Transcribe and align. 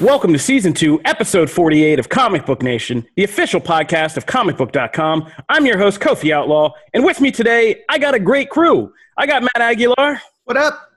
Welcome 0.00 0.32
to 0.32 0.38
season 0.38 0.72
two, 0.72 0.98
episode 1.04 1.50
48 1.50 1.98
of 1.98 2.08
Comic 2.08 2.46
Book 2.46 2.62
Nation, 2.62 3.06
the 3.16 3.24
official 3.24 3.60
podcast 3.60 4.16
of 4.16 4.24
comicbook.com. 4.24 5.30
I'm 5.50 5.66
your 5.66 5.76
host, 5.76 6.00
Kofi 6.00 6.32
Outlaw, 6.32 6.72
and 6.94 7.04
with 7.04 7.20
me 7.20 7.30
today, 7.30 7.82
I 7.86 7.98
got 7.98 8.14
a 8.14 8.18
great 8.18 8.48
crew. 8.48 8.94
I 9.18 9.26
got 9.26 9.42
Matt 9.42 9.60
Aguilar. 9.60 10.22
What 10.44 10.56
up? 10.56 10.88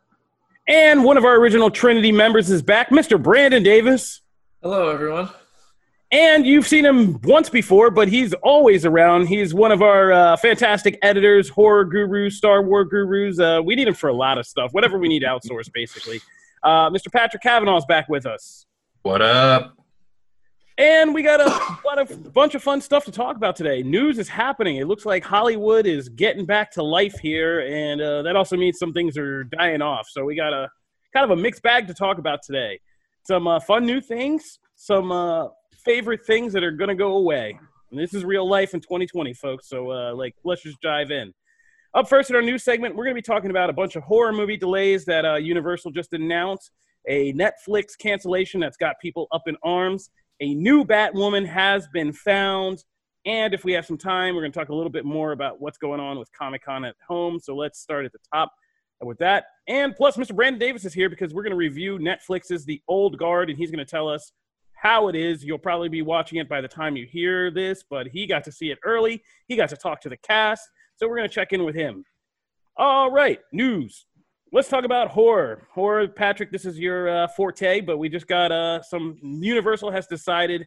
And 0.70 1.04
one 1.04 1.18
of 1.18 1.26
our 1.26 1.36
original 1.36 1.70
Trinity 1.70 2.14
members 2.14 2.50
is 2.50 2.62
back, 2.62 2.92
Mr. 2.92 3.22
Brandon 3.22 3.62
Davis. 3.62 4.22
Hello, 4.62 4.88
everyone. 4.88 5.30
And 6.14 6.46
you've 6.46 6.66
seen 6.66 6.86
him 6.86 7.20
once 7.24 7.50
before, 7.50 7.92
but 7.92 8.08
he's 8.08 8.34
always 8.36 8.86
around. 8.86 9.28
He's 9.28 9.54
one 9.54 9.74
of 9.74 9.82
our 9.82 10.14
uh, 10.14 10.38
fantastic 10.38 10.98
editors, 11.02 11.50
horror 11.50 11.84
gurus, 11.84 12.38
Star 12.38 12.64
Wars 12.64 12.88
gurus. 12.90 13.38
Uh, 13.38 13.60
we 13.66 13.76
need 13.76 13.90
him 13.90 13.96
for 13.96 14.08
a 14.08 14.16
lot 14.16 14.38
of 14.38 14.46
stuff, 14.46 14.72
whatever 14.72 14.98
we 14.98 15.10
need 15.10 15.24
outsourced, 15.24 15.74
basically. 15.74 16.22
Uh, 16.64 16.90
Mr. 16.90 17.12
Patrick 17.12 17.44
Kavanaugh 17.44 17.76
is 17.76 17.86
back 17.86 18.08
with 18.08 18.26
us. 18.26 18.66
What 19.04 19.22
up? 19.22 19.76
And 20.78 21.14
we 21.14 21.24
got 21.24 21.42
a 21.42 22.30
bunch 22.34 22.56
of 22.56 22.64
fun 22.64 22.80
stuff 22.80 23.04
to 23.04 23.12
talk 23.12 23.36
about 23.36 23.58
today. 23.58 23.84
News 23.84 24.18
is 24.18 24.30
happening. 24.30 24.78
It 24.78 24.88
looks 24.88 25.06
like 25.06 25.26
Hollywood 25.26 25.86
is 25.86 26.08
getting 26.08 26.46
back 26.46 26.72
to 26.72 26.84
life 26.84 27.20
here, 27.20 27.60
and 27.68 28.02
uh, 28.02 28.22
that 28.22 28.38
also 28.38 28.56
means 28.56 28.80
some 28.80 28.94
things 28.94 29.18
are 29.18 29.44
dying 29.44 29.82
off. 29.82 30.08
So 30.10 30.24
we 30.24 30.38
got 30.38 30.54
a 30.54 30.70
kind 31.12 31.30
of 31.30 31.38
a 31.38 31.42
mixed 31.42 31.64
bag 31.64 31.86
to 31.88 31.94
talk 31.94 32.18
about 32.18 32.44
today. 32.44 32.80
Some 33.28 33.46
uh, 33.46 33.60
fun 33.60 33.86
new 33.86 34.00
things, 34.00 34.60
some 34.76 35.12
uh, 35.12 35.50
favorite 35.84 36.26
things 36.26 36.54
that 36.54 36.64
are 36.64 36.72
going 36.72 36.88
to 36.88 36.96
go 36.96 37.18
away. 37.18 37.60
And 37.92 38.00
this 38.00 38.14
is 38.14 38.24
real 38.24 38.48
life 38.48 38.74
in 38.74 38.80
2020, 38.80 39.34
folks. 39.34 39.68
So 39.68 39.92
uh, 39.92 40.16
like, 40.16 40.34
let's 40.46 40.64
just 40.64 40.80
dive 40.80 41.12
in. 41.12 41.34
Up 41.94 42.08
first 42.08 42.30
in 42.30 42.38
our 42.38 42.42
news 42.42 42.64
segment, 42.64 42.96
we're 42.96 43.04
going 43.04 43.16
to 43.18 43.22
be 43.22 43.34
talking 43.34 43.50
about 43.50 43.70
a 43.70 43.74
bunch 43.74 43.98
of 43.98 44.04
horror 44.04 44.32
movie 44.32 44.56
delays 44.56 45.04
that 45.06 45.26
uh, 45.26 45.36
Universal 45.36 45.92
just 45.92 46.14
announced 46.14 46.72
a 47.08 47.34
Netflix 47.34 47.98
cancellation 47.98 48.60
that's 48.60 48.78
got 48.78 49.00
people 49.02 49.28
up 49.32 49.44
in 49.48 49.58
arms. 49.64 50.10
A 50.40 50.54
new 50.54 50.84
Batwoman 50.86 51.46
has 51.46 51.88
been 51.94 52.14
found. 52.14 52.84
And 53.26 53.54
if 53.54 53.64
we 53.64 53.72
have 53.74 53.86
some 53.86 53.98
time, 53.98 54.36
we're 54.36 54.42
going 54.42 54.52
to 54.52 54.60
talk 54.60 54.70
a 54.70 54.76
little 54.76 54.92
bit 54.92 55.06
more 55.06 55.32
about 55.32 55.62
what's 55.62 55.78
going 55.78 56.00
on 56.00 56.20
with 56.20 56.30
Comic 56.34 56.66
Con 56.66 56.84
at 56.84 56.96
home. 57.08 57.40
So 57.40 57.56
let's 57.56 57.80
start 57.80 58.06
at 58.06 58.12
the 58.12 58.20
top 58.34 58.52
with 59.02 59.18
that. 59.20 59.46
And 59.68 59.96
plus, 59.96 60.18
Mr. 60.18 60.36
Brandon 60.36 60.60
Davis 60.60 60.86
is 60.86 60.94
here 60.94 61.10
because 61.10 61.34
we're 61.34 61.44
going 61.44 61.52
to 61.52 61.58
review 61.58 61.98
Netflix's 62.00 62.66
The 62.66 62.82
Old 62.88 63.18
Guard, 63.18 63.50
and 63.50 63.58
he's 63.58 63.72
going 63.72 63.86
to 63.86 63.90
tell 63.90 64.10
us 64.10 64.34
how 64.74 65.08
it 65.08 65.16
is. 65.16 65.44
You'll 65.44 65.58
probably 65.58 65.90
be 65.90 66.02
watching 66.02 66.40
it 66.40 66.50
by 66.50 66.60
the 66.60 66.68
time 66.68 66.98
you 66.98 67.06
hear 67.06 67.50
this, 67.50 67.84
but 67.90 68.08
he 68.08 68.28
got 68.28 68.44
to 68.44 68.52
see 68.52 68.72
it 68.72 68.80
early. 68.84 69.24
He 69.48 69.56
got 69.56 69.70
to 69.70 69.78
talk 69.78 70.02
to 70.02 70.10
the 70.10 70.18
cast. 70.18 70.68
So 70.98 71.08
we're 71.08 71.18
going 71.18 71.30
to 71.30 71.34
check 71.34 71.54
in 71.54 71.64
with 71.64 71.76
him. 71.76 72.04
All 72.76 73.10
right, 73.12 73.40
news 73.54 74.06
let's 74.54 74.70
talk 74.70 74.86
about 74.86 75.10
horror. 75.10 75.68
Horror, 75.72 76.08
Patrick, 76.08 76.52
this 76.52 76.64
is 76.64 76.80
your 76.80 77.10
uh, 77.10 77.28
forte, 77.28 77.82
but 77.82 77.98
we 77.98 78.08
just 78.08 78.28
got 78.28 78.52
uh, 78.52 78.82
some. 78.82 79.18
Universal 79.22 79.92
has 79.92 80.08
decided 80.08 80.66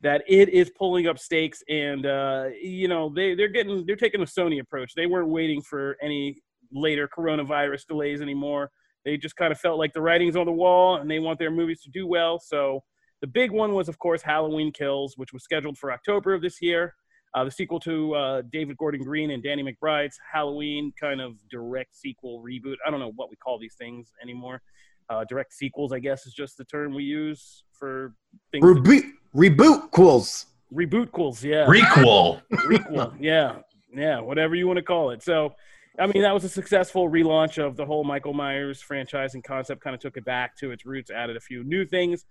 that 0.00 0.24
it 0.26 0.48
is 0.48 0.70
pulling 0.76 1.06
up 1.06 1.18
stakes, 1.18 1.62
and 1.68 2.06
uh, 2.06 2.46
you 2.60 2.88
know 2.88 3.12
they 3.14 3.34
they're 3.34 3.48
getting 3.48 3.86
they're 3.86 3.94
taking 3.94 4.22
a 4.22 4.24
Sony 4.24 4.60
approach. 4.60 4.94
They 4.96 5.06
weren't 5.06 5.28
waiting 5.28 5.62
for 5.62 5.96
any 6.02 6.42
later 6.72 7.08
coronavirus 7.16 7.86
delays 7.86 8.22
anymore. 8.22 8.70
They 9.04 9.16
just 9.16 9.36
kind 9.36 9.52
of 9.52 9.60
felt 9.60 9.78
like 9.78 9.92
the 9.92 10.00
writing's 10.00 10.36
on 10.36 10.46
the 10.46 10.52
wall, 10.52 10.96
and 10.96 11.10
they 11.10 11.18
want 11.20 11.38
their 11.38 11.50
movies 11.50 11.82
to 11.82 11.90
do 11.90 12.06
well. 12.06 12.40
So 12.40 12.82
the 13.20 13.26
big 13.26 13.52
one 13.52 13.74
was, 13.74 13.88
of 13.88 13.98
course, 13.98 14.22
Halloween 14.22 14.72
Kills, 14.72 15.14
which 15.16 15.32
was 15.32 15.44
scheduled 15.44 15.76
for 15.76 15.92
October 15.92 16.34
of 16.34 16.42
this 16.42 16.62
year 16.62 16.94
uh, 17.34 17.44
the 17.44 17.50
sequel 17.50 17.80
to 17.80 18.14
uh, 18.14 18.42
David 18.52 18.76
Gordon 18.76 19.02
Green 19.02 19.30
and 19.30 19.42
Danny 19.42 19.62
McBride's 19.62 20.18
Halloween 20.30 20.92
kind 21.00 21.20
of 21.20 21.36
direct 21.50 21.96
sequel 21.96 22.42
reboot. 22.46 22.76
I 22.86 22.90
don't 22.90 23.00
know 23.00 23.12
what 23.16 23.30
we 23.30 23.36
call 23.36 23.58
these 23.58 23.74
things 23.74 24.12
anymore. 24.22 24.60
Uh, 25.08 25.24
direct 25.24 25.52
sequels, 25.52 25.92
I 25.92 25.98
guess, 25.98 26.26
is 26.26 26.34
just 26.34 26.56
the 26.58 26.64
term 26.64 26.94
we 26.94 27.04
use 27.04 27.64
for 27.72 28.14
things. 28.50 28.64
Reboot, 28.64 29.10
reboot 29.34 29.90
quills. 29.90 30.46
Reboot 30.72 31.10
quills, 31.10 31.42
yeah. 31.42 31.66
Requel. 31.66 32.42
Requel, 32.52 33.14
yeah, 33.20 33.56
yeah, 33.94 34.20
whatever 34.20 34.54
you 34.54 34.66
want 34.66 34.78
to 34.78 34.82
call 34.82 35.10
it. 35.10 35.22
So, 35.22 35.54
I 35.98 36.06
mean, 36.06 36.22
that 36.22 36.32
was 36.32 36.44
a 36.44 36.48
successful 36.48 37.10
relaunch 37.10 37.58
of 37.58 37.76
the 37.76 37.84
whole 37.84 38.04
Michael 38.04 38.32
Myers 38.32 38.80
franchise 38.80 39.34
and 39.34 39.42
concept. 39.44 39.82
Kind 39.82 39.94
of 39.94 40.00
took 40.00 40.16
it 40.16 40.24
back 40.24 40.56
to 40.58 40.70
its 40.70 40.86
roots, 40.86 41.10
added 41.10 41.36
a 41.36 41.40
few 41.40 41.64
new 41.64 41.84
things. 41.84 42.24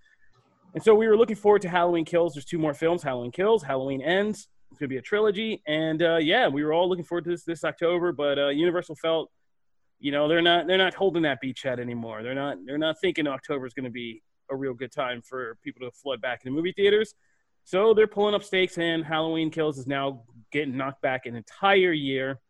And 0.74 0.82
so 0.82 0.94
we 0.94 1.06
were 1.06 1.16
looking 1.16 1.36
forward 1.36 1.62
to 1.62 1.68
Halloween 1.68 2.04
Kills. 2.04 2.34
There's 2.34 2.44
two 2.44 2.58
more 2.58 2.74
films: 2.74 3.02
Halloween 3.02 3.32
Kills, 3.32 3.62
Halloween 3.62 4.00
Ends. 4.00 4.48
It's 4.72 4.78
gonna 4.78 4.88
be 4.88 4.96
a 4.96 5.02
trilogy, 5.02 5.62
and 5.66 6.02
uh, 6.02 6.16
yeah, 6.16 6.48
we 6.48 6.64
were 6.64 6.72
all 6.72 6.88
looking 6.88 7.04
forward 7.04 7.24
to 7.24 7.30
this 7.30 7.44
this 7.44 7.62
October. 7.62 8.10
But 8.10 8.38
uh, 8.38 8.48
Universal 8.48 8.96
felt, 8.96 9.30
you 10.00 10.12
know, 10.12 10.28
they're 10.28 10.40
not 10.40 10.66
they're 10.66 10.78
not 10.78 10.94
holding 10.94 11.24
that 11.24 11.40
beachhead 11.44 11.78
anymore. 11.78 12.22
They're 12.22 12.34
not 12.34 12.56
they're 12.64 12.78
not 12.78 12.98
thinking 12.98 13.26
October 13.26 13.66
is 13.66 13.74
to 13.74 13.90
be 13.90 14.22
a 14.50 14.56
real 14.56 14.72
good 14.72 14.90
time 14.90 15.20
for 15.20 15.58
people 15.62 15.86
to 15.86 15.94
flood 15.94 16.22
back 16.22 16.40
into 16.42 16.56
movie 16.56 16.72
theaters. 16.72 17.14
So 17.64 17.92
they're 17.92 18.06
pulling 18.06 18.34
up 18.34 18.42
stakes, 18.42 18.78
and 18.78 19.04
Halloween 19.04 19.50
Kills 19.50 19.78
is 19.78 19.86
now 19.86 20.22
getting 20.50 20.74
knocked 20.74 21.02
back 21.02 21.26
an 21.26 21.36
entire 21.36 21.92
year 21.92 22.40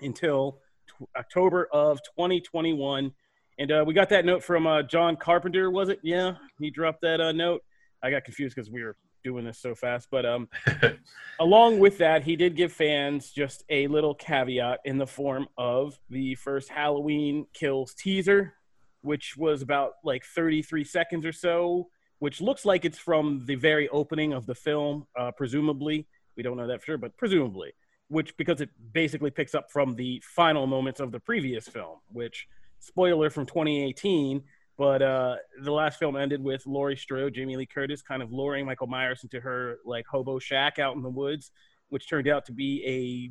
until 0.00 0.58
t- 0.88 1.06
October 1.16 1.68
of 1.72 2.02
2021. 2.16 3.12
And 3.60 3.70
uh, 3.70 3.84
we 3.86 3.94
got 3.94 4.08
that 4.08 4.24
note 4.24 4.42
from 4.42 4.66
uh, 4.66 4.82
John 4.82 5.14
Carpenter, 5.14 5.70
was 5.70 5.90
it? 5.90 6.00
Yeah, 6.02 6.34
he 6.58 6.70
dropped 6.70 7.02
that 7.02 7.20
uh, 7.20 7.30
note. 7.30 7.62
I 8.02 8.10
got 8.10 8.24
confused 8.24 8.56
because 8.56 8.68
we 8.68 8.82
were 8.82 8.96
doing 9.22 9.44
this 9.44 9.58
so 9.58 9.74
fast. 9.74 10.08
But 10.10 10.26
um, 10.26 10.48
along 11.40 11.78
with 11.78 11.98
that, 11.98 12.24
he 12.24 12.36
did 12.36 12.56
give 12.56 12.72
fans 12.72 13.30
just 13.30 13.64
a 13.68 13.86
little 13.86 14.14
caveat 14.14 14.80
in 14.84 14.98
the 14.98 15.06
form 15.06 15.48
of 15.56 15.98
the 16.10 16.34
first 16.36 16.68
Halloween 16.68 17.46
Kills 17.52 17.94
teaser, 17.94 18.54
which 19.02 19.36
was 19.36 19.62
about 19.62 19.92
like 20.04 20.24
33 20.24 20.84
seconds 20.84 21.26
or 21.26 21.32
so, 21.32 21.88
which 22.18 22.40
looks 22.40 22.64
like 22.64 22.84
it's 22.84 22.98
from 22.98 23.44
the 23.46 23.56
very 23.56 23.88
opening 23.88 24.32
of 24.32 24.46
the 24.46 24.54
film, 24.54 25.06
uh, 25.18 25.30
presumably. 25.32 26.06
We 26.36 26.42
don't 26.42 26.56
know 26.56 26.66
that 26.66 26.80
for 26.80 26.86
sure, 26.86 26.98
but 26.98 27.16
presumably, 27.16 27.72
which 28.08 28.36
because 28.36 28.60
it 28.60 28.70
basically 28.92 29.30
picks 29.30 29.54
up 29.54 29.70
from 29.70 29.96
the 29.96 30.22
final 30.24 30.66
moments 30.66 31.00
of 31.00 31.12
the 31.12 31.20
previous 31.20 31.68
film, 31.68 31.98
which, 32.12 32.46
spoiler 32.78 33.30
from 33.30 33.46
2018, 33.46 34.42
but 34.78 35.02
uh, 35.02 35.36
the 35.62 35.72
last 35.72 35.98
film 35.98 36.16
ended 36.16 36.42
with 36.42 36.66
Laurie 36.66 36.96
Strode, 36.96 37.34
Jamie 37.34 37.56
Lee 37.56 37.66
Curtis, 37.66 38.02
kind 38.02 38.22
of 38.22 38.32
luring 38.32 38.66
Michael 38.66 38.86
Myers 38.86 39.22
into 39.22 39.40
her 39.40 39.78
like 39.84 40.06
hobo 40.06 40.38
shack 40.38 40.78
out 40.78 40.96
in 40.96 41.02
the 41.02 41.10
woods, 41.10 41.50
which 41.90 42.08
turned 42.08 42.28
out 42.28 42.46
to 42.46 42.52
be 42.52 42.82
a 42.86 43.30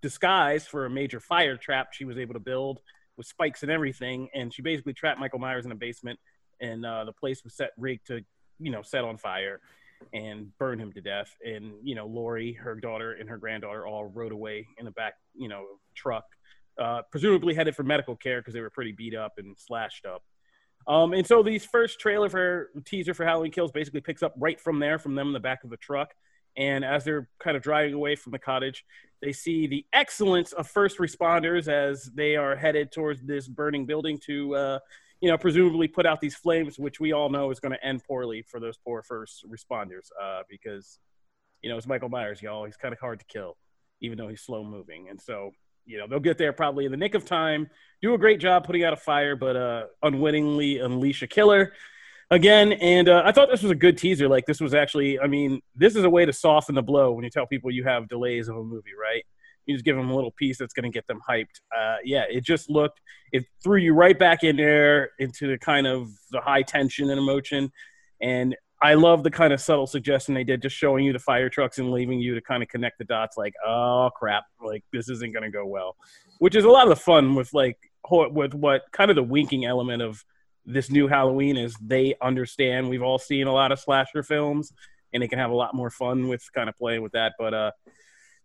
disguise 0.00 0.66
for 0.66 0.86
a 0.86 0.90
major 0.90 1.20
fire 1.20 1.56
trap 1.56 1.92
she 1.92 2.04
was 2.04 2.18
able 2.18 2.34
to 2.34 2.40
build 2.40 2.80
with 3.16 3.26
spikes 3.26 3.62
and 3.62 3.70
everything. 3.70 4.28
And 4.34 4.52
she 4.52 4.62
basically 4.62 4.94
trapped 4.94 5.20
Michael 5.20 5.40
Myers 5.40 5.66
in 5.66 5.72
a 5.72 5.76
basement, 5.76 6.18
and 6.60 6.86
uh, 6.86 7.04
the 7.04 7.12
place 7.12 7.44
was 7.44 7.54
set 7.54 7.70
rigged 7.76 8.06
to, 8.06 8.24
you 8.58 8.70
know, 8.70 8.82
set 8.82 9.04
on 9.04 9.18
fire 9.18 9.60
and 10.12 10.56
burn 10.58 10.78
him 10.78 10.92
to 10.92 11.00
death. 11.00 11.34
And 11.44 11.74
you 11.82 11.94
know, 11.94 12.06
Laurie, 12.06 12.54
her 12.54 12.74
daughter, 12.74 13.12
and 13.12 13.28
her 13.28 13.36
granddaughter 13.36 13.86
all 13.86 14.06
rode 14.06 14.32
away 14.32 14.66
in 14.78 14.84
the 14.84 14.90
back, 14.92 15.14
you 15.34 15.48
know, 15.48 15.64
truck, 15.94 16.24
uh, 16.80 17.02
presumably 17.10 17.54
headed 17.54 17.76
for 17.76 17.82
medical 17.82 18.16
care 18.16 18.40
because 18.40 18.54
they 18.54 18.60
were 18.60 18.70
pretty 18.70 18.92
beat 18.92 19.14
up 19.14 19.34
and 19.38 19.56
slashed 19.58 20.06
up. 20.06 20.22
Um, 20.88 21.12
and 21.12 21.26
so 21.26 21.42
these 21.42 21.66
first 21.66 22.00
trailer 22.00 22.30
for 22.30 22.70
teaser 22.86 23.12
for 23.12 23.24
Halloween 23.24 23.52
Kills 23.52 23.70
basically 23.70 24.00
picks 24.00 24.22
up 24.22 24.34
right 24.38 24.58
from 24.58 24.78
there, 24.78 24.98
from 24.98 25.14
them 25.14 25.28
in 25.28 25.32
the 25.34 25.40
back 25.40 25.62
of 25.62 25.70
the 25.70 25.76
truck. 25.76 26.14
And 26.56 26.84
as 26.84 27.04
they're 27.04 27.28
kind 27.38 27.56
of 27.56 27.62
driving 27.62 27.94
away 27.94 28.16
from 28.16 28.32
the 28.32 28.38
cottage, 28.38 28.84
they 29.20 29.32
see 29.32 29.66
the 29.66 29.84
excellence 29.92 30.52
of 30.52 30.66
first 30.66 30.98
responders 30.98 31.68
as 31.68 32.04
they 32.14 32.36
are 32.36 32.56
headed 32.56 32.90
towards 32.90 33.22
this 33.22 33.46
burning 33.46 33.84
building 33.84 34.18
to, 34.26 34.54
uh, 34.56 34.78
you 35.20 35.28
know, 35.28 35.36
presumably 35.36 35.88
put 35.88 36.06
out 36.06 36.20
these 36.20 36.34
flames, 36.34 36.78
which 36.78 37.00
we 37.00 37.12
all 37.12 37.28
know 37.28 37.50
is 37.50 37.60
going 37.60 37.72
to 37.72 37.84
end 37.84 38.02
poorly 38.04 38.42
for 38.42 38.58
those 38.58 38.78
poor 38.78 39.02
first 39.02 39.44
responders 39.46 40.08
uh, 40.20 40.42
because, 40.48 40.98
you 41.62 41.68
know, 41.68 41.76
it's 41.76 41.86
Michael 41.86 42.08
Myers, 42.08 42.40
y'all. 42.40 42.64
He's 42.64 42.76
kind 42.76 42.94
of 42.94 42.98
hard 42.98 43.20
to 43.20 43.26
kill, 43.26 43.56
even 44.00 44.16
though 44.16 44.28
he's 44.28 44.42
slow 44.42 44.64
moving. 44.64 45.08
And 45.10 45.20
so 45.20 45.52
you 45.88 45.98
know 45.98 46.06
they'll 46.06 46.20
get 46.20 46.38
there 46.38 46.52
probably 46.52 46.84
in 46.84 46.90
the 46.90 46.96
nick 46.96 47.14
of 47.14 47.24
time 47.24 47.68
do 48.02 48.14
a 48.14 48.18
great 48.18 48.38
job 48.38 48.64
putting 48.64 48.84
out 48.84 48.92
a 48.92 48.96
fire 48.96 49.34
but 49.34 49.56
uh 49.56 49.84
unwittingly 50.02 50.78
unleash 50.78 51.22
a 51.22 51.26
killer 51.26 51.72
again 52.30 52.72
and 52.74 53.08
uh, 53.08 53.22
i 53.24 53.32
thought 53.32 53.48
this 53.50 53.62
was 53.62 53.72
a 53.72 53.74
good 53.74 53.96
teaser 53.96 54.28
like 54.28 54.44
this 54.46 54.60
was 54.60 54.74
actually 54.74 55.18
i 55.18 55.26
mean 55.26 55.60
this 55.74 55.96
is 55.96 56.04
a 56.04 56.10
way 56.10 56.24
to 56.24 56.32
soften 56.32 56.74
the 56.74 56.82
blow 56.82 57.12
when 57.12 57.24
you 57.24 57.30
tell 57.30 57.46
people 57.46 57.70
you 57.70 57.84
have 57.84 58.08
delays 58.08 58.48
of 58.48 58.56
a 58.56 58.62
movie 58.62 58.94
right 59.00 59.24
You 59.66 59.74
just 59.74 59.84
give 59.84 59.96
them 59.96 60.10
a 60.10 60.14
little 60.14 60.32
piece 60.32 60.58
that's 60.58 60.72
going 60.72 60.90
to 60.90 60.96
get 60.98 61.06
them 61.06 61.20
hyped. 61.28 61.60
Uh, 61.76 61.98
yeah, 62.02 62.24
it 62.30 62.42
just 62.42 62.70
looked, 62.70 63.00
it 63.32 63.44
threw 63.62 63.78
you 63.78 63.92
right 63.92 64.18
back 64.18 64.42
in 64.42 64.56
there 64.56 65.10
into 65.18 65.46
the 65.46 65.58
kind 65.58 65.86
of 65.86 66.08
the 66.30 66.40
high 66.40 66.62
tension 66.62 67.10
and 67.10 67.18
emotion. 67.18 67.70
And 68.20 68.56
I 68.80 68.94
love 68.94 69.24
the 69.24 69.30
kind 69.30 69.52
of 69.52 69.60
subtle 69.60 69.86
suggestion 69.86 70.34
they 70.34 70.44
did, 70.44 70.62
just 70.62 70.76
showing 70.76 71.04
you 71.04 71.12
the 71.12 71.18
fire 71.18 71.48
trucks 71.48 71.78
and 71.78 71.90
leaving 71.90 72.20
you 72.20 72.34
to 72.34 72.40
kind 72.40 72.62
of 72.62 72.68
connect 72.68 72.98
the 72.98 73.04
dots. 73.04 73.36
Like, 73.36 73.54
oh 73.66 74.10
crap, 74.14 74.44
like 74.64 74.84
this 74.92 75.08
isn't 75.08 75.32
going 75.32 75.42
to 75.42 75.50
go 75.50 75.66
well, 75.66 75.96
which 76.38 76.54
is 76.54 76.64
a 76.64 76.68
lot 76.68 76.84
of 76.84 76.90
the 76.90 77.02
fun 77.02 77.34
with 77.34 77.52
like 77.52 77.78
with 78.10 78.54
what 78.54 78.82
kind 78.92 79.10
of 79.10 79.16
the 79.16 79.22
winking 79.22 79.64
element 79.64 80.00
of 80.00 80.24
this 80.64 80.90
new 80.90 81.08
Halloween 81.08 81.56
is. 81.56 81.76
They 81.80 82.14
understand 82.22 82.88
we've 82.88 83.02
all 83.02 83.18
seen 83.18 83.48
a 83.48 83.52
lot 83.52 83.72
of 83.72 83.80
slasher 83.80 84.22
films, 84.22 84.72
and 85.12 85.22
they 85.22 85.28
can 85.28 85.40
have 85.40 85.50
a 85.50 85.56
lot 85.56 85.74
more 85.74 85.90
fun 85.90 86.28
with 86.28 86.44
kind 86.54 86.68
of 86.68 86.76
playing 86.76 87.02
with 87.02 87.12
that. 87.12 87.32
But 87.38 87.54
uh, 87.54 87.70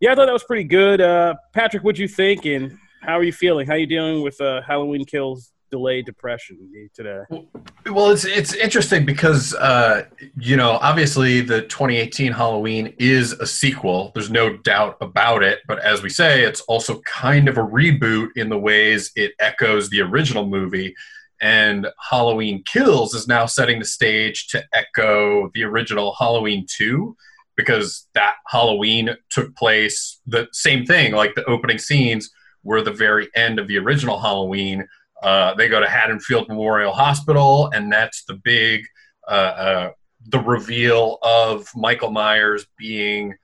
yeah, 0.00 0.12
I 0.12 0.14
thought 0.16 0.26
that 0.26 0.32
was 0.32 0.44
pretty 0.44 0.64
good. 0.64 1.00
Uh, 1.00 1.34
Patrick, 1.52 1.84
what'd 1.84 1.98
you 1.98 2.08
think, 2.08 2.44
and 2.44 2.76
how 3.02 3.18
are 3.18 3.24
you 3.24 3.32
feeling? 3.32 3.66
How 3.66 3.74
are 3.74 3.78
you 3.78 3.86
dealing 3.86 4.22
with 4.22 4.40
uh, 4.40 4.62
Halloween 4.62 5.04
Kills 5.04 5.53
delayed 5.74 6.06
depression 6.06 6.56
today? 6.94 7.22
Well, 7.90 8.10
it's 8.10 8.24
it's 8.24 8.54
interesting 8.54 9.04
because 9.04 9.54
uh, 9.54 10.04
you 10.38 10.56
know 10.56 10.78
obviously 10.80 11.40
the 11.40 11.62
2018 11.62 12.30
Halloween 12.30 12.94
is 12.98 13.32
a 13.32 13.46
sequel. 13.46 14.12
There's 14.14 14.30
no 14.30 14.56
doubt 14.58 14.96
about 15.00 15.42
it. 15.42 15.58
But 15.66 15.80
as 15.80 16.00
we 16.00 16.10
say, 16.10 16.44
it's 16.44 16.60
also 16.62 17.00
kind 17.00 17.48
of 17.48 17.58
a 17.58 17.62
reboot 17.62 18.28
in 18.36 18.50
the 18.50 18.58
ways 18.58 19.10
it 19.16 19.32
echoes 19.40 19.90
the 19.90 20.00
original 20.00 20.46
movie. 20.46 20.94
And 21.40 21.88
Halloween 22.10 22.62
Kills 22.64 23.12
is 23.12 23.26
now 23.26 23.46
setting 23.46 23.80
the 23.80 23.84
stage 23.84 24.46
to 24.48 24.64
echo 24.72 25.50
the 25.54 25.64
original 25.64 26.14
Halloween 26.16 26.66
2 26.68 27.16
because 27.56 28.06
that 28.14 28.36
Halloween 28.46 29.10
took 29.30 29.54
place 29.56 30.20
the 30.26 30.46
same 30.52 30.86
thing, 30.86 31.12
like 31.12 31.34
the 31.34 31.44
opening 31.44 31.78
scenes 31.78 32.30
were 32.62 32.82
the 32.82 32.92
very 32.92 33.28
end 33.34 33.58
of 33.58 33.68
the 33.68 33.78
original 33.78 34.18
Halloween 34.20 34.86
uh, 35.24 35.54
they 35.54 35.68
go 35.68 35.80
to 35.80 35.88
Haddonfield 35.88 36.48
Memorial 36.48 36.92
Hospital, 36.92 37.70
and 37.72 37.90
that's 37.90 38.24
the 38.24 38.34
big 38.34 38.84
uh, 39.26 39.30
uh, 39.30 39.90
the 40.26 40.38
reveal 40.38 41.18
of 41.22 41.66
Michael 41.74 42.10
Myers 42.10 42.66
being 42.76 43.34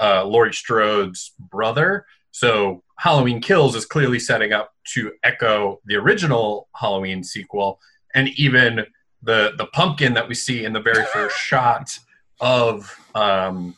uh, 0.00 0.24
Laurie 0.24 0.54
Strode's 0.54 1.32
brother. 1.38 2.06
So 2.30 2.84
Halloween 2.98 3.40
Kills 3.40 3.74
is 3.74 3.84
clearly 3.84 4.20
setting 4.20 4.52
up 4.52 4.72
to 4.94 5.12
echo 5.24 5.80
the 5.86 5.96
original 5.96 6.68
Halloween 6.76 7.24
sequel, 7.24 7.80
and 8.14 8.28
even 8.36 8.86
the 9.24 9.54
the 9.58 9.66
pumpkin 9.66 10.14
that 10.14 10.28
we 10.28 10.36
see 10.36 10.64
in 10.64 10.72
the 10.72 10.80
very 10.80 11.04
first 11.06 11.36
shot 11.36 11.98
of 12.40 12.96
um, 13.16 13.74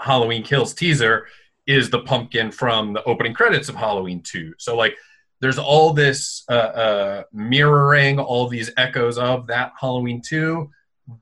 Halloween 0.00 0.42
Kills 0.42 0.72
teaser 0.72 1.26
is 1.66 1.90
the 1.90 2.00
pumpkin 2.00 2.50
from 2.50 2.94
the 2.94 3.02
opening 3.04 3.34
credits 3.34 3.68
of 3.68 3.74
Halloween 3.74 4.22
2. 4.22 4.54
So 4.58 4.76
like 4.76 4.96
there's 5.44 5.58
all 5.58 5.92
this 5.92 6.42
uh, 6.48 6.52
uh, 6.54 7.22
mirroring, 7.30 8.18
all 8.18 8.48
these 8.48 8.70
echoes 8.78 9.18
of 9.18 9.48
that 9.48 9.72
Halloween 9.78 10.22
2. 10.26 10.70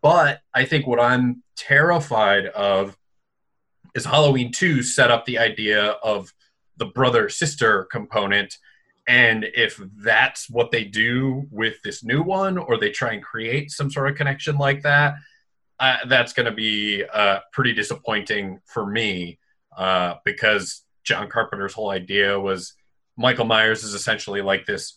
But 0.00 0.42
I 0.54 0.64
think 0.64 0.86
what 0.86 1.00
I'm 1.00 1.42
terrified 1.56 2.46
of 2.46 2.96
is 3.96 4.04
Halloween 4.04 4.52
2 4.52 4.84
set 4.84 5.10
up 5.10 5.24
the 5.24 5.40
idea 5.40 5.86
of 6.04 6.32
the 6.76 6.86
brother 6.86 7.28
sister 7.28 7.88
component. 7.90 8.58
And 9.08 9.44
if 9.56 9.80
that's 9.96 10.48
what 10.48 10.70
they 10.70 10.84
do 10.84 11.48
with 11.50 11.82
this 11.82 12.04
new 12.04 12.22
one, 12.22 12.58
or 12.58 12.78
they 12.78 12.90
try 12.90 13.14
and 13.14 13.24
create 13.24 13.72
some 13.72 13.90
sort 13.90 14.08
of 14.08 14.16
connection 14.16 14.56
like 14.56 14.82
that, 14.82 15.16
uh, 15.80 15.96
that's 16.06 16.32
going 16.32 16.46
to 16.46 16.52
be 16.52 17.02
uh, 17.12 17.40
pretty 17.52 17.72
disappointing 17.72 18.60
for 18.66 18.86
me 18.86 19.40
uh, 19.76 20.14
because 20.24 20.84
John 21.02 21.28
Carpenter's 21.28 21.74
whole 21.74 21.90
idea 21.90 22.38
was 22.38 22.74
Michael 23.22 23.46
Myers 23.46 23.84
is 23.84 23.94
essentially 23.94 24.42
like 24.42 24.66
this 24.66 24.96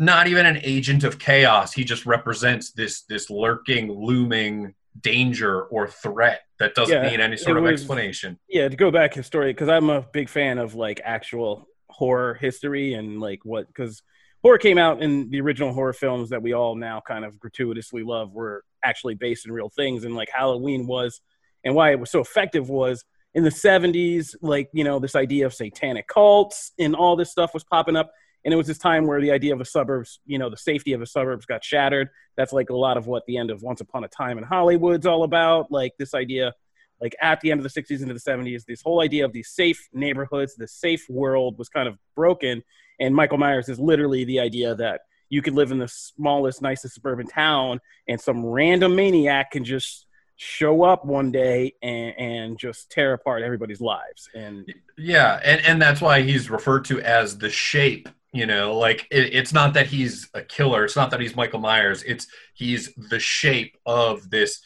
not 0.00 0.28
even 0.28 0.46
an 0.46 0.58
agent 0.62 1.04
of 1.04 1.18
chaos. 1.18 1.74
He 1.74 1.84
just 1.84 2.06
represents 2.06 2.72
this 2.72 3.02
this 3.02 3.28
lurking, 3.28 3.92
looming 3.92 4.74
danger 4.98 5.64
or 5.64 5.86
threat 5.86 6.40
that 6.58 6.74
doesn't 6.74 7.04
yeah, 7.04 7.10
need 7.10 7.20
any 7.20 7.36
sort 7.36 7.58
of 7.58 7.64
was, 7.64 7.72
explanation. 7.72 8.38
Yeah, 8.48 8.68
to 8.68 8.76
go 8.76 8.90
back 8.90 9.14
history, 9.14 9.52
because 9.52 9.68
I'm 9.68 9.90
a 9.90 10.00
big 10.00 10.28
fan 10.28 10.58
of 10.58 10.74
like 10.74 11.00
actual 11.04 11.68
horror 11.90 12.34
history 12.34 12.94
and 12.94 13.20
like 13.20 13.40
what 13.44 13.66
because 13.66 14.02
horror 14.42 14.58
came 14.58 14.78
out 14.78 15.02
in 15.02 15.28
the 15.28 15.40
original 15.42 15.72
horror 15.72 15.92
films 15.92 16.30
that 16.30 16.42
we 16.42 16.54
all 16.54 16.74
now 16.76 17.02
kind 17.06 17.24
of 17.24 17.38
gratuitously 17.38 18.02
love 18.02 18.32
were 18.32 18.64
actually 18.82 19.14
based 19.14 19.44
in 19.44 19.52
real 19.52 19.68
things 19.68 20.04
and 20.04 20.16
like 20.16 20.30
Halloween 20.32 20.86
was 20.86 21.20
and 21.62 21.74
why 21.74 21.90
it 21.90 22.00
was 22.00 22.10
so 22.10 22.20
effective 22.20 22.70
was 22.70 23.04
in 23.34 23.44
the 23.44 23.50
70s 23.50 24.34
like 24.42 24.68
you 24.72 24.84
know 24.84 24.98
this 24.98 25.14
idea 25.14 25.46
of 25.46 25.54
satanic 25.54 26.08
cults 26.08 26.72
and 26.78 26.94
all 26.94 27.16
this 27.16 27.30
stuff 27.30 27.54
was 27.54 27.64
popping 27.64 27.96
up. 27.96 28.12
And 28.42 28.54
it 28.54 28.56
was 28.56 28.66
this 28.66 28.78
time 28.78 29.06
where 29.06 29.20
the 29.20 29.30
idea 29.30 29.52
of 29.52 29.58
the 29.58 29.64
suburbs 29.64 30.20
you 30.24 30.38
know 30.38 30.50
the 30.50 30.56
safety 30.56 30.92
of 30.92 31.00
the 31.00 31.06
suburbs 31.06 31.46
got 31.46 31.64
shattered. 31.64 32.08
That's 32.36 32.52
like 32.52 32.70
a 32.70 32.76
lot 32.76 32.96
of 32.96 33.06
what 33.06 33.24
the 33.26 33.36
end 33.36 33.50
of 33.50 33.62
once 33.62 33.80
upon 33.80 34.04
a 34.04 34.08
time 34.08 34.38
in 34.38 34.44
hollywood's 34.44 35.06
all 35.06 35.24
about. 35.24 35.70
Like 35.70 35.92
this 35.98 36.14
idea 36.14 36.52
like 37.00 37.14
at 37.22 37.40
the 37.40 37.50
end 37.50 37.64
of 37.64 37.72
the 37.72 37.80
60s 37.80 38.02
into 38.02 38.12
the 38.12 38.20
70s 38.20 38.64
this 38.66 38.82
whole 38.82 39.00
idea 39.00 39.24
of 39.24 39.32
these 39.32 39.48
safe 39.48 39.88
neighborhoods 39.92 40.54
the 40.54 40.68
safe 40.68 41.06
world 41.08 41.58
was 41.58 41.68
kind 41.68 41.88
of 41.88 41.98
broken. 42.16 42.62
And 42.98 43.14
michael 43.14 43.38
myers 43.38 43.68
is 43.68 43.78
literally 43.78 44.24
the 44.24 44.40
idea 44.40 44.74
that 44.74 45.02
you 45.28 45.42
could 45.42 45.54
live 45.54 45.70
in 45.70 45.78
the 45.78 45.88
smallest 45.88 46.60
nicest 46.60 46.94
suburban 46.94 47.26
town 47.26 47.80
and 48.08 48.20
some 48.20 48.44
random 48.44 48.96
maniac 48.96 49.52
can 49.52 49.64
just 49.64 50.06
show 50.42 50.84
up 50.84 51.04
one 51.04 51.30
day 51.30 51.74
and, 51.82 52.14
and 52.18 52.58
just 52.58 52.90
tear 52.90 53.12
apart 53.12 53.42
everybody's 53.42 53.82
lives. 53.82 54.30
And 54.34 54.72
yeah 54.96 55.38
and, 55.44 55.60
and 55.66 55.82
that's 55.82 56.00
why 56.00 56.22
he's 56.22 56.48
referred 56.48 56.86
to 56.86 56.98
as 57.02 57.36
the 57.36 57.50
shape 57.50 58.08
you 58.32 58.46
know 58.46 58.78
like 58.78 59.06
it, 59.10 59.34
it's 59.34 59.52
not 59.52 59.74
that 59.74 59.86
he's 59.86 60.30
a 60.32 60.40
killer 60.40 60.84
it's 60.84 60.96
not 60.96 61.10
that 61.10 61.20
he's 61.20 61.36
michael 61.36 61.60
myers 61.60 62.02
it's 62.04 62.26
he's 62.54 62.94
the 63.10 63.18
shape 63.18 63.76
of 63.84 64.30
this 64.30 64.62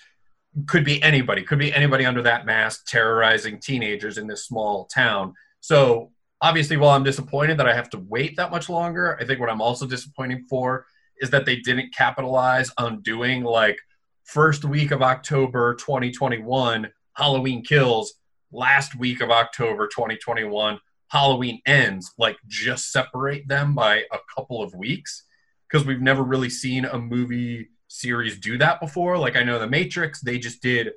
could 0.67 0.85
be 0.85 1.03
anybody 1.03 1.43
could 1.43 1.59
be 1.59 1.75
anybody 1.75 2.07
under 2.07 2.23
that 2.23 2.47
mask 2.47 2.87
terrorizing 2.87 3.59
teenagers 3.59 4.17
in 4.17 4.29
this 4.29 4.45
small 4.45 4.85
town. 4.85 5.35
So 5.59 6.13
obviously 6.41 6.77
while 6.77 6.91
i'm 6.91 7.03
disappointed 7.03 7.59
that 7.59 7.69
i 7.69 7.75
have 7.75 7.91
to 7.91 7.99
wait 7.99 8.37
that 8.37 8.51
much 8.51 8.69
longer 8.69 9.19
i 9.21 9.25
think 9.25 9.41
what 9.41 9.51
i'm 9.51 9.63
also 9.63 9.87
disappointed 9.87 10.43
for 10.49 10.87
is 11.21 11.31
that 11.31 11.47
they 11.47 11.57
didn't 11.57 11.95
capitalize 11.95 12.71
on 12.79 13.01
doing 13.03 13.43
like 13.43 13.79
first 14.25 14.65
week 14.65 14.91
of 14.91 15.03
October 15.03 15.75
2021, 15.75 16.91
Halloween 17.15 17.63
kills. 17.63 18.15
Last 18.53 18.97
week 18.97 19.21
of 19.21 19.31
October 19.31 19.89
2021, 19.89 20.79
Halloween 21.09 21.61
ends. 21.67 22.13
Like, 22.19 22.37
just 22.47 22.93
separate 22.93 23.49
them 23.49 23.75
by 23.75 24.05
a 24.13 24.19
couple 24.35 24.63
of 24.63 24.75
weeks 24.75 25.25
because 25.69 25.87
we've 25.87 26.01
never 26.01 26.23
really 26.23 26.51
seen 26.51 26.85
a 26.85 26.99
movie 26.99 27.69
series 27.89 28.39
do 28.39 28.57
that 28.59 28.81
before. 28.81 29.19
Like, 29.19 29.37
I 29.37 29.43
know 29.43 29.59
The 29.59 29.67
Matrix, 29.67 30.21
they 30.21 30.39
just 30.39 30.63
did, 30.63 30.93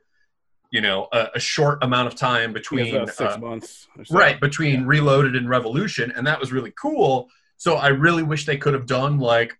you 0.71 0.81
know, 0.81 1.07
a, 1.11 1.29
a 1.35 1.39
short 1.39 1.83
amount 1.83 2.07
of 2.07 2.15
time 2.15 2.53
between 2.53 2.93
yeah, 2.93 3.05
six 3.05 3.33
uh, 3.33 3.37
months, 3.39 3.87
right? 4.11 4.39
Between 4.39 4.81
yeah. 4.81 4.87
Reloaded 4.87 5.35
and 5.35 5.49
Revolution, 5.49 6.11
and 6.15 6.27
that 6.27 6.39
was 6.39 6.51
really 6.51 6.73
cool. 6.79 7.27
So 7.57 7.75
I 7.75 7.87
really 7.87 8.23
wish 8.23 8.45
they 8.45 8.57
could 8.57 8.75
have 8.75 8.85
done 8.85 9.17
like 9.17 9.57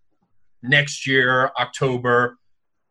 next 0.62 1.08
year, 1.08 1.52
October, 1.60 2.38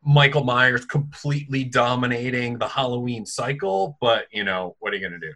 Michael 0.05 0.45
Myers 0.45 0.85
completely 0.85 1.65
dominating 1.65 2.59
the 2.59 2.69
Halloween 2.69 3.26
cycle, 3.26 3.97
but 4.00 4.26
you 4.33 4.45
know, 4.45 4.76
what 4.79 4.93
are 4.93 4.97
you 4.97 5.09
going 5.09 5.21
to 5.21 5.26
do? 5.26 5.35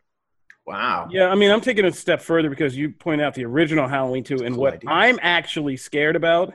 Wow. 0.66 1.08
Yeah, 1.10 1.28
I 1.28 1.34
mean, 1.34 1.50
I'm 1.50 1.60
taking 1.60 1.84
a 1.84 1.92
step 1.92 2.20
further 2.20 2.48
because 2.48 2.76
you 2.76 2.90
point 2.90 3.20
out 3.20 3.34
the 3.34 3.44
original 3.44 3.88
Halloween 3.88 4.22
2 4.22 4.44
and 4.44 4.54
cool 4.54 4.62
what 4.62 4.74
idea. 4.74 4.90
I'm 4.90 5.18
actually 5.22 5.76
scared 5.76 6.14
about 6.14 6.54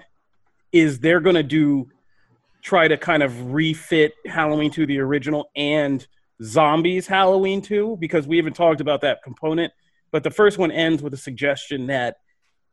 is 0.71 0.99
they're 0.99 1.19
going 1.19 1.35
to 1.35 1.43
do 1.43 1.89
try 2.61 2.87
to 2.87 2.97
kind 2.97 3.21
of 3.21 3.53
refit 3.53 4.13
Halloween 4.25 4.71
2 4.71 4.85
the 4.85 4.99
original 4.99 5.51
and 5.55 6.05
Zombie's 6.41 7.07
Halloween 7.07 7.61
2 7.61 7.97
because 7.99 8.27
we 8.27 8.37
haven't 8.37 8.55
talked 8.55 8.81
about 8.81 9.01
that 9.01 9.21
component, 9.23 9.71
but 10.11 10.23
the 10.23 10.31
first 10.31 10.57
one 10.57 10.71
ends 10.71 11.03
with 11.03 11.13
a 11.13 11.17
suggestion 11.17 11.87
that 11.87 12.17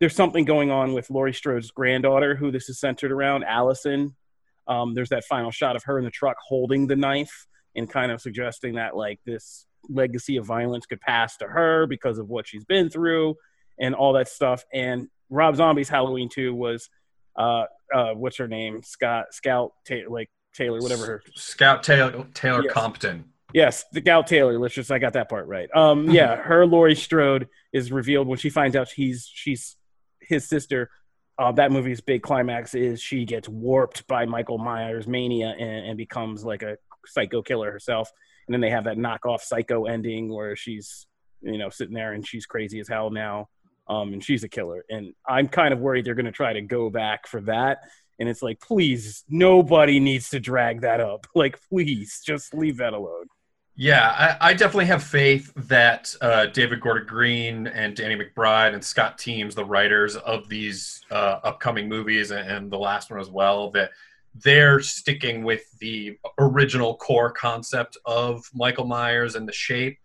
there's 0.00 0.16
something 0.16 0.44
going 0.44 0.70
on 0.70 0.94
with 0.94 1.10
Laurie 1.10 1.34
Strode's 1.34 1.70
granddaughter 1.70 2.34
who 2.34 2.50
this 2.50 2.68
is 2.68 2.80
centered 2.80 3.12
around, 3.12 3.44
Allison, 3.44 4.16
um, 4.66 4.94
there's 4.94 5.08
that 5.10 5.24
final 5.24 5.50
shot 5.50 5.76
of 5.76 5.84
her 5.84 5.98
in 5.98 6.04
the 6.04 6.10
truck 6.10 6.36
holding 6.46 6.86
the 6.86 6.96
knife 6.96 7.46
and 7.74 7.88
kind 7.88 8.12
of 8.12 8.20
suggesting 8.20 8.74
that 8.74 8.96
like 8.96 9.20
this 9.24 9.66
legacy 9.88 10.36
of 10.36 10.46
violence 10.46 10.86
could 10.86 11.00
pass 11.00 11.36
to 11.38 11.46
her 11.46 11.86
because 11.86 12.18
of 12.18 12.28
what 12.28 12.46
she's 12.46 12.64
been 12.64 12.88
through 12.88 13.34
and 13.80 13.94
all 13.94 14.12
that 14.12 14.28
stuff. 14.28 14.64
And 14.72 15.08
Rob 15.30 15.56
Zombie's 15.56 15.88
Halloween 15.88 16.28
2 16.28 16.54
was 16.54 16.88
uh, 17.36 17.64
uh, 17.94 18.12
what's 18.14 18.36
her 18.36 18.48
name? 18.48 18.82
Scott 18.82 19.32
Scout 19.32 19.72
Ta- 19.86 20.08
like 20.08 20.30
Taylor, 20.54 20.80
whatever 20.80 21.06
her 21.06 21.22
Scout 21.34 21.82
Taylor 21.82 22.26
Taylor 22.34 22.62
yes. 22.64 22.72
Compton. 22.72 23.24
Yes, 23.54 23.84
the 23.92 24.00
Scout 24.00 24.26
Taylor. 24.26 24.58
Let's 24.58 24.74
just 24.74 24.90
I 24.90 24.98
got 24.98 25.14
that 25.14 25.28
part 25.28 25.46
right. 25.46 25.68
Um, 25.74 26.10
yeah, 26.10 26.36
her 26.42 26.66
Laurie 26.66 26.94
Strode 26.94 27.48
is 27.72 27.90
revealed 27.90 28.26
when 28.26 28.38
she 28.38 28.50
finds 28.50 28.76
out 28.76 28.90
he's 28.90 29.30
she's 29.32 29.76
his 30.20 30.46
sister 30.46 30.90
uh, 31.38 31.52
that 31.52 31.72
movie's 31.72 32.00
big 32.00 32.22
climax 32.22 32.74
is 32.74 33.00
she 33.00 33.24
gets 33.24 33.48
warped 33.48 34.06
by 34.06 34.26
Michael 34.26 34.58
Myers 34.58 35.06
mania 35.06 35.54
and, 35.58 35.86
and, 35.86 35.96
becomes 35.96 36.44
like 36.44 36.62
a 36.62 36.76
psycho 37.06 37.42
killer 37.42 37.72
herself. 37.72 38.10
And 38.46 38.54
then 38.54 38.60
they 38.60 38.70
have 38.70 38.84
that 38.84 38.98
knockoff 38.98 39.40
psycho 39.40 39.86
ending 39.86 40.32
where 40.32 40.54
she's 40.56 41.06
you 41.42 41.58
know, 41.58 41.70
sitting 41.70 41.94
there 41.94 42.12
and 42.12 42.26
she's 42.26 42.46
crazy 42.46 42.80
as 42.80 42.88
hell 42.88 43.10
now. 43.10 43.48
Um, 43.88 44.12
and 44.12 44.24
she's 44.24 44.44
a 44.44 44.48
killer. 44.48 44.84
And 44.88 45.12
I'm 45.28 45.48
kind 45.48 45.74
of 45.74 45.80
worried 45.80 46.04
they're 46.04 46.14
going 46.14 46.26
to 46.26 46.32
try 46.32 46.52
to 46.52 46.62
go 46.62 46.88
back 46.88 47.26
for 47.26 47.40
that. 47.42 47.78
And 48.20 48.28
it's 48.28 48.42
like, 48.42 48.60
please, 48.60 49.24
nobody 49.28 49.98
needs 49.98 50.30
to 50.30 50.40
drag 50.40 50.82
that 50.82 51.00
up. 51.00 51.26
Like, 51.34 51.58
please, 51.68 52.22
just 52.24 52.54
leave 52.54 52.76
that 52.76 52.92
alone. 52.92 53.26
Yeah, 53.74 54.36
I, 54.40 54.50
I 54.50 54.52
definitely 54.52 54.86
have 54.86 55.02
faith 55.02 55.50
that 55.56 56.14
uh, 56.20 56.46
David 56.46 56.80
Gordon 56.80 57.06
Green 57.06 57.66
and 57.68 57.96
Danny 57.96 58.16
McBride 58.16 58.74
and 58.74 58.84
Scott 58.84 59.18
Teems, 59.18 59.54
the 59.54 59.64
writers 59.64 60.14
of 60.16 60.48
these 60.48 61.00
uh, 61.10 61.40
upcoming 61.42 61.88
movies 61.88 62.32
and, 62.32 62.46
and 62.48 62.70
the 62.70 62.78
last 62.78 63.10
one 63.10 63.18
as 63.18 63.30
well, 63.30 63.70
that 63.70 63.90
they're 64.34 64.80
sticking 64.80 65.42
with 65.42 65.62
the 65.78 66.18
original 66.38 66.96
core 66.96 67.30
concept 67.30 67.96
of 68.04 68.44
Michael 68.54 68.86
Myers 68.86 69.36
and 69.36 69.48
the 69.48 69.52
shape. 69.52 69.98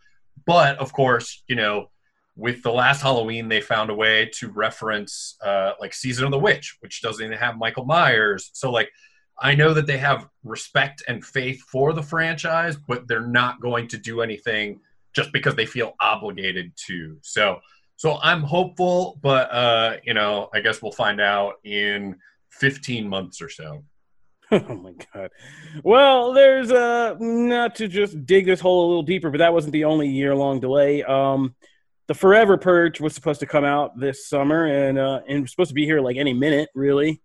But 0.45 0.77
of 0.77 0.93
course, 0.93 1.43
you 1.47 1.55
know, 1.55 1.89
with 2.37 2.63
the 2.63 2.71
last 2.71 3.01
Halloween, 3.01 3.49
they 3.49 3.59
found 3.59 3.89
a 3.89 3.95
way 3.95 4.29
to 4.35 4.49
reference 4.49 5.37
uh, 5.43 5.73
like 5.81 5.93
Season 5.93 6.23
of 6.23 6.31
the 6.31 6.39
Witch, 6.39 6.77
which 6.79 7.01
doesn't 7.01 7.25
even 7.25 7.37
have 7.37 7.57
Michael 7.57 7.83
Myers. 7.85 8.49
So 8.53 8.71
like 8.71 8.91
I 9.39 9.55
know 9.55 9.73
that 9.73 9.85
they 9.85 9.97
have 9.97 10.27
respect 10.43 11.03
and 11.07 11.23
faith 11.23 11.61
for 11.61 11.93
the 11.93 12.01
franchise, 12.01 12.75
but 12.75 13.07
they're 13.07 13.27
not 13.27 13.61
going 13.61 13.87
to 13.89 13.97
do 13.97 14.21
anything 14.21 14.79
just 15.15 15.31
because 15.31 15.55
they 15.55 15.65
feel 15.65 15.93
obligated 15.99 16.71
to. 16.87 17.17
So, 17.21 17.59
so 17.97 18.17
I'm 18.21 18.41
hopeful, 18.41 19.19
but 19.21 19.51
uh, 19.51 19.97
you 20.03 20.13
know, 20.13 20.49
I 20.53 20.61
guess 20.61 20.81
we'll 20.81 20.91
find 20.91 21.21
out 21.21 21.55
in 21.63 22.15
15 22.51 23.07
months 23.07 23.41
or 23.41 23.49
so. 23.49 23.83
oh 24.51 24.75
my 24.75 24.93
god. 25.13 25.29
Well, 25.83 26.31
there's 26.31 26.71
uh 26.71 27.15
not 27.19 27.75
to 27.75 27.89
just 27.89 28.25
dig 28.25 28.45
this 28.45 28.61
hole 28.61 28.85
a 28.85 28.87
little 28.87 29.03
deeper, 29.03 29.29
but 29.29 29.39
that 29.39 29.53
wasn't 29.53 29.73
the 29.73 29.83
only 29.83 30.07
year-long 30.07 30.61
delay. 30.61 31.03
Um, 31.03 31.53
the 32.07 32.13
Forever 32.13 32.57
Purge 32.57 33.01
was 33.01 33.13
supposed 33.13 33.41
to 33.41 33.45
come 33.45 33.65
out 33.65 33.99
this 33.99 34.29
summer, 34.29 34.65
and 34.65 34.97
uh, 34.97 35.19
and 35.27 35.49
supposed 35.49 35.67
to 35.67 35.73
be 35.73 35.83
here 35.83 35.99
like 35.99 36.15
any 36.15 36.33
minute, 36.33 36.69
really 36.73 37.21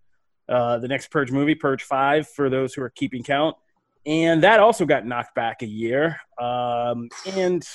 uh, 0.49 0.79
the 0.79 0.89
next 0.89 1.11
Purge 1.11 1.31
movie, 1.31 1.55
Purge 1.55 1.83
5, 1.83 2.29
for 2.29 2.51
those 2.51 2.75
who 2.75 2.83
are 2.83 2.91
keeping 2.91 3.23
count. 3.23 3.57
And 4.05 4.43
that 4.43 4.61
also 4.61 4.85
got 4.85 5.07
knocked 5.07 5.35
back 5.35 5.63
a 5.63 5.67
year. 5.67 6.21
Um, 6.41 7.09
and 7.37 7.67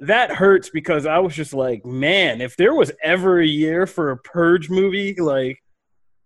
that 0.00 0.30
hurts 0.30 0.70
because 0.70 1.06
I 1.06 1.18
was 1.18 1.34
just 1.34 1.54
like, 1.54 1.84
man, 1.86 2.40
if 2.40 2.56
there 2.56 2.74
was 2.74 2.92
ever 3.02 3.40
a 3.40 3.46
year 3.46 3.86
for 3.86 4.10
a 4.10 4.16
Purge 4.16 4.68
movie, 4.68 5.14
like, 5.14 5.62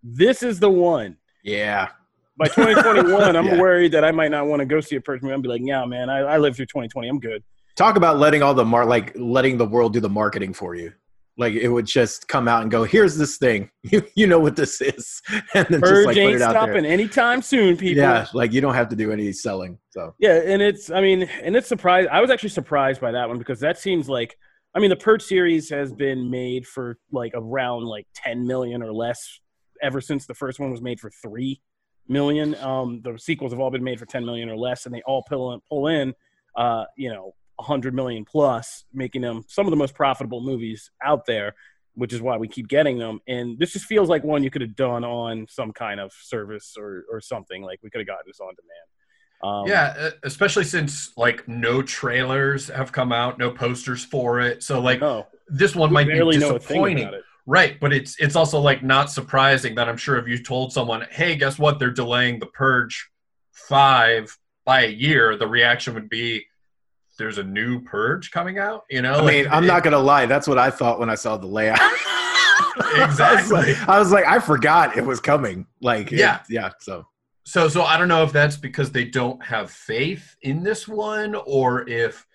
this 0.03 0.43
is 0.43 0.59
the 0.59 0.71
one. 0.71 1.19
Yeah. 1.45 1.89
By 2.37 2.47
2021, 2.47 3.37
I'm 3.37 3.47
yeah. 3.47 3.61
worried 3.61 3.93
that 3.93 4.05
I 4.05 4.11
might 4.11 4.31
not 4.31 4.47
want 4.47 4.61
to 4.61 4.67
go 4.67 4.81
see 4.81 4.97
a 4.97 5.01
Purge 5.01 5.23
movie. 5.23 5.35
I'll 5.35 5.43
be 5.43 5.49
like, 5.49 5.63
yeah, 5.63 5.85
man, 5.85 6.09
I, 6.09 6.21
I 6.21 6.39
lived 6.39 6.57
through 6.57 6.67
2020. 6.67 7.09
I'm 7.09 7.21
good. 7.21 7.43
Talk 7.77 7.97
about 7.97 8.19
letting 8.19 8.43
all 8.43 8.55
the 8.55 8.65
mar 8.65 8.85
like 8.85 9.13
letting 9.17 9.57
the 9.57 9.67
world 9.67 9.93
do 9.93 10.01
the 10.01 10.09
marketing 10.09 10.53
for 10.53 10.75
you. 10.75 10.93
Like 11.41 11.55
it 11.55 11.69
would 11.69 11.87
just 11.87 12.29
come 12.29 12.47
out 12.47 12.63
and 12.63 12.71
go, 12.71 12.85
"Here's 12.85 13.17
this 13.17 13.39
thing. 13.39 13.71
You 13.83 14.03
you 14.15 14.27
know 14.27 14.39
what 14.39 14.57
this 14.57 14.81
is," 14.81 15.23
and 15.55 15.67
then 15.69 15.81
Purge 15.81 16.05
just 16.05 16.07
like 16.07 16.17
ain't 16.19 16.33
put 16.33 16.37
it 16.37 16.43
out 16.43 16.51
stopping 16.51 16.83
there. 16.83 16.93
anytime 16.93 17.41
soon, 17.41 17.79
people. 17.79 18.03
Yeah, 18.03 18.27
like 18.35 18.53
you 18.53 18.61
don't 18.61 18.75
have 18.75 18.91
to 18.91 18.97
do 18.97 19.11
any 19.11 19.33
selling. 19.33 19.79
So 19.89 20.15
yeah, 20.19 20.43
and 20.45 20.61
it's 20.61 20.91
I 20.91 21.01
mean, 21.01 21.23
and 21.23 21.57
it's 21.57 21.67
surprised. 21.67 22.09
I 22.11 22.21
was 22.21 22.31
actually 22.31 22.51
surprised 22.51 23.01
by 23.01 23.13
that 23.13 23.27
one 23.27 23.39
because 23.39 23.59
that 23.61 23.79
seems 23.79 24.09
like 24.09 24.37
I 24.75 24.81
mean, 24.81 24.91
the 24.91 24.97
Purge 24.97 25.23
series 25.23 25.71
has 25.71 25.93
been 25.93 26.31
made 26.31 26.67
for 26.67 26.99
like 27.11 27.33
around 27.35 27.87
like 27.87 28.07
10 28.15 28.47
million 28.47 28.83
or 28.83 28.93
less 28.93 29.41
ever 29.83 30.01
since 30.01 30.27
the 30.27 30.35
first 30.35 30.61
one 30.61 30.71
was 30.71 30.83
made 30.83 31.01
for 31.01 31.11
3 31.23 31.61
million. 32.07 32.55
Um, 32.57 33.01
the 33.03 33.19
sequels 33.19 33.53
have 33.53 33.61
all 33.61 33.71
been 33.71 33.83
made 33.83 33.99
for 33.99 34.07
10 34.07 34.25
million 34.27 34.51
or 34.51 34.57
less, 34.57 34.85
and 34.85 34.95
they 34.95 35.03
all 35.07 35.25
pull 35.29 35.55
in, 35.55 35.61
pull 35.69 35.89
in 35.89 36.15
uh, 36.57 36.85
you 36.97 37.11
know, 37.11 37.35
100 37.61 37.95
million 37.95 38.25
plus, 38.25 38.85
making 38.93 39.23
them 39.23 39.45
some 39.49 39.67
of 39.67 39.71
the 39.71 39.77
most 39.77 39.95
profitable 39.95 40.41
movies 40.41 40.91
out 41.05 41.27
there, 41.27 41.55
which 41.95 42.13
is 42.13 42.21
why 42.21 42.37
we 42.37 42.49
keep 42.49 42.69
getting 42.69 42.99
them. 42.99 43.21
And 43.29 43.59
this 43.59 43.73
just 43.73 43.85
feels 43.85 44.09
like 44.09 44.25
one 44.25 44.43
you 44.43 44.51
could 44.51 44.63
have 44.63 44.77
done 44.77 45.05
on 45.05 45.47
some 45.49 45.73
kind 45.73 46.01
of 46.01 46.13
service 46.13 46.75
or, 46.79 47.05
or 47.11 47.21
something. 47.21 47.63
Like 47.63 47.81
we 47.83 47.91
could 47.91 48.01
have 48.01 48.09
gotten 48.09 48.25
this 48.27 48.41
on 48.41 48.55
demand. 48.55 48.87
Um, 49.43 49.67
yeah, 49.67 50.11
especially 50.23 50.65
since 50.65 51.17
like 51.17 51.49
no 51.49 51.81
trailers 51.81 52.69
have 52.69 52.93
come 52.93 53.11
out, 53.11 53.39
no 53.39 53.51
posters 53.51 54.05
for 54.05 54.41
it. 54.41 54.63
So 54.63 54.81
like 54.81 55.01
no, 55.01 55.27
this 55.49 55.75
one 55.75 55.93
might 55.93 56.09
be 56.09 56.19
disappointing. 56.19 57.11
Right, 57.47 57.81
but 57.81 57.93
it's 57.93 58.17
it's 58.21 58.37
also 58.37 58.61
like 58.61 58.85
not 58.85 59.11
surprising 59.11 59.75
that 59.77 59.89
I'm 59.89 59.97
sure 59.97 60.19
if 60.19 60.29
you 60.29 60.43
told 60.43 60.73
someone, 60.73 61.07
"Hey, 61.11 61.37
guess 61.37 61.59
what? 61.59 61.79
They're 61.79 61.91
delaying 61.91 62.39
the 62.39 62.47
Purge 62.47 63.09
5 63.53 64.37
by 64.67 64.83
a 64.83 64.89
year," 64.89 65.37
the 65.37 65.49
reaction 65.49 65.95
would 65.95 66.11
be, 66.11 66.45
there's 67.21 67.39
a 67.39 67.45
new 67.45 67.81
purge 67.83 68.31
coming 68.31 68.59
out 68.59 68.85
you 68.91 69.03
know? 69.03 69.13
I 69.13 69.21
like, 69.21 69.27
mean 69.35 69.49
i'm 69.49 69.65
it, 69.65 69.69
not 69.69 69.85
gonna 69.85 69.99
lie 69.99 70.27
that's 70.27 70.49
what 70.49 70.59
i 70.59 70.71
thought 70.71 70.99
when 70.99 71.11
i 71.11 71.15
saw 71.15 71.37
the 71.37 71.47
layout. 71.47 71.79
Exactly. 72.95 73.27
I 73.27 73.41
was, 73.41 73.51
like, 73.51 73.89
I 73.89 73.99
was, 73.99 74.13
like, 74.13 74.27
I 74.27 74.39
forgot 74.39 74.97
it 74.97 75.05
was 75.05 75.21
coming. 75.21 75.67
Like 75.81 76.11
yeah 76.11 76.37
it, 76.37 76.43
yeah. 76.49 76.71
so. 76.81 77.07
So 77.45 77.69
so 77.69 77.83
i 77.83 77.99
don't 77.99 78.09
know 78.09 78.23
if 78.23 78.33
that's 78.33 78.57
because 78.57 78.91
they 78.91 79.05
don't 79.05 79.43
have 79.45 79.71
faith 79.71 80.35
in 80.43 80.63
this 80.63 80.89
one 80.89 81.35
or 81.35 81.89
if 81.89 82.27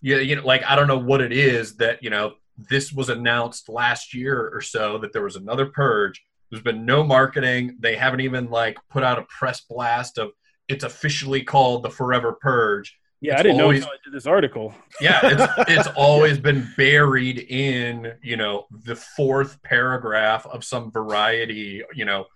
you, 0.00 0.18
you 0.18 0.36
know 0.36 0.44
like 0.44 0.64
i 0.64 0.76
don't 0.76 0.88
know 0.88 0.98
what 0.98 1.20
it 1.20 1.32
is 1.32 1.76
that 1.76 2.02
you 2.02 2.10
know 2.10 2.34
this 2.56 2.92
was 2.92 3.08
announced 3.08 3.68
last 3.68 4.14
year 4.14 4.50
or 4.52 4.60
so 4.60 4.98
that 4.98 5.12
there 5.12 5.22
was 5.22 5.36
another 5.36 5.66
purge. 5.66 6.24
There's 6.50 6.62
been 6.62 6.86
no 6.86 7.04
marketing. 7.04 7.76
They 7.80 7.96
haven't 7.96 8.20
even 8.20 8.50
like 8.50 8.78
put 8.90 9.02
out 9.02 9.18
a 9.18 9.26
press 9.28 9.60
blast 9.60 10.18
of 10.18 10.30
it's 10.68 10.84
officially 10.84 11.42
called 11.42 11.82
the 11.82 11.90
forever 11.90 12.32
purge 12.40 12.96
yeah, 13.20 13.32
it's 13.32 13.40
I 13.40 13.42
didn't 13.44 13.60
always, 13.60 13.82
know 13.82 13.88
I 13.88 13.96
did 14.04 14.12
this 14.12 14.26
article. 14.26 14.74
yeah, 15.00 15.20
it's 15.22 15.52
it's 15.70 15.88
always 15.96 16.38
been 16.38 16.68
buried 16.76 17.38
in 17.38 18.12
you 18.22 18.36
know 18.36 18.66
the 18.70 18.96
fourth 18.96 19.62
paragraph 19.62 20.46
of 20.46 20.64
some 20.64 20.90
variety 20.90 21.82
you 21.94 22.04
know 22.04 22.26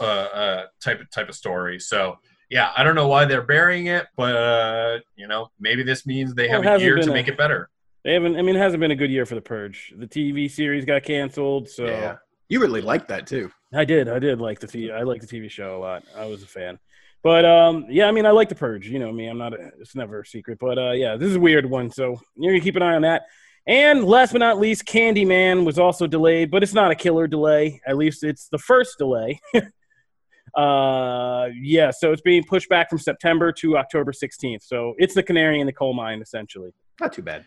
uh, 0.00 0.04
uh, 0.04 0.66
type 0.80 1.00
of 1.00 1.10
type 1.10 1.28
of 1.28 1.34
story. 1.34 1.80
So 1.80 2.18
yeah, 2.50 2.72
I 2.76 2.84
don't 2.84 2.94
know 2.94 3.08
why 3.08 3.24
they're 3.24 3.42
burying 3.42 3.86
it, 3.86 4.06
but 4.16 4.36
uh, 4.36 4.98
you 5.16 5.26
know 5.26 5.48
maybe 5.58 5.82
this 5.82 6.06
means 6.06 6.34
they 6.34 6.48
well, 6.48 6.62
have 6.62 6.80
a 6.80 6.84
year 6.84 6.96
to 6.96 7.10
a, 7.10 7.12
make 7.12 7.28
it 7.28 7.38
better. 7.38 7.70
They 8.04 8.12
haven't. 8.12 8.36
I 8.36 8.42
mean, 8.42 8.56
it 8.56 8.60
hasn't 8.60 8.80
been 8.80 8.92
a 8.92 8.96
good 8.96 9.10
year 9.10 9.26
for 9.26 9.34
the 9.34 9.40
Purge. 9.40 9.92
The 9.96 10.06
TV 10.06 10.50
series 10.50 10.84
got 10.84 11.02
canceled, 11.02 11.68
so 11.68 11.86
yeah. 11.86 12.16
you 12.48 12.60
really 12.60 12.80
liked 12.80 13.08
that 13.08 13.26
too. 13.26 13.50
I 13.74 13.84
did. 13.84 14.08
I 14.08 14.18
did 14.18 14.40
like 14.40 14.60
the 14.60 14.68
TV. 14.68 14.92
I 14.92 15.02
like 15.02 15.20
the 15.22 15.26
TV 15.26 15.50
show 15.50 15.76
a 15.76 15.80
lot. 15.80 16.04
I 16.14 16.26
was 16.26 16.42
a 16.42 16.46
fan. 16.46 16.78
But 17.26 17.44
um, 17.44 17.86
yeah, 17.88 18.06
I 18.06 18.12
mean, 18.12 18.24
I 18.24 18.30
like 18.30 18.48
the 18.48 18.54
Purge. 18.54 18.86
You 18.86 19.00
know 19.00 19.10
me. 19.10 19.26
I'm 19.26 19.36
not. 19.36 19.52
A, 19.52 19.72
it's 19.80 19.96
never 19.96 20.20
a 20.20 20.24
secret. 20.24 20.58
But 20.60 20.78
uh, 20.78 20.92
yeah, 20.92 21.16
this 21.16 21.28
is 21.28 21.34
a 21.34 21.40
weird 21.40 21.68
one. 21.68 21.90
So 21.90 22.20
you're 22.36 22.52
gonna 22.52 22.62
keep 22.62 22.76
an 22.76 22.82
eye 22.82 22.94
on 22.94 23.02
that. 23.02 23.22
And 23.66 24.04
last 24.04 24.30
but 24.30 24.38
not 24.38 24.60
least, 24.60 24.84
Candyman 24.84 25.66
was 25.66 25.76
also 25.76 26.06
delayed, 26.06 26.52
but 26.52 26.62
it's 26.62 26.72
not 26.72 26.92
a 26.92 26.94
killer 26.94 27.26
delay. 27.26 27.80
At 27.84 27.96
least 27.96 28.22
it's 28.22 28.46
the 28.48 28.58
first 28.58 28.96
delay. 28.98 29.40
uh, 30.56 31.48
yeah, 31.60 31.90
so 31.90 32.12
it's 32.12 32.22
being 32.22 32.44
pushed 32.44 32.68
back 32.68 32.88
from 32.88 33.00
September 33.00 33.50
to 33.54 33.76
October 33.76 34.12
16th. 34.12 34.62
So 34.62 34.94
it's 34.96 35.14
the 35.14 35.24
canary 35.24 35.58
in 35.58 35.66
the 35.66 35.72
coal 35.72 35.94
mine, 35.94 36.22
essentially. 36.22 36.70
Not 37.00 37.12
too 37.12 37.22
bad. 37.22 37.44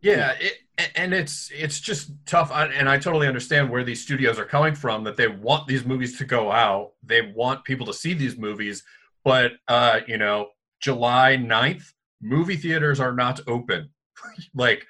Yeah, 0.00 0.32
it, 0.40 0.54
and 0.96 1.12
it's 1.12 1.50
it's 1.54 1.80
just 1.80 2.12
tough, 2.24 2.50
and 2.50 2.88
I 2.88 2.98
totally 2.98 3.28
understand 3.28 3.68
where 3.68 3.84
these 3.84 4.02
studios 4.02 4.38
are 4.38 4.46
coming 4.46 4.74
from. 4.74 5.04
That 5.04 5.18
they 5.18 5.28
want 5.28 5.66
these 5.68 5.84
movies 5.84 6.16
to 6.16 6.24
go 6.24 6.50
out, 6.50 6.92
they 7.02 7.20
want 7.20 7.64
people 7.64 7.84
to 7.86 7.92
see 7.92 8.14
these 8.14 8.38
movies, 8.38 8.82
but 9.24 9.52
uh, 9.68 10.00
you 10.06 10.18
know, 10.18 10.48
July 10.80 11.36
9th, 11.36 11.84
movie 12.20 12.56
theaters 12.56 13.00
are 13.00 13.14
not 13.14 13.40
open. 13.46 13.90
like, 14.54 14.86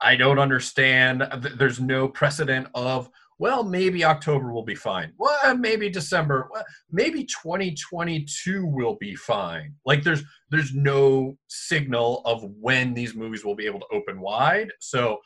I 0.00 0.16
don't 0.16 0.38
understand. 0.38 1.26
There's 1.56 1.80
no 1.80 2.08
precedent 2.08 2.68
of 2.74 3.08
well, 3.38 3.64
maybe 3.64 4.04
October 4.04 4.52
will 4.52 4.64
be 4.64 4.76
fine. 4.76 5.12
Well, 5.18 5.56
maybe 5.56 5.90
December. 5.90 6.48
Well, 6.52 6.64
maybe 6.90 7.24
2022 7.24 8.64
will 8.64 8.96
be 9.00 9.16
fine. 9.16 9.74
Like 9.84 10.04
there's 10.04 10.22
there's 10.50 10.72
no 10.72 11.36
signal 11.48 12.22
of 12.24 12.44
when 12.60 12.94
these 12.94 13.14
movies 13.14 13.44
will 13.44 13.56
be 13.56 13.66
able 13.66 13.80
to 13.80 13.86
open 13.92 14.20
wide. 14.20 14.70
So 14.78 15.18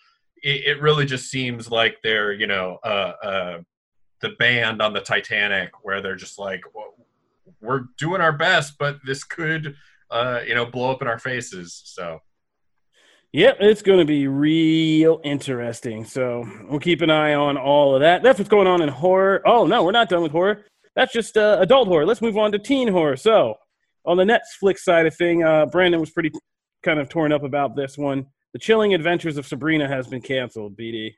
it, 0.42 0.64
it 0.66 0.80
really 0.80 1.04
just 1.04 1.30
seems 1.30 1.70
like 1.70 1.98
they're 2.02 2.32
you 2.32 2.46
know 2.46 2.78
uh, 2.82 3.12
uh, 3.22 3.58
the 4.22 4.30
band 4.38 4.80
on 4.80 4.94
the 4.94 5.00
Titanic 5.00 5.70
where 5.82 6.00
they're 6.00 6.16
just 6.16 6.38
like 6.38 6.62
well, 6.74 6.94
we're 7.60 7.84
doing 7.98 8.20
our 8.20 8.32
best, 8.32 8.74
but 8.78 8.98
this 9.04 9.24
could 9.24 9.74
uh, 10.10 10.40
you 10.46 10.54
know 10.54 10.66
blow 10.66 10.90
up 10.90 11.02
in 11.02 11.08
our 11.08 11.18
faces. 11.18 11.82
So 11.84 12.20
Yep, 13.32 13.58
it's 13.60 13.82
going 13.82 13.98
to 13.98 14.06
be 14.06 14.26
real 14.26 15.20
interesting. 15.22 16.04
So 16.06 16.48
we'll 16.68 16.80
keep 16.80 17.02
an 17.02 17.10
eye 17.10 17.34
on 17.34 17.58
all 17.58 17.94
of 17.94 18.00
that. 18.00 18.22
That's 18.22 18.38
what's 18.38 18.48
going 18.48 18.66
on 18.66 18.80
in 18.80 18.88
horror. 18.88 19.42
Oh, 19.44 19.66
no, 19.66 19.84
we're 19.84 19.92
not 19.92 20.08
done 20.08 20.22
with 20.22 20.32
horror. 20.32 20.64
That's 20.96 21.12
just 21.12 21.36
uh, 21.36 21.58
adult 21.60 21.88
horror. 21.88 22.06
Let's 22.06 22.22
move 22.22 22.38
on 22.38 22.52
to 22.52 22.58
teen 22.58 22.88
horror. 22.88 23.16
So 23.16 23.56
on 24.06 24.16
the 24.16 24.24
Netflix 24.24 24.78
side 24.78 25.04
of 25.04 25.14
thing, 25.14 25.44
uh, 25.44 25.66
Brandon 25.66 26.00
was 26.00 26.10
pretty 26.10 26.32
kind 26.82 26.98
of 26.98 27.10
torn 27.10 27.30
up 27.30 27.42
about 27.42 27.76
this 27.76 27.98
one. 27.98 28.26
The 28.54 28.58
Chilling 28.58 28.94
Adventures 28.94 29.36
of 29.36 29.46
Sabrina 29.46 29.86
has 29.86 30.06
been 30.06 30.22
canceled, 30.22 30.78
BD. 30.78 31.14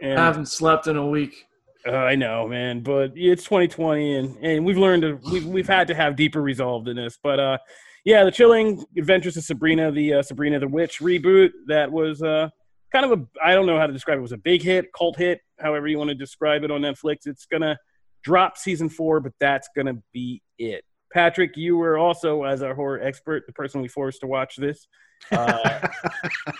And, 0.00 0.16
I 0.16 0.26
haven't 0.26 0.46
slept 0.46 0.86
in 0.86 0.96
a 0.96 1.06
week. 1.06 1.47
Uh, 1.88 1.96
I 1.96 2.16
know, 2.16 2.46
man, 2.46 2.80
but 2.80 3.12
it's 3.16 3.44
2020, 3.44 4.16
and, 4.16 4.36
and 4.42 4.64
we've 4.64 4.76
learned 4.76 5.02
to 5.02 5.18
we've 5.32 5.46
we've 5.46 5.66
had 5.66 5.88
to 5.88 5.94
have 5.94 6.16
deeper 6.16 6.42
resolve 6.42 6.84
than 6.84 6.96
this. 6.96 7.18
But 7.22 7.40
uh, 7.40 7.58
yeah, 8.04 8.24
the 8.24 8.30
chilling 8.30 8.84
adventures 8.98 9.38
of 9.38 9.44
Sabrina, 9.44 9.90
the 9.90 10.14
uh, 10.14 10.22
Sabrina 10.22 10.58
the 10.58 10.68
Witch 10.68 10.98
reboot 10.98 11.50
that 11.66 11.90
was 11.90 12.22
uh, 12.22 12.50
kind 12.92 13.10
of 13.10 13.18
a 13.18 13.26
I 13.42 13.54
don't 13.54 13.64
know 13.64 13.78
how 13.78 13.86
to 13.86 13.92
describe 13.92 14.16
it. 14.16 14.18
it 14.18 14.22
was 14.22 14.32
a 14.32 14.38
big 14.38 14.62
hit, 14.62 14.92
cult 14.92 15.16
hit, 15.16 15.40
however 15.58 15.88
you 15.88 15.96
want 15.96 16.08
to 16.08 16.14
describe 16.14 16.62
it 16.62 16.70
on 16.70 16.82
Netflix. 16.82 17.20
It's 17.24 17.46
gonna 17.46 17.78
drop 18.22 18.58
season 18.58 18.90
four, 18.90 19.20
but 19.20 19.32
that's 19.40 19.68
gonna 19.74 19.94
be 20.12 20.42
it. 20.58 20.84
Patrick, 21.10 21.56
you 21.56 21.78
were 21.78 21.96
also 21.96 22.42
as 22.42 22.62
our 22.62 22.74
horror 22.74 23.00
expert, 23.00 23.44
the 23.46 23.52
person 23.54 23.80
we 23.80 23.88
forced 23.88 24.20
to 24.20 24.26
watch 24.26 24.56
this. 24.56 24.86
Uh, 25.30 25.88
no, 26.46 26.52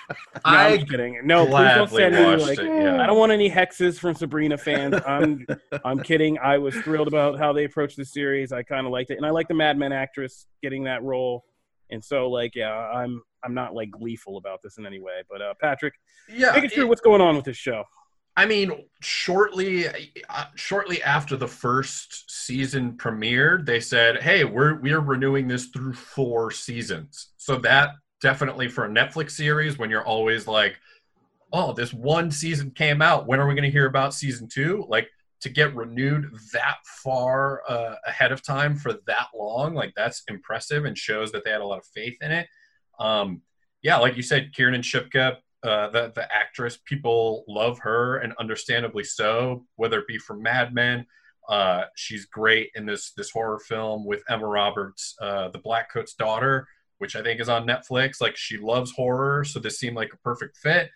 I 0.45 0.69
I'm 0.75 0.87
kidding. 0.87 1.21
No, 1.25 1.47
please 1.47 1.75
don't 1.75 1.91
send 1.91 2.15
me 2.15 2.45
like 2.45 2.59
it, 2.59 2.67
yeah. 2.67 3.03
I 3.03 3.07
don't 3.07 3.19
want 3.19 3.33
any 3.33 3.50
hexes 3.50 3.99
from 3.99 4.15
Sabrina 4.15 4.59
fans. 4.59 4.95
I'm 5.07 5.47
I'm 5.85 6.00
kidding. 6.00 6.38
I 6.38 6.59
was 6.59 6.75
thrilled 6.77 7.09
about 7.09 7.38
how 7.38 7.53
they 7.53 7.65
approached 7.65 7.97
the 7.97 8.05
series. 8.05 8.53
I 8.53 8.62
kind 8.62 8.87
of 8.87 8.93
liked 8.93 9.11
it, 9.11 9.17
and 9.17 9.27
I 9.27 9.31
like 9.31 9.49
the 9.49 9.55
Mad 9.55 9.79
Men 9.79 9.93
actress 9.93 10.47
getting 10.62 10.85
that 10.85 11.03
role. 11.03 11.45
And 11.91 12.05
so, 12.05 12.29
like, 12.29 12.55
yeah, 12.55 12.73
I'm 12.73 13.23
I'm 13.45 13.55
not 13.55 13.75
like 13.75 13.91
gleeful 13.91 14.37
about 14.37 14.61
this 14.62 14.79
in 14.79 14.87
any 14.87 15.00
way. 15.00 15.23
But 15.31 15.43
uh, 15.43 15.55
Patrick, 15.61 15.95
yeah, 16.29 16.53
take 16.53 16.67
us 16.67 16.73
through 16.73 16.88
what's 16.88 17.00
going 17.00 17.21
on 17.21 17.37
with 17.37 17.45
this 17.45 17.57
show. 17.57 17.85
I 18.37 18.47
mean, 18.47 18.85
shortly, 19.00 19.88
uh, 19.88 20.45
shortly 20.55 21.03
after 21.03 21.37
the 21.37 21.49
first 21.49 22.31
season 22.31 22.93
premiered, 22.93 23.67
they 23.67 23.81
said, 23.81 24.23
"Hey, 24.23 24.45
we're 24.45 24.75
we're 24.75 25.00
renewing 25.00 25.49
this 25.49 25.67
through 25.67 25.95
four 25.95 26.50
seasons." 26.50 27.31
So 27.37 27.57
that 27.59 27.95
definitely 28.21 28.69
for 28.69 28.85
a 28.85 28.89
Netflix 28.89 29.33
series, 29.33 29.79
when 29.79 29.91
you're 29.91 30.07
always 30.07 30.47
like, 30.47 30.79
"Oh, 31.53 31.73
this 31.73 31.93
one 31.93 32.31
season 32.31 32.71
came 32.71 33.03
out. 33.03 33.27
When 33.27 33.41
are 33.41 33.47
we 33.47 33.55
going 33.55 33.65
to 33.65 33.71
hear 33.71 33.87
about 33.87 34.15
season 34.15 34.49
two? 34.49 34.85
Like 34.89 35.09
to 35.41 35.49
get 35.49 35.75
renewed 35.75 36.27
that 36.53 36.79
far 36.85 37.63
uh, 37.69 37.95
ahead 38.07 38.33
of 38.33 38.43
time 38.43 38.77
for 38.77 38.95
that 39.07 39.29
long, 39.35 39.75
like 39.75 39.93
that's 39.95 40.23
impressive 40.29 40.85
and 40.85 40.99
shows 40.99 41.33
that 41.33 41.45
they 41.45 41.51
had 41.51 41.61
a 41.61 41.67
lot 41.67 41.79
of 41.79 41.87
faith 41.87 42.17
in 42.21 42.33
it. 42.33 42.49
Um, 42.99 43.43
yeah, 43.83 43.99
like 43.99 44.17
you 44.17 44.23
said, 44.23 44.53
Kiernan 44.53 44.83
Shipka 44.83 45.37
uh, 45.63 45.89
the 45.91 46.13
the 46.15 46.33
actress. 46.35 46.79
People 46.85 47.45
love 47.49 47.79
her, 47.81 48.19
and 48.19 48.33
understandably 48.39 49.05
so. 49.05 49.67
Whether 49.77 50.01
it 50.01 50.07
be 50.07 50.19
from 50.19 50.43
Mad 50.43 50.73
Men, 50.73 51.07
uh, 51.49 51.85
she's 51.97 52.27
great 52.27 52.71
in 52.75 52.87
this 52.87 53.13
this 53.13 53.31
horror 53.31 53.59
film 53.59 54.05
with 54.05 54.23
Emma 54.29 54.47
Roberts, 54.47 55.17
uh, 55.21 55.49
the 55.49 55.59
Black 55.59 55.93
Coat's 55.93 56.15
daughter, 56.15 56.69
which 56.99 57.17
I 57.17 57.23
think 57.23 57.40
is 57.40 57.49
on 57.49 57.67
Netflix. 57.67 58.21
Like 58.21 58.37
she 58.37 58.59
loves 58.59 58.93
horror, 58.93 59.45
so 59.45 59.59
this 59.59 59.78
seemed 59.78 59.97
like 59.97 60.12
a 60.12 60.19
perfect 60.19 60.57
fit. 60.57 60.90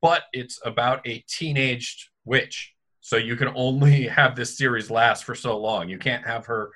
But 0.00 0.22
it's 0.32 0.60
about 0.64 1.06
a 1.06 1.24
teenaged 1.28 2.08
witch, 2.24 2.74
so 3.00 3.16
you 3.16 3.36
can 3.36 3.52
only 3.54 4.06
have 4.08 4.36
this 4.36 4.56
series 4.56 4.90
last 4.90 5.24
for 5.24 5.34
so 5.34 5.58
long. 5.58 5.88
You 5.88 5.98
can't 5.98 6.26
have 6.26 6.46
her 6.46 6.70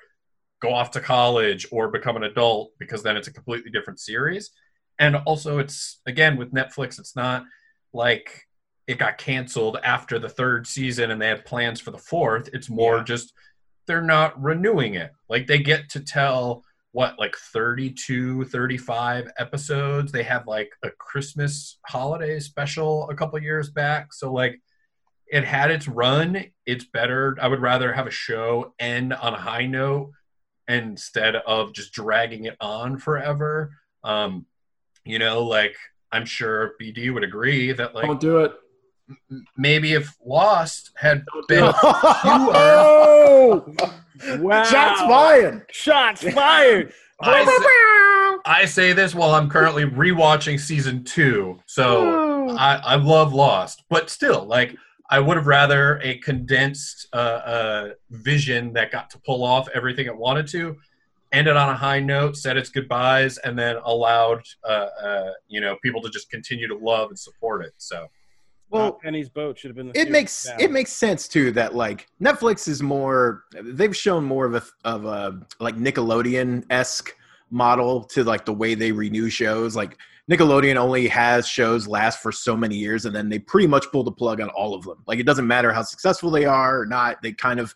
go 0.61 0.73
off 0.73 0.91
to 0.91 1.01
college 1.01 1.67
or 1.71 1.89
become 1.89 2.15
an 2.15 2.23
adult 2.23 2.71
because 2.79 3.03
then 3.03 3.17
it's 3.17 3.27
a 3.27 3.33
completely 3.33 3.69
different 3.69 3.99
series 3.99 4.51
and 4.97 5.17
also 5.25 5.59
it's 5.59 5.99
again 6.05 6.37
with 6.37 6.53
netflix 6.53 6.97
it's 6.99 7.17
not 7.17 7.43
like 7.91 8.47
it 8.87 8.97
got 8.97 9.17
canceled 9.17 9.77
after 9.83 10.19
the 10.19 10.29
third 10.29 10.65
season 10.65 11.11
and 11.11 11.21
they 11.21 11.27
had 11.27 11.43
plans 11.43 11.81
for 11.81 11.91
the 11.91 11.97
fourth 11.97 12.49
it's 12.53 12.69
more 12.69 12.97
Yeah. 12.97 13.03
just 13.03 13.33
they're 13.87 14.01
not 14.01 14.41
renewing 14.41 14.93
it 14.95 15.11
like 15.27 15.47
they 15.47 15.59
get 15.59 15.89
to 15.89 15.99
tell 15.99 16.63
what 16.93 17.19
like 17.19 17.35
32 17.35 18.45
35 18.45 19.31
episodes? 19.37 20.11
They 20.11 20.23
had 20.23 20.47
like 20.47 20.71
a 20.83 20.89
christmas 20.91 21.79
holiday 21.85 22.39
special 22.39 23.09
a 23.09 23.15
couple 23.15 23.37
years 23.41 23.69
back. 23.69 24.13
So 24.13 24.31
like 24.31 24.61
it 25.27 25.43
had 25.43 25.71
its 25.71 25.87
run. 25.87 26.45
It's 26.65 26.85
better. 26.85 27.35
I 27.41 27.47
would 27.47 27.61
rather 27.61 27.91
have 27.91 28.07
a 28.07 28.11
show 28.11 28.73
end 28.79 29.13
on 29.13 29.33
a 29.33 29.39
high 29.39 29.65
note 29.65 30.11
instead 30.67 31.35
of 31.35 31.73
just 31.73 31.91
dragging 31.93 32.45
it 32.45 32.55
on 32.61 32.97
forever. 32.97 33.73
Um 34.03 34.45
you 35.05 35.19
know 35.19 35.43
like 35.43 35.75
i'm 36.11 36.25
sure 36.25 36.73
bd 36.81 37.13
would 37.13 37.23
agree 37.23 37.71
that 37.71 37.93
like 37.95 38.05
Don't 38.05 38.19
do 38.19 38.39
it. 38.39 38.53
M- 39.31 39.45
maybe 39.57 39.93
if 39.93 40.15
lost 40.25 40.91
had 40.95 41.23
been 41.47 41.63
it. 41.65 41.75
Oh, 41.83 43.65
wow! 44.39 44.63
Shots 44.63 45.01
fired. 45.01 45.65
Shots 45.71 46.23
fired! 46.31 46.93
I, 47.21 47.45
say, 47.45 48.51
I 48.51 48.65
say 48.65 48.93
this 48.93 49.15
while 49.15 49.33
i'm 49.33 49.49
currently 49.49 49.85
rewatching 49.85 50.59
season 50.59 51.03
two 51.03 51.59
so 51.65 52.49
I, 52.49 52.75
I 52.75 52.95
love 52.95 53.33
lost 53.33 53.83
but 53.89 54.09
still 54.09 54.45
like 54.45 54.75
i 55.09 55.19
would 55.19 55.37
have 55.37 55.47
rather 55.47 55.99
a 56.03 56.17
condensed 56.17 57.07
uh, 57.13 57.15
uh, 57.15 57.89
vision 58.09 58.73
that 58.73 58.91
got 58.91 59.09
to 59.11 59.19
pull 59.19 59.43
off 59.43 59.69
everything 59.73 60.07
it 60.07 60.17
wanted 60.17 60.47
to 60.49 60.75
ended 61.31 61.55
on 61.55 61.69
a 61.69 61.75
high 61.75 61.99
note 61.99 62.35
said 62.37 62.57
its 62.57 62.69
goodbyes 62.69 63.37
and 63.39 63.57
then 63.57 63.77
allowed 63.85 64.41
uh, 64.67 64.87
uh, 65.03 65.31
you 65.47 65.61
know 65.61 65.77
people 65.81 66.01
to 66.01 66.09
just 66.09 66.29
continue 66.29 66.67
to 66.67 66.75
love 66.77 67.09
and 67.09 67.17
support 67.17 67.63
it 67.63 67.73
so 67.77 68.07
Well, 68.73 68.93
Penny's 68.93 69.29
boat 69.29 69.57
should 69.59 69.69
have 69.69 69.75
been. 69.75 69.87
The 69.87 69.99
it 69.99 70.09
makes 70.09 70.49
it 70.59 70.71
makes 70.71 70.91
sense 70.91 71.27
too 71.27 71.51
that 71.51 71.75
like 71.75 72.07
Netflix 72.21 72.67
is 72.67 72.81
more 72.81 73.43
they've 73.63 73.95
shown 73.95 74.23
more 74.23 74.45
of 74.45 74.55
a 74.55 74.63
of 74.83 75.05
a 75.05 75.39
like 75.59 75.75
Nickelodeon 75.75 76.65
esque 76.71 77.15
model 77.51 78.03
to 78.05 78.23
like 78.23 78.45
the 78.45 78.53
way 78.53 78.73
they 78.73 78.91
renew 78.91 79.29
shows. 79.29 79.75
Like 79.75 79.97
Nickelodeon 80.29 80.75
only 80.75 81.07
has 81.07 81.47
shows 81.47 81.87
last 81.87 82.19
for 82.19 82.31
so 82.31 82.57
many 82.57 82.75
years, 82.75 83.05
and 83.05 83.15
then 83.15 83.29
they 83.29 83.37
pretty 83.37 83.67
much 83.67 83.85
pull 83.91 84.03
the 84.03 84.11
plug 84.11 84.41
on 84.41 84.49
all 84.49 84.73
of 84.73 84.83
them. 84.85 85.03
Like 85.05 85.19
it 85.19 85.25
doesn't 85.27 85.45
matter 85.45 85.71
how 85.71 85.83
successful 85.83 86.31
they 86.31 86.45
are 86.45 86.79
or 86.79 86.85
not; 86.87 87.21
they 87.21 87.31
kind 87.31 87.59
of 87.59 87.75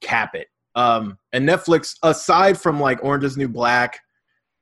cap 0.00 0.34
it. 0.34 0.48
Um, 0.74 1.18
and 1.34 1.46
Netflix, 1.46 1.96
aside 2.02 2.58
from 2.58 2.80
like 2.80 3.04
Orange 3.04 3.24
Is 3.24 3.36
New 3.36 3.48
Black 3.48 4.00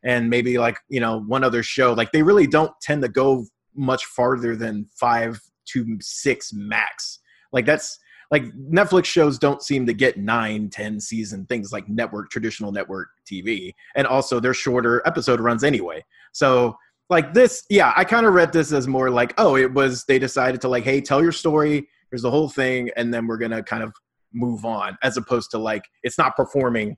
and 0.03 0.29
maybe 0.29 0.59
like 0.59 0.79
you 0.89 0.99
know 0.99 1.21
one 1.21 1.45
other 1.45 1.63
show, 1.63 1.93
like 1.93 2.11
they 2.11 2.23
really 2.25 2.49
don't 2.49 2.73
tend 2.81 3.03
to 3.03 3.09
go 3.09 3.47
much 3.77 4.07
farther 4.07 4.57
than 4.57 4.89
five 4.99 5.41
to 5.73 5.97
six 6.01 6.53
max. 6.53 7.21
Like 7.53 7.67
that's 7.67 7.99
like 8.31 8.45
Netflix 8.55 9.05
shows 9.05 9.39
don't 9.39 9.63
seem 9.63 9.87
to 9.87 9.93
get 9.95 10.17
nine, 10.19 10.69
ten 10.69 10.99
season 11.01 11.47
things 11.47 11.73
like 11.73 11.89
network 11.89 12.31
traditional 12.31 12.73
network 12.73 13.09
TV, 13.31 13.73
and 13.95 14.07
also 14.07 14.41
they're 14.41 14.55
shorter 14.55 15.03
episode 15.07 15.41
runs 15.41 15.63
anyway. 15.65 16.05
So 16.33 16.77
like 17.09 17.33
this, 17.35 17.65
yeah, 17.71 17.93
I 17.97 18.03
kind 18.05 18.27
of 18.27 18.35
read 18.35 18.53
this 18.53 18.73
as 18.73 18.89
more 18.89 19.11
like, 19.11 19.33
oh, 19.39 19.57
it 19.57 19.73
was 19.73 20.05
they 20.07 20.19
decided 20.19 20.61
to 20.63 20.69
like, 20.69 20.83
hey, 20.85 21.01
tell 21.01 21.23
your 21.23 21.31
story. 21.33 21.87
Here's 22.11 22.23
the 22.23 22.31
whole 22.31 22.49
thing, 22.49 22.91
and 22.97 23.13
then 23.15 23.27
we're 23.27 23.39
gonna 23.39 23.63
kind 23.63 23.83
of 23.85 23.93
move 24.33 24.65
on, 24.65 24.99
as 25.03 25.17
opposed 25.17 25.51
to 25.53 25.59
like 25.59 25.85
it's 26.03 26.19
not 26.19 26.35
performing, 26.37 26.97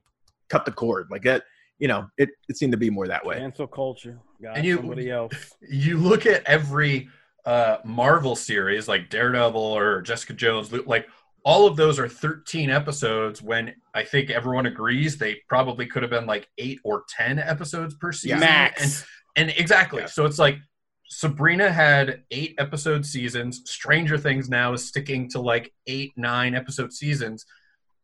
cut 0.49 0.65
the 0.65 0.71
cord 0.71 1.07
like 1.11 1.21
that. 1.23 1.43
You 1.77 1.87
know, 1.87 2.07
it 2.17 2.29
it 2.49 2.57
seemed 2.57 2.71
to 2.73 2.77
be 2.77 2.89
more 2.89 3.07
that 3.07 3.23
way. 3.25 3.37
cancel 3.37 3.67
culture. 3.67 4.19
Got 4.41 4.57
And 4.57 4.65
you- 4.65 4.77
somebody 4.77 5.11
else. 5.11 5.33
you 5.69 5.97
look 5.97 6.25
at 6.25 6.43
every 6.45 7.07
uh, 7.45 7.77
Marvel 7.83 8.35
series 8.35 8.87
like 8.87 9.09
Daredevil 9.09 9.61
or 9.61 10.01
Jessica 10.01 10.33
Jones, 10.33 10.71
like 10.71 11.07
all 11.43 11.65
of 11.67 11.75
those 11.75 11.99
are 11.99 12.07
13 12.07 12.69
episodes 12.69 13.41
when 13.41 13.73
I 13.93 14.03
think 14.03 14.29
everyone 14.29 14.65
agrees 14.65 15.17
they 15.17 15.41
probably 15.47 15.85
could 15.85 16.03
have 16.03 16.11
been 16.11 16.25
like 16.25 16.47
eight 16.57 16.79
or 16.83 17.03
10 17.09 17.39
episodes 17.39 17.95
per 17.95 18.11
season. 18.11 18.39
Max. 18.39 19.05
And, 19.35 19.49
and 19.49 19.59
exactly. 19.59 20.01
Yeah. 20.01 20.07
So 20.07 20.25
it's 20.25 20.39
like 20.39 20.57
Sabrina 21.09 21.71
had 21.71 22.23
eight 22.29 22.55
episode 22.59 23.05
seasons. 23.05 23.61
Stranger 23.65 24.17
Things 24.17 24.49
now 24.49 24.73
is 24.73 24.87
sticking 24.87 25.29
to 25.31 25.41
like 25.41 25.73
eight, 25.87 26.13
nine 26.15 26.55
episode 26.55 26.93
seasons. 26.93 27.45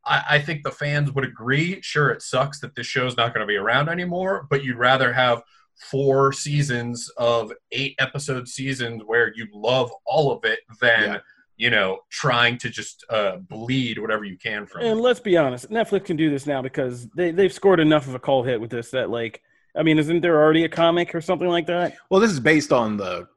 I, 0.06 0.24
I 0.32 0.40
think 0.40 0.64
the 0.64 0.72
fans 0.72 1.12
would 1.12 1.26
agree. 1.26 1.82
Sure, 1.82 2.10
it 2.10 2.22
sucks 2.22 2.60
that 2.62 2.76
this 2.76 2.88
show's 2.88 3.18
not 3.18 3.34
going 3.34 3.46
to 3.46 3.52
be 3.52 3.58
around 3.58 3.90
anymore, 3.90 4.48
but 4.50 4.64
you'd 4.64 4.78
rather 4.78 5.14
have 5.14 5.44
four 5.92 6.32
seasons 6.32 7.10
of 7.18 7.52
eight 7.72 7.96
episode 8.00 8.48
seasons 8.48 9.02
where 9.06 9.32
you 9.36 9.48
love 9.54 9.92
all 10.06 10.32
of 10.32 10.44
it 10.46 10.60
than 10.82 11.04
Yeah. 11.14 11.18
you 11.58 11.70
know 11.70 12.00
trying 12.10 12.58
to 12.60 12.70
just 12.70 13.04
uh, 13.10 13.38
bleed 13.38 14.00
whatever 14.00 14.24
you 14.24 14.38
can 14.38 14.66
from 14.66 14.82
And 14.82 15.00
it. 15.00 15.02
let's 15.02 15.20
be 15.20 15.38
honest, 15.38 15.70
Netflix 15.70 16.06
can 16.06 16.18
do 16.18 16.30
this 16.30 16.46
now 16.48 16.62
because 16.62 17.08
they 17.16 17.32
they've 17.32 17.54
scored 17.54 17.80
enough 17.80 18.08
of 18.08 18.16
a 18.16 18.20
cult 18.20 18.48
hit 18.48 18.60
with 18.62 18.70
this 18.72 18.92
that 18.92 19.10
like, 19.10 19.42
I 19.78 19.84
mean, 19.84 20.00
isn't 20.00 20.22
there 20.22 20.42
already 20.42 20.64
a 20.64 20.70
comic 20.70 21.14
or 21.14 21.22
something 21.22 21.48
like 21.50 21.68
that 21.68 21.96
Well, 22.10 22.22
this 22.22 22.32
is 22.32 22.40
based 22.40 22.72
on 22.72 22.98
the 22.98 23.28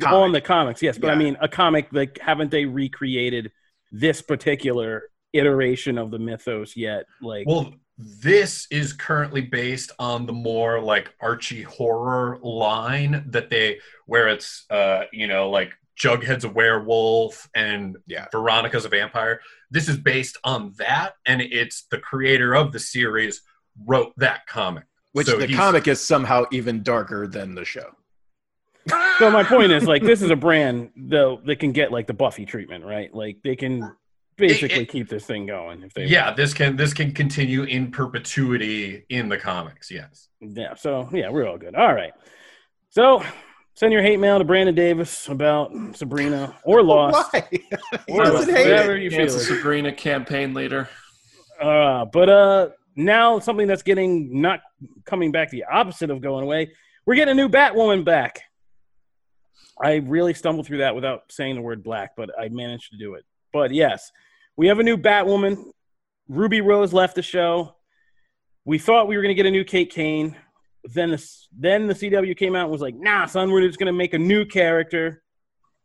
Comic. 0.00 0.06
on 0.14 0.32
the 0.32 0.40
comics? 0.40 0.82
Yes, 0.82 0.98
but 0.98 1.10
I 1.10 1.14
mean, 1.14 1.36
a 1.40 1.48
comic 1.48 1.88
like 1.92 2.18
haven't 2.20 2.50
they 2.50 2.64
recreated 2.64 3.50
this 3.90 4.20
particular 4.22 5.04
iteration 5.32 5.98
of 5.98 6.10
the 6.10 6.18
mythos 6.18 6.76
yet? 6.76 7.04
Like, 7.22 7.46
Well, 7.46 7.72
this 7.98 8.68
is 8.70 8.92
currently 8.92 9.40
based 9.40 9.90
on 9.98 10.24
the 10.24 10.32
more 10.32 10.80
like 10.80 11.12
Archie 11.20 11.62
horror 11.62 12.38
line 12.42 13.24
that 13.28 13.50
they 13.50 13.80
where 14.06 14.28
it's 14.28 14.66
uh 14.70 15.02
you 15.12 15.26
know 15.26 15.50
like 15.50 15.72
Jughead's 16.00 16.44
a 16.44 16.48
werewolf 16.48 17.48
and 17.56 17.96
Yeah. 18.06 18.26
Veronica's 18.30 18.84
a 18.84 18.88
vampire. 18.88 19.40
This 19.70 19.88
is 19.88 19.96
based 19.96 20.36
on 20.44 20.72
that, 20.78 21.14
and 21.26 21.42
it's 21.42 21.86
the 21.90 21.98
creator 21.98 22.54
of 22.54 22.70
the 22.70 22.78
series 22.78 23.42
wrote 23.84 24.12
that 24.16 24.46
comic. 24.46 24.84
which 25.12 25.26
So 25.26 25.36
the 25.36 25.52
comic 25.52 25.88
is 25.88 26.00
somehow 26.00 26.44
even 26.52 26.84
darker 26.84 27.26
than 27.26 27.56
the 27.56 27.64
show. 27.64 27.90
so 29.18 29.30
my 29.30 29.42
point 29.42 29.72
is 29.72 29.84
like, 29.84 30.02
this 30.02 30.22
is 30.22 30.30
a 30.30 30.36
brand 30.36 30.90
though 30.96 31.40
that 31.46 31.56
can 31.58 31.72
get 31.72 31.90
like 31.90 32.06
the 32.06 32.14
Buffy 32.14 32.46
treatment, 32.46 32.84
right? 32.84 33.12
Like 33.12 33.38
they 33.42 33.56
can 33.56 33.92
basically 34.38 34.76
It- 34.76 34.82
it- 34.82 34.88
keep 34.88 35.08
this 35.10 35.26
thing 35.26 35.44
going 35.46 35.82
if 35.82 35.92
they 35.92 36.06
Yeah, 36.06 36.32
this 36.32 36.54
can 36.54 36.76
this 36.76 36.94
can 36.94 37.12
continue 37.12 37.64
in 37.64 37.90
perpetuity 37.90 39.04
in 39.10 39.28
the 39.28 39.36
comics. 39.36 39.90
Yes. 39.90 40.28
Yeah, 40.40 40.74
so 40.74 41.08
yeah, 41.12 41.28
we're 41.30 41.46
all 41.46 41.58
good. 41.58 41.74
All 41.74 41.92
right. 41.92 42.12
So 42.88 43.22
send 43.74 43.92
your 43.92 44.02
hate 44.02 44.18
mail 44.18 44.38
to 44.38 44.44
Brandon 44.44 44.74
Davis 44.74 45.28
about 45.28 45.72
Sabrina 45.94 46.56
or 46.64 46.82
Lost. 46.82 47.32
Why? 47.32 47.48
Or 48.08 48.24
doesn't 48.24 48.54
hate 48.54 48.64
whatever 48.70 48.96
it. 48.96 49.02
you 49.02 49.10
It's 49.10 49.34
a 49.34 49.38
feel. 49.38 49.56
Sabrina 49.56 49.92
campaign 49.92 50.54
leader. 50.54 50.88
Uh, 51.60 52.04
but 52.06 52.28
uh, 52.28 52.68
now 52.96 53.38
something 53.40 53.66
that's 53.66 53.82
getting 53.82 54.40
not 54.40 54.60
coming 55.04 55.32
back 55.32 55.50
the 55.50 55.64
opposite 55.64 56.08
of 56.10 56.20
going 56.20 56.44
away. 56.44 56.72
We're 57.04 57.16
getting 57.16 57.32
a 57.32 57.34
new 57.34 57.48
Batwoman 57.48 58.04
back. 58.04 58.42
I 59.80 59.96
really 59.96 60.34
stumbled 60.34 60.66
through 60.66 60.78
that 60.78 60.94
without 60.94 61.22
saying 61.30 61.54
the 61.54 61.62
word 61.62 61.82
black, 61.84 62.10
but 62.16 62.30
I 62.38 62.48
managed 62.48 62.90
to 62.90 62.98
do 62.98 63.14
it. 63.14 63.24
But 63.52 63.72
yes, 63.72 64.10
we 64.58 64.66
have 64.66 64.80
a 64.80 64.82
new 64.82 64.98
Batwoman. 64.98 65.64
Ruby 66.28 66.60
Rose 66.60 66.92
left 66.92 67.14
the 67.14 67.22
show. 67.22 67.76
We 68.66 68.78
thought 68.78 69.08
we 69.08 69.16
were 69.16 69.22
going 69.22 69.34
to 69.34 69.40
get 69.40 69.46
a 69.46 69.50
new 69.50 69.64
Kate 69.64 69.90
Kane. 69.90 70.36
Then 70.84 71.10
the 71.10 71.26
then 71.56 71.86
the 71.86 71.94
CW 71.94 72.36
came 72.36 72.54
out 72.54 72.64
and 72.64 72.72
was 72.72 72.80
like, 72.80 72.96
"Nah, 72.96 73.26
son, 73.26 73.50
we're 73.50 73.66
just 73.66 73.78
going 73.78 73.86
to 73.86 73.92
make 73.92 74.14
a 74.14 74.18
new 74.18 74.44
character." 74.44 75.22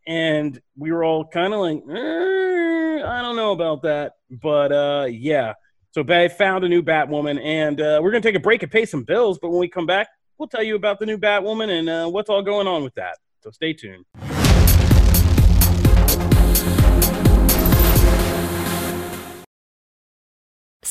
And 0.06 0.60
we 0.76 0.92
were 0.92 1.04
all 1.04 1.24
kind 1.26 1.54
of 1.54 1.60
like, 1.60 1.78
eh, 1.88 3.02
"I 3.04 3.22
don't 3.22 3.36
know 3.36 3.52
about 3.52 3.82
that," 3.82 4.14
but 4.30 4.72
uh, 4.72 5.06
yeah. 5.08 5.54
So 5.92 6.02
Bay 6.02 6.28
found 6.28 6.64
a 6.64 6.68
new 6.68 6.82
Batwoman, 6.82 7.40
and 7.42 7.80
uh, 7.80 8.00
we're 8.02 8.10
going 8.10 8.22
to 8.22 8.28
take 8.28 8.36
a 8.36 8.40
break 8.40 8.64
and 8.64 8.72
pay 8.72 8.84
some 8.84 9.04
bills. 9.04 9.38
But 9.40 9.50
when 9.50 9.60
we 9.60 9.68
come 9.68 9.86
back, 9.86 10.08
we'll 10.36 10.48
tell 10.48 10.64
you 10.64 10.74
about 10.74 10.98
the 10.98 11.06
new 11.06 11.16
Batwoman 11.16 11.78
and 11.78 11.88
uh, 11.88 12.08
what's 12.08 12.28
all 12.28 12.42
going 12.42 12.66
on 12.66 12.82
with 12.82 12.94
that. 12.94 13.18
So 13.40 13.50
stay 13.50 13.72
tuned. 13.72 14.04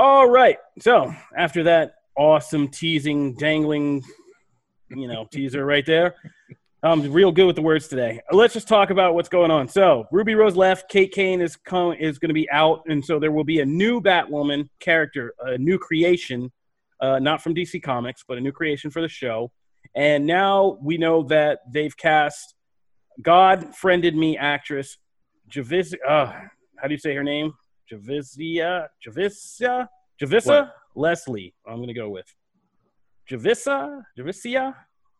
All 0.00 0.30
right. 0.30 0.56
So 0.78 1.14
after 1.36 1.62
that 1.64 1.96
awesome 2.16 2.68
teasing, 2.68 3.34
dangling, 3.34 4.02
you 4.88 5.06
know, 5.06 5.26
teaser 5.30 5.66
right 5.66 5.84
there, 5.84 6.14
I'm 6.82 7.12
real 7.12 7.30
good 7.30 7.44
with 7.44 7.56
the 7.56 7.60
words 7.60 7.86
today. 7.86 8.18
Let's 8.32 8.54
just 8.54 8.66
talk 8.66 8.88
about 8.88 9.14
what's 9.14 9.28
going 9.28 9.50
on. 9.50 9.68
So 9.68 10.06
Ruby 10.10 10.34
Rose 10.34 10.56
left. 10.56 10.88
Kate 10.88 11.12
Kane 11.12 11.42
is 11.42 11.54
com- 11.54 11.96
is 12.00 12.18
going 12.18 12.30
to 12.30 12.34
be 12.34 12.48
out, 12.50 12.80
and 12.86 13.04
so 13.04 13.18
there 13.18 13.30
will 13.30 13.44
be 13.44 13.60
a 13.60 13.66
new 13.66 14.00
Batwoman 14.00 14.70
character, 14.78 15.34
a 15.40 15.58
new 15.58 15.78
creation, 15.78 16.50
uh, 17.02 17.18
not 17.18 17.42
from 17.42 17.54
DC 17.54 17.82
Comics, 17.82 18.24
but 18.26 18.38
a 18.38 18.40
new 18.40 18.52
creation 18.52 18.90
for 18.90 19.02
the 19.02 19.08
show. 19.08 19.52
And 19.94 20.26
now 20.26 20.78
we 20.80 20.96
know 20.96 21.24
that 21.24 21.58
they've 21.70 21.94
cast 21.94 22.54
God 23.20 23.76
friended 23.76 24.16
me 24.16 24.38
actress 24.38 24.96
Javis. 25.46 25.92
Uh, 26.08 26.32
how 26.78 26.88
do 26.88 26.94
you 26.94 26.98
say 26.98 27.14
her 27.14 27.22
name? 27.22 27.52
Javisia, 27.90 28.88
Javisia, 29.06 29.88
Javissa 30.20 30.46
What? 30.46 30.74
Leslie. 30.94 31.54
I'm 31.66 31.76
going 31.76 31.88
to 31.88 31.94
go 31.94 32.08
with 32.08 32.26
Javissa, 33.28 34.02
Javisia, 34.18 34.74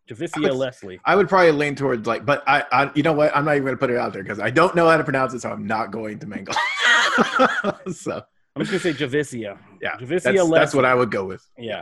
Javisia 0.09 0.37
I 0.37 0.39
would- 0.49 0.53
Leslie. 0.53 0.99
I 1.05 1.15
would 1.15 1.29
probably 1.29 1.51
lean 1.51 1.75
towards 1.75 2.07
like, 2.07 2.25
but 2.25 2.43
I, 2.47 2.63
I 2.71 2.91
you 2.95 3.03
know 3.03 3.13
what? 3.13 3.35
I'm 3.35 3.45
not 3.45 3.51
even 3.51 3.63
going 3.63 3.75
to 3.75 3.79
put 3.79 3.89
it 3.89 3.97
out 3.97 4.13
there 4.13 4.23
because 4.23 4.39
I 4.39 4.49
don't 4.49 4.75
know 4.75 4.87
how 4.89 4.97
to 4.97 5.03
pronounce 5.03 5.33
it, 5.33 5.41
so 5.41 5.51
I'm 5.51 5.67
not 5.67 5.91
going 5.91 6.19
to 6.19 6.27
mangle. 6.27 6.53
so 7.91 8.21
I'm 8.55 8.65
just 8.65 8.71
gonna 8.71 8.79
say 8.79 8.93
Javisia. 8.93 9.57
yeah, 9.81 9.95
Javisia 9.97 10.23
that's, 10.35 10.49
that's 10.51 10.73
what 10.73 10.85
I 10.85 10.93
would 10.93 11.11
go 11.11 11.25
with. 11.25 11.45
Yeah. 11.57 11.81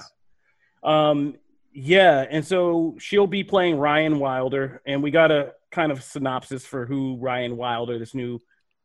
Um, 0.83 1.35
yeah, 1.73 2.25
and 2.29 2.45
so 2.45 2.95
she'll 2.99 3.27
be 3.27 3.43
playing 3.43 3.77
Ryan 3.77 4.19
Wilder, 4.19 4.81
and 4.85 5.03
we 5.03 5.11
got 5.11 5.31
a 5.31 5.53
kind 5.71 5.91
of 5.91 6.03
synopsis 6.03 6.65
for 6.65 6.85
who 6.85 7.17
Ryan 7.17 7.57
Wilder, 7.57 7.99
this 7.99 8.15
new 8.15 8.39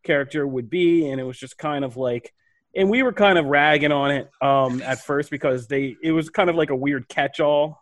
character, 0.05 0.47
would 0.47 0.71
be, 0.71 1.09
and 1.09 1.21
it 1.21 1.25
was 1.25 1.39
just 1.39 1.59
kind 1.59 1.85
of 1.85 1.97
like, 1.97 2.33
and 2.77 2.91
we 2.91 3.03
were 3.03 3.13
kind 3.13 3.39
of 3.39 3.47
ragging 3.47 3.93
on 3.93 4.11
it 4.11 4.31
um, 4.43 4.83
at 4.83 5.01
first 5.01 5.31
because 5.31 5.67
they, 5.67 5.97
it 6.03 6.13
was 6.13 6.29
kind 6.31 6.51
of 6.51 6.57
like 6.57 6.71
a 6.71 6.77
weird 6.77 7.09
catch-all 7.09 7.81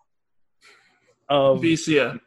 of 1.29 1.63
Vicia. 1.63 2.21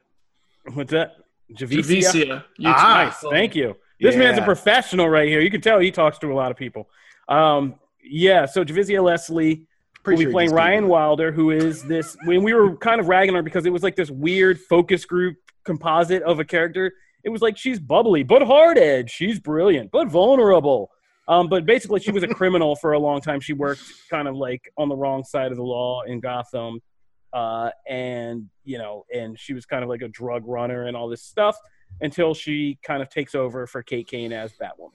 what's 0.74 0.92
that? 0.92 1.16
Javisia. 1.54 2.02
Javicia. 2.02 2.44
You 2.58 2.70
Ah, 2.70 3.06
Nice, 3.06 3.32
thank 3.32 3.56
you. 3.56 3.76
This 4.00 4.16
man's 4.16 4.38
a 4.38 4.42
professional 4.42 5.08
right 5.08 5.28
here. 5.28 5.40
You 5.40 5.50
can 5.50 5.62
tell 5.62 5.80
he 5.80 5.92
talks 5.92 6.18
to 6.20 6.32
a 6.32 6.36
lot 6.36 6.52
of 6.52 6.58
people. 6.58 6.90
Um, 7.30 7.76
yeah, 8.04 8.46
so 8.46 8.64
Javicia 8.64 9.02
Leslie 9.04 9.68
Pretty 10.04 10.18
will 10.18 10.20
be 10.20 10.24
sure 10.26 10.32
playing 10.32 10.52
Ryan 10.52 10.84
Googled. 10.86 10.90
Wilder, 10.90 11.32
who 11.32 11.52
is 11.52 11.84
this. 11.84 12.16
When 12.26 12.44
we 12.44 12.54
were 12.54 12.76
kind 12.78 13.00
of 13.00 13.08
ragging 13.08 13.32
on 13.32 13.38
her 13.38 13.44
because 13.44 13.66
it 13.66 13.72
was 13.72 13.84
like 13.84 13.96
this 13.96 14.12
weird 14.12 14.60
focus 14.60 15.06
group 15.06 15.38
composite 15.64 16.24
of 16.24 16.40
a 16.40 16.46
character. 16.46 16.94
It 17.26 17.30
was 17.30 17.42
like 17.42 17.58
she's 17.58 17.80
bubbly, 17.80 18.24
but 18.24 18.44
hard 18.44 18.78
edge. 18.78 19.10
She's 19.10 19.40
brilliant, 19.40 19.92
but 19.92 20.08
vulnerable. 20.08 20.92
Um, 21.28 21.50
but 21.50 21.66
basically, 21.66 22.00
she 22.00 22.12
was 22.12 22.22
a 22.22 22.28
criminal 22.28 22.76
for 22.76 22.94
a 22.94 23.00
long 23.00 23.20
time. 23.20 23.40
She 23.40 23.54
worked 23.54 23.82
kind 24.12 24.28
of 24.28 24.36
like 24.36 24.62
on 24.78 24.90
the 24.90 24.96
wrong 24.96 25.24
side 25.24 25.52
of 25.52 25.58
the 25.58 25.64
law 25.64 26.04
in 26.04 26.20
Gotham, 26.20 26.80
uh, 27.34 27.72
and 27.90 28.48
you 28.64 28.78
know, 28.78 29.06
and 29.14 29.38
she 29.40 29.54
was 29.54 29.66
kind 29.66 29.84
of 29.84 29.90
like 29.90 30.04
a 30.04 30.08
drug 30.08 30.44
runner 30.46 30.86
and 30.86 30.96
all 30.96 31.10
this 31.10 31.24
stuff 31.24 31.58
until 32.02 32.36
she 32.36 32.78
kind 32.84 33.02
of 33.02 33.10
takes 33.10 33.34
over 33.34 33.66
for 33.66 33.82
Kate 33.82 34.08
Kane 34.08 34.32
as 34.32 34.54
Batwoman. 34.54 34.92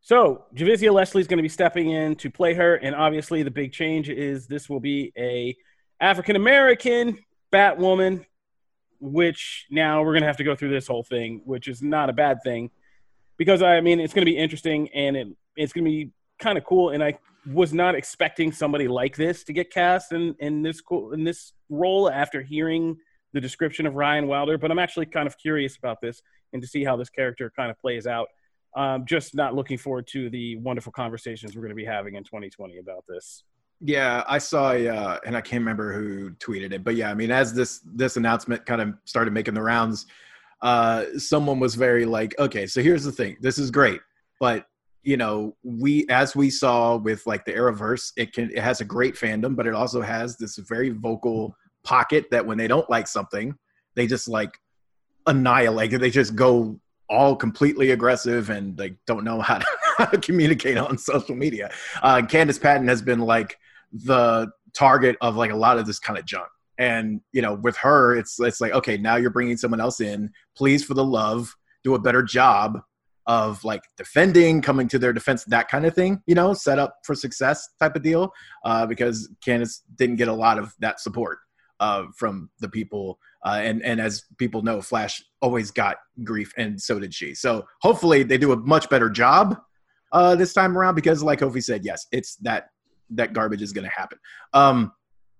So 0.00 0.44
Javicia 0.54 0.92
Leslie 0.92 1.20
is 1.20 1.28
going 1.28 1.38
to 1.38 1.42
be 1.42 1.48
stepping 1.48 1.90
in 1.90 2.16
to 2.16 2.30
play 2.30 2.52
her, 2.54 2.74
and 2.74 2.96
obviously 2.96 3.44
the 3.44 3.50
big 3.50 3.72
change 3.72 4.10
is 4.10 4.48
this 4.48 4.68
will 4.68 4.80
be 4.80 5.12
a 5.16 5.56
African 6.00 6.34
American 6.34 7.16
Batwoman, 7.52 8.26
which 9.00 9.66
now 9.70 10.02
we're 10.02 10.12
going 10.12 10.22
to 10.22 10.26
have 10.26 10.36
to 10.38 10.44
go 10.44 10.54
through 10.54 10.70
this 10.70 10.86
whole 10.86 11.02
thing, 11.02 11.42
which 11.44 11.68
is 11.68 11.82
not 11.82 12.10
a 12.10 12.12
bad 12.12 12.38
thing, 12.42 12.70
because 13.36 13.62
I 13.62 13.80
mean 13.80 14.00
it's 14.00 14.14
going 14.14 14.24
to 14.24 14.30
be 14.30 14.36
interesting 14.36 14.88
and 14.94 15.16
it, 15.16 15.28
it's 15.56 15.72
going 15.72 15.84
to 15.84 15.90
be 15.90 16.10
kind 16.38 16.58
of 16.58 16.64
cool. 16.64 16.90
And 16.90 17.02
I 17.02 17.18
was 17.52 17.72
not 17.72 17.94
expecting 17.94 18.52
somebody 18.52 18.88
like 18.88 19.16
this 19.16 19.44
to 19.44 19.52
get 19.52 19.70
cast 19.70 20.12
in 20.12 20.34
in 20.38 20.62
this 20.62 20.80
cool 20.80 21.12
in 21.12 21.24
this 21.24 21.52
role 21.68 22.10
after 22.10 22.42
hearing 22.42 22.96
the 23.34 23.40
description 23.40 23.86
of 23.86 23.94
Ryan 23.94 24.28
Wilder, 24.28 24.56
but 24.56 24.70
I'm 24.70 24.78
actually 24.78 25.06
kind 25.06 25.26
of 25.26 25.36
curious 25.36 25.76
about 25.76 26.00
this 26.00 26.22
and 26.52 26.62
to 26.62 26.68
see 26.68 26.84
how 26.84 26.96
this 26.96 27.10
character 27.10 27.52
kind 27.54 27.70
of 27.70 27.78
plays 27.78 28.06
out. 28.06 28.28
Um, 28.76 29.04
just 29.06 29.34
not 29.34 29.54
looking 29.54 29.76
forward 29.76 30.06
to 30.08 30.30
the 30.30 30.56
wonderful 30.56 30.92
conversations 30.92 31.54
we're 31.54 31.62
going 31.62 31.70
to 31.70 31.76
be 31.76 31.84
having 31.84 32.14
in 32.14 32.24
2020 32.24 32.78
about 32.78 33.04
this. 33.08 33.42
Yeah, 33.80 34.24
I 34.28 34.38
saw, 34.38 34.70
uh, 34.70 35.18
and 35.26 35.36
I 35.36 35.40
can't 35.40 35.60
remember 35.60 35.92
who 35.92 36.30
tweeted 36.32 36.72
it, 36.72 36.84
but 36.84 36.94
yeah, 36.94 37.10
I 37.10 37.14
mean, 37.14 37.30
as 37.30 37.52
this 37.52 37.80
this 37.84 38.16
announcement 38.16 38.64
kind 38.66 38.80
of 38.80 38.94
started 39.04 39.32
making 39.32 39.54
the 39.54 39.62
rounds, 39.62 40.06
uh, 40.62 41.04
someone 41.18 41.60
was 41.60 41.74
very 41.74 42.06
like, 42.06 42.38
okay, 42.38 42.66
so 42.66 42.80
here's 42.82 43.04
the 43.04 43.12
thing. 43.12 43.36
This 43.40 43.58
is 43.58 43.70
great, 43.70 44.00
but 44.40 44.66
you 45.02 45.16
know, 45.18 45.54
we 45.62 46.06
as 46.08 46.34
we 46.34 46.50
saw 46.50 46.96
with 46.96 47.26
like 47.26 47.44
the 47.44 47.52
Arrowverse, 47.52 48.12
it 48.16 48.32
can 48.32 48.50
it 48.50 48.62
has 48.62 48.80
a 48.80 48.84
great 48.84 49.14
fandom, 49.14 49.54
but 49.54 49.66
it 49.66 49.74
also 49.74 50.00
has 50.00 50.36
this 50.36 50.56
very 50.56 50.90
vocal 50.90 51.54
pocket 51.84 52.26
that 52.30 52.44
when 52.44 52.56
they 52.56 52.66
don't 52.66 52.88
like 52.88 53.06
something, 53.06 53.54
they 53.94 54.06
just 54.06 54.28
like 54.28 54.58
annihilate. 55.26 55.90
They 56.00 56.10
just 56.10 56.34
go 56.34 56.80
all 57.08 57.36
completely 57.36 57.90
aggressive 57.90 58.50
and 58.50 58.78
like 58.78 58.96
don't 59.06 59.24
know 59.24 59.40
how 59.40 59.58
to, 59.58 59.66
how 59.98 60.04
to 60.06 60.18
communicate 60.18 60.78
on 60.78 60.96
social 60.96 61.36
media. 61.36 61.70
Uh, 62.02 62.22
Candace 62.22 62.58
Patton 62.58 62.88
has 62.88 63.02
been 63.02 63.20
like 63.20 63.58
the 63.94 64.50
target 64.74 65.16
of 65.20 65.36
like 65.36 65.50
a 65.50 65.56
lot 65.56 65.78
of 65.78 65.86
this 65.86 65.98
kind 65.98 66.18
of 66.18 66.26
junk. 66.26 66.48
And 66.76 67.20
you 67.32 67.40
know, 67.40 67.54
with 67.54 67.76
her, 67.78 68.16
it's 68.16 68.40
it's 68.40 68.60
like 68.60 68.72
okay, 68.72 68.96
now 68.96 69.16
you're 69.16 69.30
bringing 69.30 69.56
someone 69.56 69.80
else 69.80 70.00
in. 70.00 70.30
Please, 70.56 70.84
for 70.84 70.94
the 70.94 71.04
love, 71.04 71.54
do 71.84 71.94
a 71.94 72.00
better 72.00 72.22
job 72.22 72.80
of 73.26 73.64
like 73.64 73.82
defending, 73.96 74.60
coming 74.60 74.88
to 74.88 74.98
their 74.98 75.12
defense, 75.12 75.44
that 75.44 75.68
kind 75.68 75.86
of 75.86 75.94
thing. 75.94 76.20
You 76.26 76.34
know, 76.34 76.52
set 76.52 76.80
up 76.80 76.96
for 77.04 77.14
success 77.14 77.68
type 77.78 77.94
of 77.94 78.02
deal. 78.02 78.32
Uh, 78.64 78.86
because 78.86 79.30
Candace 79.44 79.82
didn't 79.94 80.16
get 80.16 80.28
a 80.28 80.32
lot 80.32 80.58
of 80.58 80.74
that 80.80 81.00
support 81.00 81.38
uh, 81.80 82.04
from 82.16 82.50
the 82.60 82.68
people. 82.68 83.18
Uh, 83.44 83.60
and 83.62 83.84
and 83.84 84.00
as 84.00 84.24
people 84.38 84.62
know, 84.62 84.80
Flash 84.80 85.22
always 85.40 85.70
got 85.70 85.98
grief, 86.24 86.52
and 86.56 86.80
so 86.80 86.98
did 86.98 87.14
she. 87.14 87.34
So 87.34 87.66
hopefully 87.82 88.24
they 88.24 88.38
do 88.38 88.52
a 88.52 88.56
much 88.56 88.88
better 88.88 89.10
job 89.10 89.58
uh, 90.12 90.34
this 90.34 90.54
time 90.54 90.76
around 90.76 90.94
because, 90.94 91.22
like 91.22 91.40
Kofi 91.40 91.62
said, 91.62 91.84
yes, 91.84 92.06
it's 92.10 92.36
that 92.36 92.68
that 93.10 93.32
garbage 93.32 93.62
is 93.62 93.72
going 93.72 93.84
to 93.84 93.90
happen. 93.90 94.18
Um, 94.52 94.92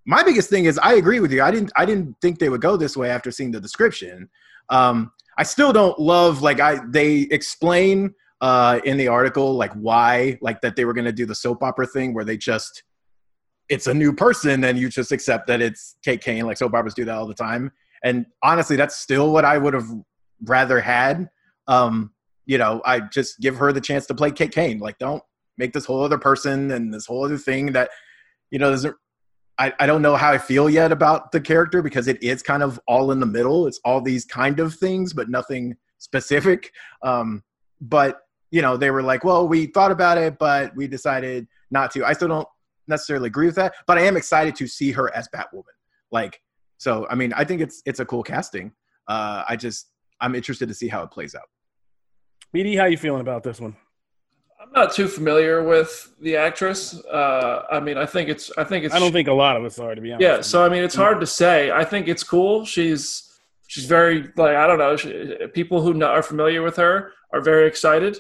my 0.06 0.22
biggest 0.22 0.50
thing 0.50 0.66
is 0.66 0.78
I 0.78 0.94
agree 0.94 1.20
with 1.20 1.32
you. 1.32 1.42
I 1.42 1.50
didn't 1.50 1.72
I 1.76 1.86
didn't 1.86 2.14
think 2.20 2.38
they 2.38 2.48
would 2.48 2.60
go 2.60 2.76
this 2.76 2.96
way 2.96 3.10
after 3.10 3.30
seeing 3.30 3.50
the 3.50 3.60
description. 3.60 4.28
Um, 4.68 5.12
I 5.38 5.42
still 5.42 5.72
don't 5.72 5.98
love 5.98 6.42
like 6.42 6.60
I 6.60 6.80
they 6.88 7.20
explain 7.30 8.14
uh, 8.40 8.80
in 8.84 8.98
the 8.98 9.08
article 9.08 9.54
like 9.54 9.72
why 9.72 10.38
like 10.42 10.60
that 10.60 10.76
they 10.76 10.84
were 10.84 10.92
going 10.92 11.06
to 11.06 11.12
do 11.12 11.24
the 11.24 11.34
soap 11.34 11.62
opera 11.62 11.86
thing 11.86 12.12
where 12.12 12.24
they 12.24 12.36
just 12.36 12.82
it's 13.70 13.86
a 13.86 13.94
new 13.94 14.12
person 14.12 14.64
and 14.64 14.78
you 14.78 14.90
just 14.90 15.10
accept 15.10 15.46
that 15.46 15.62
it's 15.62 15.96
Kate 16.04 16.20
Kane 16.20 16.44
like 16.44 16.58
soap 16.58 16.74
operas 16.74 16.94
do 16.94 17.04
that 17.06 17.16
all 17.16 17.26
the 17.26 17.34
time. 17.34 17.72
And 18.02 18.26
honestly, 18.42 18.76
that's 18.76 18.96
still 18.96 19.32
what 19.32 19.46
I 19.46 19.56
would 19.56 19.72
have 19.72 19.88
rather 20.44 20.78
had. 20.78 21.30
Um, 21.66 22.12
you 22.44 22.58
know, 22.58 22.82
I 22.84 23.00
just 23.00 23.40
give 23.40 23.56
her 23.56 23.72
the 23.72 23.80
chance 23.80 24.04
to 24.06 24.14
play 24.14 24.30
Kate 24.30 24.52
Kane. 24.52 24.78
Like, 24.78 24.98
don't 24.98 25.22
make 25.58 25.72
this 25.72 25.84
whole 25.84 26.02
other 26.02 26.18
person 26.18 26.70
and 26.70 26.92
this 26.92 27.06
whole 27.06 27.24
other 27.24 27.38
thing 27.38 27.72
that 27.72 27.90
you 28.50 28.58
know 28.58 28.70
doesn't 28.70 28.96
I, 29.58 29.72
I 29.78 29.86
don't 29.86 30.02
know 30.02 30.16
how 30.16 30.32
I 30.32 30.38
feel 30.38 30.68
yet 30.68 30.90
about 30.90 31.30
the 31.30 31.40
character 31.40 31.80
because 31.80 32.08
it 32.08 32.22
is 32.22 32.42
kind 32.42 32.62
of 32.62 32.80
all 32.88 33.12
in 33.12 33.20
the 33.20 33.26
middle. 33.26 33.66
It's 33.66 33.80
all 33.84 34.00
these 34.00 34.24
kind 34.24 34.58
of 34.58 34.74
things, 34.74 35.12
but 35.12 35.28
nothing 35.28 35.76
specific. 35.98 36.72
Um, 37.02 37.42
but 37.80 38.20
you 38.50 38.62
know, 38.62 38.76
they 38.76 38.90
were 38.90 39.02
like, 39.02 39.24
"Well, 39.24 39.48
we 39.48 39.66
thought 39.66 39.90
about 39.90 40.18
it, 40.18 40.38
but 40.38 40.74
we 40.76 40.86
decided 40.86 41.46
not 41.70 41.90
to." 41.92 42.04
I 42.04 42.12
still 42.12 42.28
don't 42.28 42.48
necessarily 42.88 43.28
agree 43.28 43.46
with 43.46 43.56
that, 43.56 43.74
but 43.86 43.98
I 43.98 44.02
am 44.02 44.16
excited 44.16 44.54
to 44.56 44.66
see 44.66 44.92
her 44.92 45.14
as 45.14 45.28
Batwoman. 45.34 45.64
Like, 46.10 46.40
so 46.78 47.06
I 47.10 47.14
mean, 47.14 47.32
I 47.32 47.44
think 47.44 47.60
it's 47.60 47.82
it's 47.86 48.00
a 48.00 48.04
cool 48.04 48.22
casting. 48.22 48.72
Uh, 49.08 49.44
I 49.48 49.56
just 49.56 49.90
I'm 50.20 50.34
interested 50.34 50.68
to 50.68 50.74
see 50.74 50.88
how 50.88 51.02
it 51.02 51.10
plays 51.10 51.34
out. 51.34 51.48
BD, 52.54 52.78
how 52.78 52.86
you 52.86 52.96
feeling 52.96 53.20
about 53.20 53.42
this 53.42 53.60
one? 53.60 53.76
I'm 54.64 54.72
not 54.72 54.92
too 54.94 55.08
familiar 55.08 55.62
with 55.62 56.14
the 56.20 56.36
actress. 56.36 56.94
Uh, 57.04 57.64
I 57.70 57.80
mean, 57.80 57.98
I 57.98 58.06
think 58.06 58.28
it's. 58.28 58.50
I 58.56 58.64
think 58.64 58.84
it's. 58.84 58.94
I 58.94 58.98
don't 58.98 59.12
think 59.12 59.28
a 59.28 59.32
lot 59.32 59.56
of 59.56 59.64
us 59.64 59.78
are, 59.78 59.94
to 59.94 60.00
be 60.00 60.12
honest. 60.12 60.22
Yeah, 60.22 60.40
so 60.40 60.64
I 60.64 60.68
mean, 60.68 60.82
it's 60.82 60.94
hard 60.94 61.20
to 61.20 61.26
say. 61.26 61.70
I 61.70 61.84
think 61.84 62.08
it's 62.08 62.24
cool. 62.24 62.64
She's 62.64 63.30
she's 63.66 63.84
very 63.84 64.30
like 64.36 64.56
I 64.56 64.66
don't 64.66 64.78
know. 64.78 64.96
She, 64.96 65.36
people 65.52 65.82
who 65.82 66.02
are 66.02 66.22
familiar 66.22 66.62
with 66.62 66.76
her 66.76 67.12
are 67.32 67.40
very 67.40 67.66
excited. 67.66 68.18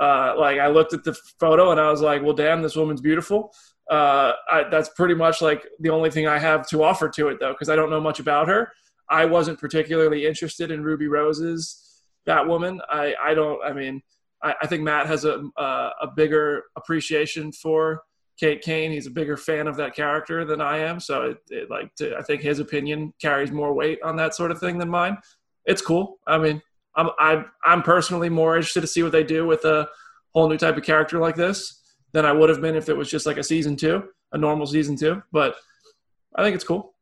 Uh, 0.00 0.34
like 0.38 0.58
I 0.58 0.68
looked 0.68 0.92
at 0.92 1.02
the 1.04 1.14
photo 1.40 1.70
and 1.70 1.80
I 1.80 1.90
was 1.90 2.02
like, 2.02 2.22
well, 2.22 2.34
damn, 2.34 2.60
this 2.60 2.76
woman's 2.76 3.00
beautiful. 3.00 3.52
Uh, 3.90 4.32
I, 4.50 4.64
that's 4.70 4.90
pretty 4.90 5.14
much 5.14 5.40
like 5.40 5.66
the 5.80 5.90
only 5.90 6.10
thing 6.10 6.26
I 6.26 6.38
have 6.38 6.68
to 6.68 6.82
offer 6.82 7.08
to 7.08 7.28
it 7.28 7.38
though, 7.40 7.52
because 7.52 7.70
I 7.70 7.76
don't 7.76 7.88
know 7.88 8.00
much 8.00 8.20
about 8.20 8.48
her. 8.48 8.72
I 9.08 9.24
wasn't 9.24 9.58
particularly 9.58 10.26
interested 10.26 10.70
in 10.70 10.82
Ruby 10.82 11.06
Rose's 11.06 12.02
Batwoman. 12.26 12.80
I 12.90 13.14
I 13.22 13.34
don't. 13.34 13.64
I 13.64 13.72
mean. 13.72 14.02
I, 14.46 14.54
I 14.62 14.66
think 14.66 14.82
Matt 14.82 15.06
has 15.06 15.24
a, 15.24 15.42
a, 15.56 15.90
a 16.02 16.06
bigger 16.14 16.64
appreciation 16.76 17.52
for 17.52 18.02
Kate 18.38 18.62
Kane. 18.62 18.92
He's 18.92 19.06
a 19.06 19.10
bigger 19.10 19.36
fan 19.36 19.66
of 19.66 19.76
that 19.76 19.94
character 19.94 20.44
than 20.44 20.60
I 20.60 20.78
am, 20.78 21.00
so 21.00 21.22
it, 21.30 21.38
it 21.50 21.70
like 21.70 21.94
to, 21.96 22.16
I 22.16 22.22
think 22.22 22.42
his 22.42 22.58
opinion 22.58 23.12
carries 23.20 23.50
more 23.50 23.72
weight 23.74 24.00
on 24.02 24.16
that 24.16 24.34
sort 24.34 24.50
of 24.50 24.60
thing 24.60 24.78
than 24.78 24.88
mine. 24.88 25.18
It's 25.64 25.82
cool. 25.82 26.18
I 26.26 26.38
mean, 26.38 26.62
I'm 26.94 27.10
I'm 27.18 27.46
I'm 27.64 27.82
personally 27.82 28.28
more 28.28 28.56
interested 28.56 28.82
to 28.82 28.86
see 28.86 29.02
what 29.02 29.12
they 29.12 29.24
do 29.24 29.46
with 29.46 29.64
a 29.64 29.88
whole 30.34 30.48
new 30.48 30.58
type 30.58 30.76
of 30.76 30.84
character 30.84 31.18
like 31.18 31.36
this 31.36 31.80
than 32.12 32.24
I 32.24 32.32
would 32.32 32.48
have 32.48 32.60
been 32.60 32.76
if 32.76 32.88
it 32.88 32.96
was 32.96 33.10
just 33.10 33.26
like 33.26 33.38
a 33.38 33.42
season 33.42 33.76
two, 33.76 34.04
a 34.32 34.38
normal 34.38 34.66
season 34.66 34.96
two. 34.96 35.22
But 35.32 35.56
I 36.34 36.42
think 36.42 36.54
it's 36.54 36.64
cool. 36.64 36.94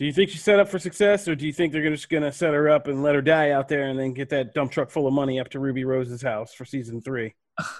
Do 0.00 0.06
you 0.06 0.12
think 0.14 0.30
she's 0.30 0.42
set 0.42 0.58
up 0.58 0.68
for 0.68 0.78
success, 0.78 1.28
or 1.28 1.34
do 1.34 1.46
you 1.46 1.52
think 1.52 1.74
they're 1.74 1.88
just 1.90 2.08
going 2.08 2.22
to 2.22 2.32
set 2.32 2.54
her 2.54 2.70
up 2.70 2.88
and 2.88 3.02
let 3.02 3.14
her 3.14 3.20
die 3.20 3.50
out 3.50 3.68
there 3.68 3.82
and 3.88 3.98
then 3.98 4.14
get 4.14 4.30
that 4.30 4.54
dump 4.54 4.72
truck 4.72 4.90
full 4.90 5.06
of 5.06 5.12
money 5.12 5.38
up 5.38 5.50
to 5.50 5.60
Ruby 5.60 5.84
Rose's 5.84 6.22
house 6.22 6.54
for 6.54 6.64
season 6.64 7.02
three? 7.02 7.34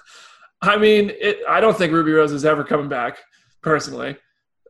I 0.63 0.77
mean, 0.77 1.13
it, 1.19 1.39
I 1.49 1.61
don't 1.61 1.77
think 1.77 1.95
Ruby 1.95 2.13
Rose 2.13 2.33
is 2.33 2.45
ever 2.45 2.63
coming 2.63 2.91
back, 2.91 3.17
personally. 3.63 4.19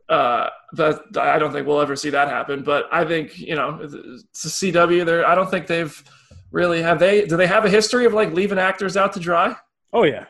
Uh, 0.07 0.49
that 0.73 1.01
I 1.17 1.39
don't 1.39 1.51
think 1.51 1.67
we'll 1.67 1.81
ever 1.81 1.97
see 1.97 2.09
that 2.11 2.29
happen. 2.29 2.63
But 2.63 2.87
I 2.89 3.03
think 3.03 3.37
you 3.37 3.55
know, 3.55 3.79
it's 3.81 4.45
a 4.45 4.47
CW. 4.47 5.05
There, 5.05 5.27
I 5.27 5.35
don't 5.35 5.51
think 5.51 5.67
they've 5.67 6.03
really 6.51 6.81
have 6.81 6.99
they. 6.99 7.25
Do 7.25 7.35
they 7.35 7.47
have 7.47 7.65
a 7.65 7.69
history 7.69 8.05
of 8.05 8.13
like 8.13 8.31
leaving 8.31 8.59
actors 8.59 8.95
out 8.95 9.11
to 9.13 9.19
dry? 9.19 9.55
Oh 9.91 10.03
yeah. 10.03 10.27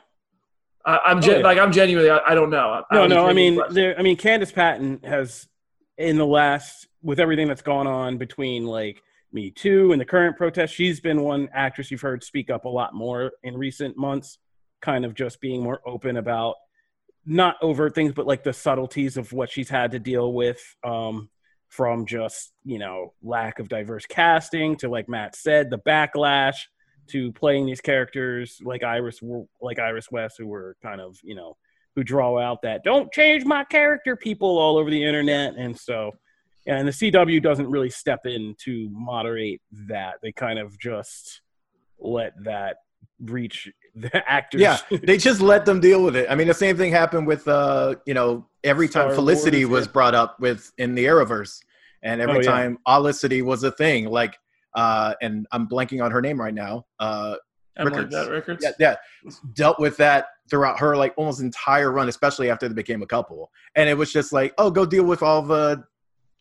I, 0.86 1.00
I'm 1.06 1.22
gen- 1.22 1.36
Oh, 1.36 1.38
yeah. 1.38 1.44
like 1.44 1.60
I'm 1.60 1.72
genuinely. 1.72 2.10
I, 2.10 2.20
I 2.30 2.34
don't 2.34 2.50
know. 2.50 2.84
No, 2.92 3.02
was 3.02 3.10
no. 3.12 3.28
I 3.28 3.34
mean, 3.34 3.62
I 3.62 4.02
mean, 4.02 4.18
Candace 4.18 4.52
Patton 4.52 5.02
has, 5.04 5.48
in 6.02 6.18
the 6.18 6.26
last, 6.26 6.88
with 7.02 7.20
everything 7.20 7.48
that's 7.48 7.62
gone 7.62 7.88
on 7.88 8.18
between 8.18 8.66
like 8.66 9.02
Me 9.32 9.52
Too 9.52 9.92
and 9.92 10.02
the 10.02 10.06
current 10.06 10.38
protest, 10.38 10.74
she's 10.74 11.00
been 11.00 11.22
one 11.22 11.50
actress 11.54 11.92
you've 11.92 12.02
heard 12.02 12.24
speak 12.24 12.50
up 12.50 12.66
a 12.66 12.70
lot 12.70 12.94
more 12.94 13.32
in 13.44 13.58
recent 13.58 13.98
months, 13.98 14.38
kind 14.82 15.06
of 15.06 15.14
just 15.14 15.42
being 15.42 15.64
more 15.64 15.82
open 15.86 16.18
about 16.18 16.56
not 17.26 17.56
overt 17.62 17.94
things, 17.94 18.14
but 18.14 18.28
like 18.28 18.44
the 18.44 18.54
subtleties 18.54 19.16
of 19.18 19.32
what 19.32 19.50
she's 19.50 19.70
had 19.70 19.92
to 19.92 20.00
deal 20.00 20.34
with. 20.34 20.60
Um, 20.84 21.30
from 21.72 22.06
just 22.06 22.52
you 22.66 22.78
know 22.78 23.14
lack 23.24 23.58
of 23.58 23.70
diverse 23.70 24.06
casting 24.06 24.76
to 24.76 24.90
like 24.90 25.08
Matt 25.10 25.36
said, 25.36 25.70
the 25.70 25.80
backlash 25.80 26.58
to 27.08 27.32
playing 27.32 27.66
these 27.66 27.82
characters 27.82 28.60
like 28.64 28.84
Iris, 28.84 29.22
like 29.62 29.80
Iris 29.80 30.12
West, 30.12 30.36
who 30.38 30.48
were 30.48 30.76
kind 30.84 31.02
of 31.02 31.18
you 31.24 31.34
know 31.34 31.58
who 31.96 32.04
draw 32.04 32.40
out 32.40 32.62
that 32.62 32.84
don't 32.84 33.12
change 33.12 33.46
my 33.46 33.64
character 33.66 34.16
people 34.16 34.58
all 34.58 34.78
over 34.78 34.90
the 34.90 35.04
internet 35.04 35.56
and 35.56 35.78
so 35.78 36.12
and 36.68 36.88
the 36.88 36.92
cw 36.92 37.42
doesn't 37.42 37.70
really 37.70 37.90
step 37.90 38.26
in 38.26 38.56
to 38.58 38.90
moderate 38.92 39.62
that 39.72 40.16
they 40.22 40.32
kind 40.32 40.60
of 40.60 40.78
just 40.80 41.42
let 42.00 42.34
that 42.44 42.78
reach 43.20 43.70
the 43.96 44.30
actors 44.30 44.62
Yeah, 44.62 44.78
they 45.04 45.18
just 45.18 45.42
let 45.42 45.66
them 45.66 45.80
deal 45.80 46.04
with 46.04 46.16
it. 46.16 46.28
I 46.30 46.36
mean, 46.36 46.48
the 46.48 46.54
same 46.54 46.78
thing 46.78 46.92
happened 46.92 47.28
with 47.28 47.48
uh, 47.48 47.96
you 48.06 48.14
know, 48.14 48.48
every 48.64 48.88
time 48.88 49.14
Felicity 49.14 49.66
Wars, 49.66 49.72
was 49.82 49.86
yeah. 49.88 49.92
brought 49.92 50.16
up 50.16 50.40
with 50.40 50.72
in 50.78 50.96
the 50.96 51.06
Arrowverse, 51.06 51.60
and 52.04 52.22
every 52.22 52.38
Oh, 52.38 52.42
yeah. 52.42 52.50
time 52.52 52.78
Olicity 52.88 53.42
was 53.42 53.64
a 53.64 53.72
thing, 53.72 54.06
like 54.06 54.38
uh, 54.76 55.14
and 55.22 55.46
I'm 55.52 55.68
blanking 55.68 56.04
on 56.04 56.12
her 56.12 56.22
name 56.22 56.40
right 56.40 56.54
now. 56.54 56.86
Uh, 57.00 57.36
Rickards. 57.80 58.14
Beth 58.14 58.28
Rickards. 58.28 58.64
yeah, 58.64 58.72
yeah, 58.80 59.32
dealt 59.54 59.80
with 59.80 59.98
that 59.98 60.28
throughout 60.50 60.80
her 60.80 60.96
like 60.98 61.14
almost 61.18 61.42
entire 61.42 61.92
run, 61.92 62.10
especially 62.10 62.50
after 62.50 62.68
they 62.68 62.74
became 62.74 63.02
a 63.02 63.08
couple. 63.08 63.52
And 63.76 63.90
it 63.90 63.98
was 63.98 64.12
just 64.12 64.34
like, 64.34 64.54
oh, 64.58 64.70
go 64.70 64.86
deal 64.86 65.06
with 65.06 65.24
all 65.24 65.42
the, 65.42 65.84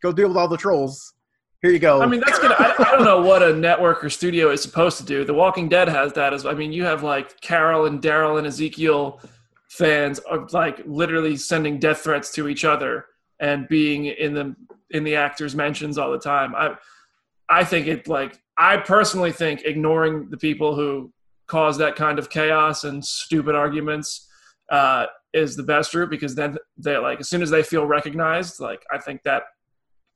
go 0.02 0.12
deal 0.12 0.28
with 0.28 0.36
all 0.36 0.48
the 0.48 0.56
trolls. 0.56 1.14
Here 1.62 1.70
you 1.70 1.78
go. 1.78 2.00
I 2.00 2.06
mean, 2.06 2.20
that's 2.24 2.38
gonna. 2.38 2.54
I, 2.58 2.74
I 2.78 2.96
don't 2.96 3.04
know 3.04 3.20
what 3.20 3.42
a 3.42 3.54
network 3.54 4.02
or 4.02 4.08
studio 4.08 4.50
is 4.50 4.62
supposed 4.62 4.96
to 4.98 5.04
do. 5.04 5.24
The 5.24 5.34
Walking 5.34 5.68
Dead 5.68 5.88
has 5.88 6.12
that. 6.14 6.32
As 6.32 6.46
I 6.46 6.54
mean, 6.54 6.72
you 6.72 6.84
have 6.84 7.02
like 7.02 7.38
Carol 7.42 7.84
and 7.84 8.00
Daryl 8.00 8.38
and 8.38 8.46
Ezekiel 8.46 9.20
fans 9.68 10.18
are 10.20 10.48
like 10.52 10.82
literally 10.86 11.36
sending 11.36 11.78
death 11.78 11.98
threats 11.98 12.32
to 12.32 12.48
each 12.48 12.64
other 12.64 13.06
and 13.40 13.68
being 13.68 14.06
in 14.06 14.34
the 14.34 14.56
in 14.90 15.04
the 15.04 15.16
actors' 15.16 15.54
mentions 15.54 15.98
all 15.98 16.10
the 16.10 16.18
time. 16.18 16.54
I 16.54 16.76
I 17.50 17.64
think 17.64 17.86
it 17.86 18.08
like 18.08 18.40
I 18.56 18.78
personally 18.78 19.32
think 19.32 19.62
ignoring 19.64 20.30
the 20.30 20.38
people 20.38 20.74
who 20.74 21.12
cause 21.50 21.76
that 21.78 21.96
kind 21.96 22.18
of 22.20 22.30
chaos 22.30 22.84
and 22.84 23.04
stupid 23.04 23.54
arguments 23.56 24.28
uh, 24.70 25.06
is 25.32 25.56
the 25.56 25.64
best 25.64 25.92
route 25.94 26.08
because 26.10 26.34
then 26.36 26.56
they 26.78 26.96
like 26.96 27.18
as 27.20 27.28
soon 27.28 27.42
as 27.42 27.50
they 27.50 27.62
feel 27.62 27.84
recognized, 27.86 28.60
like 28.60 28.82
I 28.92 28.98
think 28.98 29.22
that 29.24 29.42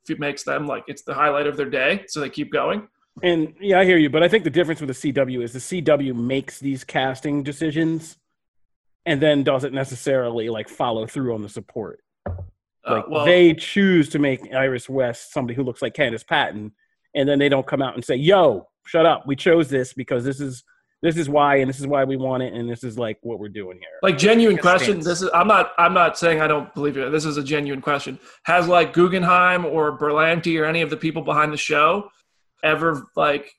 it 0.08 0.20
makes 0.20 0.44
them 0.44 0.66
like 0.68 0.84
it's 0.86 1.02
the 1.02 1.14
highlight 1.14 1.48
of 1.48 1.56
their 1.56 1.68
day, 1.68 2.04
so 2.06 2.20
they 2.20 2.30
keep 2.30 2.52
going. 2.52 2.86
and 3.22 3.54
yeah 3.60 3.78
i 3.78 3.84
hear 3.84 3.96
you 4.04 4.10
but 4.10 4.22
i 4.24 4.28
think 4.28 4.42
the 4.42 4.50
difference 4.58 4.80
with 4.82 4.90
the 4.92 5.00
cw 5.02 5.38
is 5.46 5.52
the 5.52 5.66
cw 5.68 6.12
makes 6.34 6.58
these 6.58 6.82
casting 6.82 7.44
decisions 7.44 8.16
and 9.06 9.22
then 9.24 9.44
doesn't 9.44 9.72
necessarily 9.72 10.48
like 10.56 10.68
follow 10.68 11.06
through 11.06 11.32
on 11.36 11.40
the 11.40 11.48
support 11.58 11.96
Uh, 12.26 12.32
like 12.96 13.08
well, 13.08 13.24
they 13.24 13.54
choose 13.54 14.08
to 14.08 14.18
make 14.18 14.40
iris 14.52 14.88
west 14.88 15.32
somebody 15.32 15.54
who 15.54 15.62
looks 15.62 15.80
like 15.80 15.94
candace 15.94 16.24
patton 16.24 16.72
and 17.14 17.28
then 17.28 17.38
they 17.38 17.48
don't 17.48 17.68
come 17.72 17.80
out 17.86 17.94
and 17.94 18.04
say 18.04 18.16
yo 18.16 18.66
shut 18.86 19.06
up. 19.06 19.26
We 19.26 19.36
chose 19.36 19.68
this 19.68 19.92
because 19.94 20.24
this 20.24 20.40
is 20.40 20.62
this 21.04 21.18
is 21.18 21.28
why, 21.28 21.56
and 21.56 21.68
this 21.68 21.80
is 21.80 21.86
why 21.86 22.02
we 22.04 22.16
want 22.16 22.42
it, 22.42 22.54
and 22.54 22.68
this 22.68 22.82
is 22.82 22.98
like 22.98 23.18
what 23.20 23.38
we're 23.38 23.50
doing 23.50 23.78
here. 23.78 23.98
Like 24.02 24.16
genuine 24.16 24.56
question. 24.56 25.00
This 25.00 25.20
is 25.20 25.28
I'm 25.34 25.46
not 25.46 25.72
I'm 25.76 25.92
not 25.92 26.18
saying 26.18 26.40
I 26.40 26.46
don't 26.46 26.72
believe 26.72 26.96
you. 26.96 27.10
This 27.10 27.26
is 27.26 27.36
a 27.36 27.44
genuine 27.44 27.82
question. 27.82 28.18
Has 28.44 28.68
like 28.68 28.94
Guggenheim 28.94 29.66
or 29.66 29.98
Berlanti 29.98 30.58
or 30.58 30.64
any 30.64 30.80
of 30.80 30.88
the 30.88 30.96
people 30.96 31.20
behind 31.20 31.52
the 31.52 31.58
show 31.58 32.08
ever 32.62 33.06
like 33.16 33.52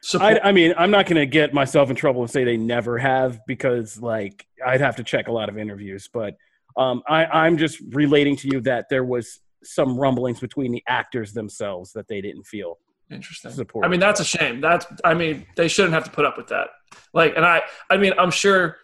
support 0.00 0.38
I, 0.44 0.50
I 0.50 0.52
mean, 0.52 0.74
I'm 0.78 0.92
not 0.92 1.06
going 1.06 1.16
to 1.16 1.26
get 1.26 1.52
myself 1.52 1.90
in 1.90 1.96
trouble 1.96 2.22
and 2.22 2.30
say 2.30 2.44
they 2.44 2.56
never 2.56 2.98
have 2.98 3.40
because, 3.48 4.00
like, 4.00 4.46
I'd 4.64 4.80
have 4.80 4.94
to 4.96 5.02
check 5.02 5.26
a 5.26 5.32
lot 5.32 5.48
of 5.48 5.58
interviews. 5.58 6.08
But 6.12 6.36
um, 6.76 7.02
I, 7.08 7.24
I'm 7.26 7.58
just 7.58 7.80
relating 7.90 8.36
to 8.36 8.48
you 8.48 8.60
that 8.60 8.86
there 8.88 9.02
was 9.02 9.40
some 9.64 9.98
rumblings 9.98 10.38
between 10.38 10.70
the 10.70 10.84
actors 10.86 11.32
themselves 11.32 11.92
that 11.94 12.06
they 12.06 12.20
didn't 12.20 12.44
feel 12.44 12.78
Interesting. 13.10 13.50
support. 13.52 13.84
I 13.84 13.88
mean, 13.88 14.00
that's 14.00 14.20
a 14.20 14.24
shame. 14.24 14.60
That's 14.60 14.86
I 15.04 15.14
mean, 15.14 15.46
they 15.56 15.68
shouldn't 15.68 15.94
have 15.94 16.04
to 16.04 16.10
put 16.10 16.24
up 16.24 16.36
with 16.36 16.48
that. 16.48 16.68
Like, 17.14 17.34
and 17.36 17.44
I 17.44 17.62
I 17.90 17.96
mean, 17.96 18.12
I'm 18.18 18.30
sure 18.30 18.76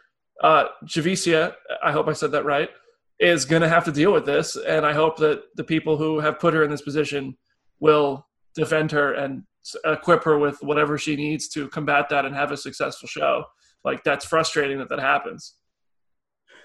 uh 0.42 0.66
Javicia, 0.87 1.54
I 1.82 1.92
hope 1.92 2.08
I 2.08 2.12
said 2.12 2.32
that 2.32 2.44
right, 2.44 2.70
is 3.18 3.44
going 3.44 3.62
to 3.62 3.68
have 3.68 3.84
to 3.84 3.92
deal 3.92 4.12
with 4.12 4.26
this, 4.26 4.56
and 4.56 4.84
I 4.84 4.92
hope 4.92 5.16
that 5.18 5.42
the 5.56 5.64
people 5.64 5.96
who 5.96 6.20
have 6.20 6.40
put 6.40 6.54
her 6.54 6.64
in 6.64 6.70
this 6.70 6.82
position 6.82 7.37
will 7.80 8.26
defend 8.54 8.90
her 8.92 9.14
and 9.14 9.42
equip 9.84 10.24
her 10.24 10.38
with 10.38 10.58
whatever 10.62 10.98
she 10.98 11.16
needs 11.16 11.48
to 11.48 11.68
combat 11.68 12.08
that 12.10 12.24
and 12.24 12.34
have 12.34 12.52
a 12.52 12.56
successful 12.56 13.08
show. 13.08 13.44
Like, 13.84 14.04
that's 14.04 14.24
frustrating 14.24 14.78
that 14.78 14.88
that 14.88 15.00
happens. 15.00 15.54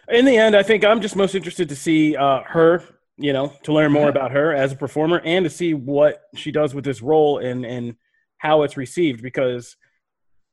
in 0.10 0.26
the 0.26 0.38
end, 0.38 0.56
I 0.56 0.63
think 0.63 0.84
I'm 0.84 1.02
just 1.02 1.15
most 1.15 1.36
interested 1.36 1.69
to 1.69 1.76
see 1.76 2.15
uh, 2.15 2.41
her, 2.48 2.84
you 3.20 3.34
know, 3.34 3.54
to 3.64 3.74
learn 3.74 3.92
more 3.92 4.08
about 4.08 4.32
her 4.32 4.54
as 4.54 4.72
a 4.72 4.76
performer 4.76 5.22
and 5.26 5.44
to 5.44 5.50
see 5.50 5.74
what 5.74 6.22
she 6.36 6.52
does 6.52 6.74
with 6.74 6.86
this 6.86 7.02
role 7.02 7.40
and 7.40 7.66
and 7.66 7.96
how 8.38 8.64
it's 8.64 8.78
received. 8.78 9.22
Because, 9.22 9.76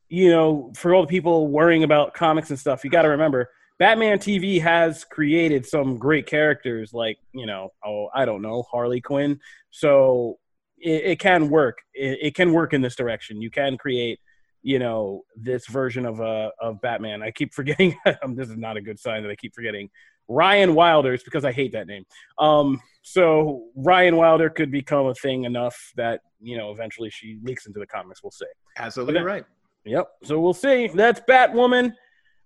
you 0.09 0.31
know, 0.31 0.73
for 0.77 0.93
all 0.93 1.03
the 1.03 1.09
people 1.09 1.47
worrying 1.47 1.85
about 1.85 2.13
comics 2.13 2.51
and 2.51 2.59
stuff, 2.59 2.83
you 2.85 2.91
got 2.91 3.03
to 3.03 3.09
remember 3.09 3.51
Batman 3.79 4.19
TV 4.19 4.61
has 4.61 5.05
created 5.05 5.65
some 5.65 5.97
great 5.97 6.27
characters, 6.27 6.93
like 6.93 7.19
you 7.33 7.47
know, 7.47 7.71
oh, 7.85 8.09
I 8.15 8.25
don't 8.25 8.43
know, 8.43 8.63
Harley 8.63 9.01
Quinn. 9.01 9.39
So 9.71 10.39
it, 10.79 11.05
it 11.05 11.19
can 11.21 11.49
work. 11.49 11.79
It, 11.95 12.19
it 12.21 12.35
can 12.35 12.53
work 12.53 12.73
in 12.73 12.81
this 12.81 12.97
direction. 12.97 13.41
You 13.41 13.51
can 13.51 13.79
create 13.79 14.19
you 14.67 14.81
know 14.81 15.23
this 15.37 15.69
version 15.69 16.05
of 16.05 16.21
uh 16.21 16.51
of 16.61 16.81
Batman. 16.81 17.23
I 17.23 17.31
keep 17.31 17.55
forgetting. 17.61 17.97
um, 18.23 18.35
this 18.35 18.51
is 18.51 18.57
not 18.57 18.77
a 18.77 18.81
good 18.81 18.99
sign 18.99 19.23
that 19.23 19.31
I 19.31 19.37
keep 19.37 19.55
forgetting 19.55 19.89
Ryan 20.29 20.75
Wilder. 20.75 21.11
Wilder's 21.11 21.23
because 21.23 21.45
I 21.45 21.53
hate 21.53 21.71
that 21.73 21.87
name. 21.87 22.05
Um, 22.39 22.81
so 23.03 23.67
Ryan 23.77 24.17
Wilder 24.17 24.51
could 24.51 24.73
become 24.73 25.07
a 25.07 25.15
thing 25.15 25.45
enough 25.45 25.77
that 25.97 26.23
you 26.41 26.59
know 26.59 26.73
eventually 26.73 27.11
she 27.11 27.39
leaks 27.45 27.67
into 27.67 27.79
the 27.79 27.87
comics. 27.87 28.25
We'll 28.25 28.33
see. 28.33 28.47
Absolutely 28.77 29.23
right. 29.23 29.45
Yep. 29.85 30.09
So 30.25 30.41
we'll 30.41 30.53
see. 30.53 30.89
That's 30.89 31.21
Batwoman. 31.21 31.93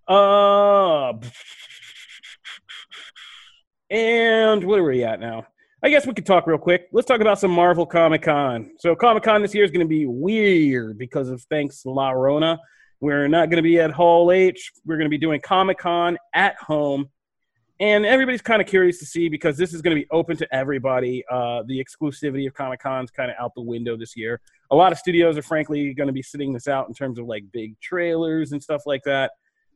Uh, 0.06 1.14
and 3.90 4.62
what 4.62 4.78
are 4.78 4.84
we 4.84 5.04
at 5.04 5.20
now? 5.20 5.46
I 5.82 5.88
guess 5.88 6.06
we 6.06 6.12
could 6.12 6.26
talk 6.26 6.46
real 6.46 6.58
quick. 6.58 6.88
Let's 6.92 7.06
talk 7.06 7.20
about 7.20 7.38
some 7.38 7.50
Marvel 7.50 7.86
Comic 7.86 8.22
Con. 8.22 8.72
So 8.78 8.94
Comic 8.94 9.22
Con 9.22 9.40
this 9.42 9.54
year 9.54 9.64
is 9.64 9.70
going 9.70 9.84
to 9.84 9.88
be 9.88 10.06
weird 10.06 10.98
because 10.98 11.30
of 11.30 11.42
thanks 11.44 11.86
La 11.86 12.10
Rona. 12.10 12.58
We're 13.00 13.28
not 13.28 13.48
going 13.48 13.56
to 13.56 13.62
be 13.62 13.80
at 13.80 13.90
Hall 13.90 14.30
H. 14.30 14.72
We're 14.84 14.96
going 14.96 15.06
to 15.06 15.10
be 15.10 15.18
doing 15.18 15.40
Comic 15.40 15.78
Con 15.78 16.18
at 16.34 16.56
home. 16.56 17.08
And 17.80 18.04
everybody's 18.04 18.42
kind 18.42 18.60
of 18.60 18.68
curious 18.68 18.98
to 18.98 19.06
see 19.06 19.30
because 19.30 19.56
this 19.56 19.72
is 19.72 19.80
going 19.80 19.96
to 19.96 20.02
be 20.02 20.06
open 20.10 20.36
to 20.36 20.54
everybody. 20.54 21.24
Uh, 21.30 21.62
the 21.66 21.82
exclusivity 21.82 22.46
of 22.46 22.52
Comic 22.52 22.80
Con's 22.80 23.10
kind 23.10 23.30
of 23.30 23.36
out 23.40 23.52
the 23.54 23.62
window 23.62 23.96
this 23.96 24.16
year 24.16 24.40
a 24.70 24.76
lot 24.76 24.92
of 24.92 24.98
studios 24.98 25.36
are 25.36 25.42
frankly 25.42 25.92
going 25.94 26.06
to 26.06 26.12
be 26.12 26.22
sitting 26.22 26.52
this 26.52 26.68
out 26.68 26.88
in 26.88 26.94
terms 26.94 27.18
of 27.18 27.26
like 27.26 27.44
big 27.52 27.78
trailers 27.80 28.52
and 28.52 28.62
stuff 28.62 28.82
like 28.86 29.02
that. 29.04 29.32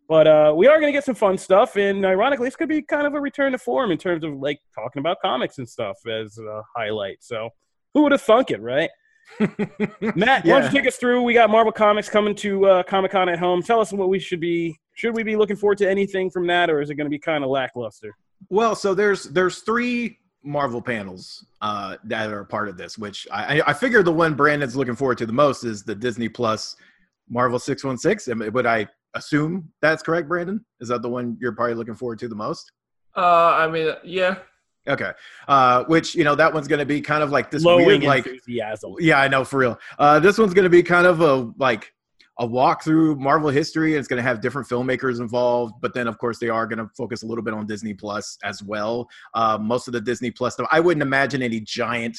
But 0.08 0.26
uh, 0.26 0.52
we 0.54 0.66
are 0.66 0.78
going 0.80 0.88
to 0.92 0.96
get 0.96 1.04
some 1.04 1.14
fun 1.14 1.38
stuff, 1.38 1.76
and 1.76 2.04
ironically, 2.04 2.46
this 2.46 2.56
could 2.56 2.68
be 2.68 2.82
kind 2.82 3.06
of 3.06 3.14
a 3.14 3.20
return 3.20 3.52
to 3.52 3.58
form 3.58 3.90
in 3.90 3.96
terms 3.98 4.22
of 4.22 4.34
like 4.34 4.60
talking 4.74 5.00
about 5.00 5.16
comics 5.22 5.56
and 5.58 5.66
stuff 5.68 5.96
as 6.06 6.36
a 6.38 6.62
highlight. 6.76 7.18
So, 7.20 7.48
who 7.94 8.02
would 8.02 8.12
have 8.12 8.20
thunk 8.22 8.50
it, 8.50 8.60
right? 8.60 8.90
Matt, 9.40 9.48
why 9.98 10.10
don't 10.10 10.44
Yeah. 10.46 10.64
you 10.64 10.70
take 10.70 10.86
us 10.86 10.96
through? 10.96 11.22
We 11.22 11.32
got 11.32 11.48
Marvel 11.48 11.72
Comics 11.72 12.10
coming 12.10 12.34
to 12.36 12.66
uh, 12.66 12.82
Comic 12.82 13.12
Con 13.12 13.28
at 13.30 13.38
home. 13.38 13.62
Tell 13.62 13.80
us 13.80 13.92
what 13.92 14.08
we 14.10 14.18
should 14.18 14.40
be. 14.40 14.78
Should 14.94 15.14
we 15.16 15.22
be 15.22 15.36
looking 15.36 15.56
forward 15.56 15.78
to 15.78 15.90
anything 15.90 16.30
from 16.30 16.46
that, 16.48 16.68
or 16.70 16.82
is 16.82 16.90
it 16.90 16.96
going 16.96 17.06
to 17.06 17.10
be 17.10 17.18
kind 17.18 17.42
of 17.42 17.50
lackluster? 17.50 18.14
Well, 18.50 18.74
so 18.76 18.94
there's 18.94 19.24
there's 19.24 19.60
three 19.60 20.18
Marvel 20.42 20.82
panels 20.82 21.46
uh, 21.62 21.96
that 22.04 22.30
are 22.30 22.44
part 22.44 22.68
of 22.68 22.76
this, 22.76 22.98
which 22.98 23.26
I, 23.32 23.60
I 23.60 23.62
I 23.68 23.72
figure 23.72 24.02
the 24.02 24.12
one 24.12 24.34
Brandon's 24.34 24.76
looking 24.76 24.94
forward 24.96 25.16
to 25.18 25.26
the 25.26 25.32
most 25.32 25.64
is 25.64 25.82
the 25.82 25.94
Disney 25.94 26.28
Plus 26.28 26.76
Marvel 27.30 27.58
six 27.58 27.82
one 27.82 27.96
six. 27.96 28.26
Would 28.28 28.66
I 28.66 28.86
assume 29.14 29.70
that's 29.80 30.02
correct, 30.02 30.28
Brandon? 30.28 30.64
Is 30.80 30.88
that 30.88 31.02
the 31.02 31.08
one 31.08 31.36
you're 31.40 31.52
probably 31.52 31.74
looking 31.74 31.94
forward 31.94 32.18
to 32.20 32.28
the 32.28 32.34
most? 32.34 32.70
Uh, 33.16 33.20
I 33.54 33.68
mean, 33.68 33.94
yeah, 34.04 34.36
Okay, 34.86 35.12
uh, 35.48 35.84
which 35.84 36.14
you 36.14 36.24
know 36.24 36.34
that 36.34 36.52
one's 36.52 36.68
going 36.68 36.78
to 36.80 36.84
be 36.86 37.00
kind 37.00 37.22
of 37.22 37.30
like 37.30 37.50
this 37.50 37.62
Glowing 37.62 37.86
weird 37.86 38.02
like 38.02 38.26
enthusiasm. 38.26 38.94
yeah, 38.98 39.18
I 39.18 39.28
know 39.28 39.42
for 39.44 39.58
real. 39.58 39.78
Uh, 39.98 40.18
this 40.20 40.36
one's 40.36 40.52
going 40.52 40.64
to 40.64 40.70
be 40.70 40.82
kind 40.82 41.06
of 41.06 41.20
a 41.20 41.50
like 41.58 41.90
a 42.38 42.44
walk 42.44 42.82
through 42.84 43.16
Marvel 43.16 43.48
history. 43.48 43.92
and 43.92 43.98
It's 44.00 44.08
going 44.08 44.18
to 44.18 44.28
have 44.28 44.40
different 44.42 44.68
filmmakers 44.68 45.20
involved, 45.20 45.74
but 45.80 45.94
then 45.94 46.06
of 46.06 46.18
course 46.18 46.38
they 46.38 46.48
are 46.50 46.66
going 46.66 46.80
to 46.80 46.88
focus 46.96 47.22
a 47.22 47.26
little 47.26 47.44
bit 47.44 47.54
on 47.54 47.64
Disney 47.66 47.94
Plus 47.94 48.36
as 48.44 48.62
well. 48.62 49.08
Uh, 49.34 49.56
most 49.58 49.86
of 49.86 49.92
the 49.92 50.00
Disney 50.00 50.30
Plus 50.30 50.54
stuff, 50.54 50.66
I 50.72 50.80
wouldn't 50.80 51.02
imagine 51.02 51.42
any 51.42 51.60
giant 51.60 52.18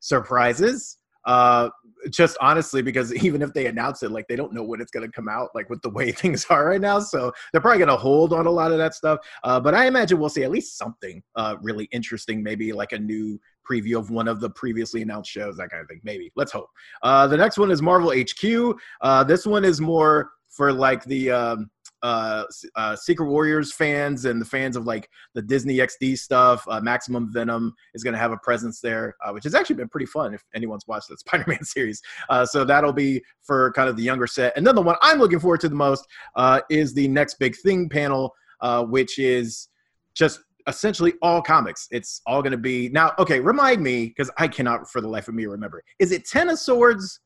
surprises. 0.00 0.96
Uh, 1.24 1.68
just 2.10 2.36
honestly, 2.40 2.82
because 2.82 3.14
even 3.22 3.42
if 3.42 3.52
they 3.52 3.66
announce 3.66 4.02
it, 4.02 4.10
like 4.10 4.26
they 4.28 4.36
don't 4.36 4.52
know 4.52 4.62
when 4.62 4.80
it's 4.80 4.90
going 4.90 5.06
to 5.06 5.12
come 5.12 5.28
out, 5.28 5.50
like 5.54 5.68
with 5.68 5.82
the 5.82 5.90
way 5.90 6.12
things 6.12 6.46
are 6.50 6.66
right 6.66 6.80
now. 6.80 7.00
So 7.00 7.32
they're 7.52 7.60
probably 7.60 7.78
going 7.78 7.88
to 7.88 7.96
hold 7.96 8.32
on 8.32 8.46
a 8.46 8.50
lot 8.50 8.72
of 8.72 8.78
that 8.78 8.94
stuff. 8.94 9.18
Uh, 9.44 9.60
but 9.60 9.74
I 9.74 9.86
imagine 9.86 10.18
we'll 10.18 10.28
see 10.28 10.44
at 10.44 10.50
least 10.50 10.78
something 10.78 11.22
uh, 11.36 11.56
really 11.60 11.88
interesting, 11.92 12.42
maybe 12.42 12.72
like 12.72 12.92
a 12.92 12.98
new 12.98 13.40
preview 13.68 13.98
of 13.98 14.10
one 14.10 14.28
of 14.28 14.40
the 14.40 14.50
previously 14.50 15.02
announced 15.02 15.30
shows, 15.30 15.56
that 15.56 15.70
kind 15.70 15.82
of 15.82 15.88
thing. 15.88 16.00
Maybe. 16.02 16.32
Let's 16.36 16.52
hope. 16.52 16.68
Uh, 17.02 17.26
the 17.26 17.36
next 17.36 17.58
one 17.58 17.70
is 17.70 17.82
Marvel 17.82 18.12
HQ. 18.12 18.76
Uh, 19.00 19.24
this 19.24 19.46
one 19.46 19.64
is 19.64 19.80
more 19.80 20.30
for 20.48 20.72
like 20.72 21.04
the 21.04 21.30
um, 21.30 21.70
uh, 22.02 22.44
uh, 22.76 22.96
Secret 22.96 23.26
Warriors 23.26 23.72
fans 23.72 24.24
and 24.24 24.40
the 24.40 24.44
fans 24.44 24.76
of 24.76 24.86
like 24.86 25.08
the 25.34 25.42
Disney 25.42 25.76
XD 25.76 26.18
stuff. 26.18 26.64
Uh, 26.68 26.80
Maximum 26.80 27.32
Venom 27.32 27.74
is 27.94 28.02
going 28.02 28.12
to 28.12 28.18
have 28.18 28.32
a 28.32 28.38
presence 28.38 28.80
there, 28.80 29.16
uh, 29.24 29.32
which 29.32 29.44
has 29.44 29.54
actually 29.54 29.76
been 29.76 29.88
pretty 29.88 30.06
fun 30.06 30.34
if 30.34 30.42
anyone's 30.54 30.86
watched 30.86 31.08
the 31.08 31.16
Spider 31.18 31.44
Man 31.46 31.64
series. 31.64 32.00
Uh, 32.28 32.44
so 32.46 32.64
that'll 32.64 32.92
be 32.92 33.22
for 33.42 33.72
kind 33.72 33.88
of 33.88 33.96
the 33.96 34.02
younger 34.02 34.26
set. 34.26 34.56
And 34.56 34.66
then 34.66 34.74
the 34.74 34.82
one 34.82 34.96
I'm 35.02 35.18
looking 35.18 35.40
forward 35.40 35.60
to 35.60 35.68
the 35.68 35.74
most 35.74 36.06
uh, 36.36 36.60
is 36.70 36.94
the 36.94 37.08
next 37.08 37.38
big 37.38 37.56
thing 37.56 37.88
panel, 37.88 38.34
uh, 38.60 38.84
which 38.84 39.18
is 39.18 39.68
just 40.14 40.40
essentially 40.66 41.14
all 41.22 41.42
comics. 41.42 41.86
It's 41.90 42.20
all 42.26 42.42
going 42.42 42.52
to 42.52 42.58
be 42.58 42.88
now. 42.88 43.12
Okay, 43.18 43.40
remind 43.40 43.82
me 43.82 44.06
because 44.06 44.30
I 44.38 44.48
cannot 44.48 44.90
for 44.90 45.00
the 45.00 45.08
life 45.08 45.28
of 45.28 45.34
me 45.34 45.46
remember. 45.46 45.82
Is 45.98 46.12
it 46.12 46.26
Ten 46.26 46.48
of 46.48 46.58
Swords 46.58 47.20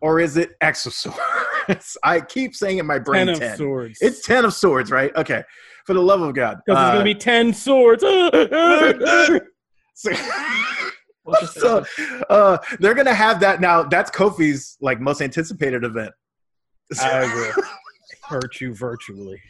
or 0.00 0.20
is 0.20 0.36
it 0.36 0.50
X 0.60 0.86
of 0.86 0.92
Swords? 0.94 1.96
I 2.04 2.20
keep 2.20 2.54
saying 2.54 2.78
in 2.78 2.86
my 2.86 2.98
brain 2.98 3.26
ten, 3.26 3.52
of 3.52 3.56
swords. 3.56 3.98
It's 4.00 4.26
Ten 4.26 4.44
of 4.44 4.54
Swords, 4.54 4.90
right? 4.90 5.14
Okay, 5.16 5.42
for 5.86 5.94
the 5.94 6.00
love 6.00 6.22
of 6.22 6.34
God. 6.34 6.58
because 6.64 6.78
Uh, 6.78 6.86
it's 6.86 6.94
going 6.94 7.06
to 7.06 7.14
be 7.14 7.14
ten 7.14 7.52
swords. 7.52 8.02
so, 9.94 10.24
so, 11.46 11.84
uh, 12.28 12.58
they're 12.80 12.94
gonna 12.94 13.14
have 13.14 13.40
that 13.40 13.60
now. 13.60 13.82
That's 13.82 14.10
Kofi's 14.10 14.76
like 14.80 15.00
most 15.00 15.20
anticipated 15.22 15.84
event. 15.84 16.12
I 17.00 17.22
will 17.56 17.64
hurt 18.24 18.60
you 18.60 18.74
virtually. 18.74 19.40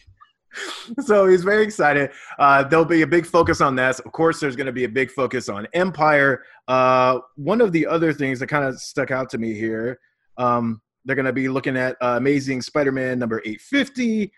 so 1.00 1.26
he's 1.26 1.42
very 1.42 1.62
excited. 1.62 2.10
Uh, 2.38 2.64
there'll 2.64 2.84
be 2.84 3.02
a 3.02 3.06
big 3.06 3.26
focus 3.26 3.60
on 3.60 3.76
this. 3.76 3.98
Of 4.00 4.12
course, 4.12 4.40
there's 4.40 4.56
going 4.56 4.66
to 4.66 4.72
be 4.72 4.84
a 4.84 4.88
big 4.88 5.10
focus 5.10 5.48
on 5.48 5.66
Empire. 5.72 6.44
Uh, 6.68 7.20
one 7.36 7.60
of 7.60 7.72
the 7.72 7.86
other 7.86 8.12
things 8.12 8.40
that 8.40 8.48
kind 8.48 8.64
of 8.64 8.78
stuck 8.80 9.10
out 9.10 9.30
to 9.30 9.38
me 9.38 9.54
here, 9.54 9.98
um, 10.36 10.80
they're 11.04 11.16
going 11.16 11.26
to 11.26 11.32
be 11.32 11.48
looking 11.48 11.76
at 11.76 11.96
uh, 12.00 12.16
Amazing 12.16 12.62
Spider-Man 12.62 13.18
number 13.18 13.38
850. 13.44 14.32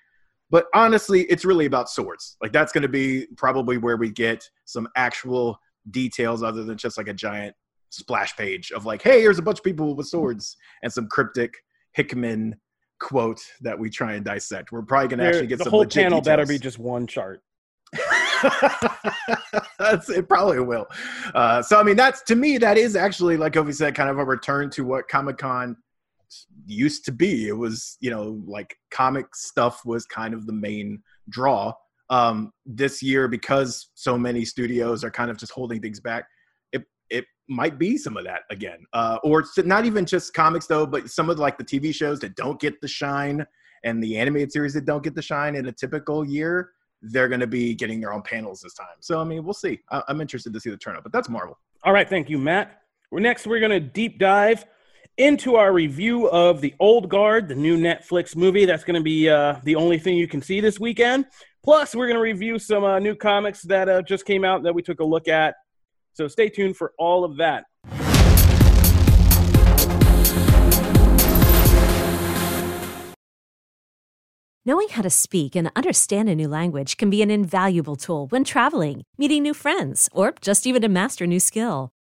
But 0.51 0.67
honestly, 0.75 1.23
it's 1.23 1.45
really 1.45 1.65
about 1.65 1.89
swords. 1.89 2.37
Like 2.43 2.53
that's 2.53 2.73
going 2.73 2.83
to 2.83 2.89
be 2.89 3.27
probably 3.37 3.79
where 3.79 3.97
we 3.97 4.11
get 4.11 4.49
some 4.67 4.87
actual 4.97 5.59
details, 5.91 6.43
other 6.43 6.63
than 6.63 6.77
just 6.77 6.99
like 6.99 7.09
a 7.09 7.15
giant 7.15 7.57
splash 7.89 8.37
page 8.37 8.71
of 8.71 8.85
like, 8.85 9.01
"Hey, 9.01 9.21
here's 9.21 9.39
a 9.39 9.43
bunch 9.43 9.59
of 9.61 9.65
people 9.65 9.97
with 9.97 10.09
swords," 10.09 10.57
and 10.83 10.93
some 10.93 11.09
cryptic 11.09 11.55
Hickman 11.93 12.57
quote 13.03 13.41
that 13.61 13.79
we 13.79 13.91
try 13.91 14.15
and 14.15 14.25
dissect. 14.25 14.73
We're 14.73 14.83
probably 14.83 15.09
going 15.09 15.19
to 15.19 15.27
actually 15.27 15.49
get 15.49 15.59
the 15.59 15.65
some 15.65 15.73
whole 15.73 15.81
legit 15.81 16.05
panel 16.05 16.21
better 16.23 16.47
be 16.47 16.59
just 16.59 16.79
one 16.79 17.07
chart. 17.07 17.43
That's, 19.79 20.09
it 20.09 20.29
probably 20.29 20.61
will. 20.61 20.87
Uh, 21.35 21.61
so 21.61 21.79
I 21.79 21.83
mean, 21.83 21.97
that's 21.97 22.23
to 22.23 22.37
me 22.37 22.57
that 22.59 22.79
is 22.79 22.97
actually 22.97 23.37
like 23.37 23.53
Kofi 23.55 23.75
said, 23.75 23.95
kind 23.95 24.09
of 24.09 24.19
a 24.19 24.25
return 24.25 24.71
to 24.71 24.85
what 24.85 25.09
Comic 25.09 25.39
Con 25.39 25.77
used 26.65 27.05
to 27.07 27.13
be. 27.13 27.49
It 27.49 27.57
was 27.57 27.99
you 28.01 28.11
know 28.11 28.41
like 28.47 28.75
comic 28.91 29.35
stuff 29.35 29.85
was 29.85 30.07
kind 30.07 30.33
of 30.33 30.47
the 30.47 30.53
main 30.53 31.03
draw. 31.29 31.75
Um, 32.11 32.53
this 32.67 33.03
year, 33.03 33.27
because 33.27 33.89
so 33.95 34.19
many 34.19 34.45
studios 34.45 35.03
are 35.03 35.11
kind 35.11 35.31
of 35.31 35.39
just 35.39 35.53
holding 35.53 35.81
things 35.81 35.99
back, 35.99 36.27
might 37.49 37.79
be 37.79 37.97
some 37.97 38.17
of 38.17 38.25
that 38.25 38.43
again, 38.51 38.85
uh, 38.93 39.19
or 39.23 39.45
not 39.59 39.85
even 39.85 40.07
just 40.07 40.33
comics 40.35 40.67
though, 40.67 40.87
but 40.87 41.11
some 41.11 41.29
of 41.29 41.39
like 41.39 41.59
the 41.59 41.65
TV 41.65 41.95
shows 41.95 42.21
that 42.21 42.35
don't 42.37 42.61
get 42.61 42.81
the 42.81 42.89
shine 42.89 43.45
and 43.85 44.03
the 44.03 44.17
animated 44.17 44.53
series 44.53 44.75
that 44.75 44.85
don't 44.85 45.03
get 45.03 45.15
the 45.15 45.23
shine 45.23 45.55
in 45.57 45.67
a 45.67 45.73
typical 45.73 46.25
year. 46.25 46.71
They're 47.03 47.29
going 47.29 47.41
to 47.41 47.49
be 47.49 47.75
getting 47.75 48.01
their 48.01 48.13
own 48.13 48.23
panels 48.23 48.61
this 48.61 48.75
time. 48.75 48.87
So 49.01 49.21
I 49.21 49.25
mean, 49.25 49.45
we'll 49.45 49.55
see. 49.55 49.81
I- 49.91 50.03
I'm 50.09 50.21
interested 50.21 50.53
to 50.53 50.61
see 50.61 50.71
the 50.71 50.77
turnout, 50.77 51.03
but 51.03 51.13
that's 51.13 51.29
Marvel. 51.29 51.59
All 51.85 51.93
right, 51.93 52.09
thank 52.09 52.31
you, 52.31 52.39
Matt. 52.39 52.83
We're 53.11 53.21
next. 53.21 53.47
We're 53.47 53.61
going 53.61 53.73
to 53.73 53.81
deep 53.81 54.19
dive 54.19 54.65
into 55.19 55.57
our 55.57 55.73
review 55.73 56.29
of 56.31 56.61
the 56.61 56.75
Old 56.81 57.09
Guard, 57.09 57.49
the 57.49 57.55
new 57.55 57.77
Netflix 57.77 58.35
movie. 58.35 58.65
That's 58.65 58.85
going 58.85 58.95
to 58.95 59.03
be 59.03 59.29
uh, 59.29 59.57
the 59.65 59.75
only 59.75 59.99
thing 59.99 60.17
you 60.17 60.29
can 60.29 60.41
see 60.41 60.61
this 60.61 60.81
weekend. 60.81 61.27
Plus, 61.63 61.95
we're 61.95 62.07
going 62.07 62.17
to 62.17 62.23
review 62.23 62.59
some 62.59 62.85
uh, 62.85 62.99
new 62.99 63.15
comics 63.15 63.63
that 63.63 63.89
uh, 63.89 64.03
just 64.03 64.25
came 64.25 64.45
out 64.45 64.63
that 64.63 64.75
we 64.75 64.83
took 64.83 65.01
a 65.01 65.05
look 65.05 65.29
at. 65.29 65.57
So 66.15 66.29
stay 66.29 66.49
tuned 66.49 66.77
for 66.77 66.93
all 66.99 67.25
of 67.25 67.39
that. 67.39 67.65
Knowing 74.65 74.89
how 74.91 75.03
to 75.03 75.11
speak 75.11 75.57
and 75.57 75.73
understand 75.75 76.29
a 76.29 76.35
new 76.37 76.47
language 76.47 76.97
can 76.97 77.11
be 77.11 77.21
an 77.21 77.33
invaluable 77.33 77.97
tool 77.97 78.29
when 78.29 78.45
traveling, 78.45 79.03
meeting 79.19 79.43
new 79.43 79.53
friends, 79.53 80.09
or 80.13 80.33
just 80.41 80.69
even 80.69 80.81
to 80.81 80.89
master 80.89 81.25
a 81.25 81.27
new 81.27 81.41
skill. 81.41 81.91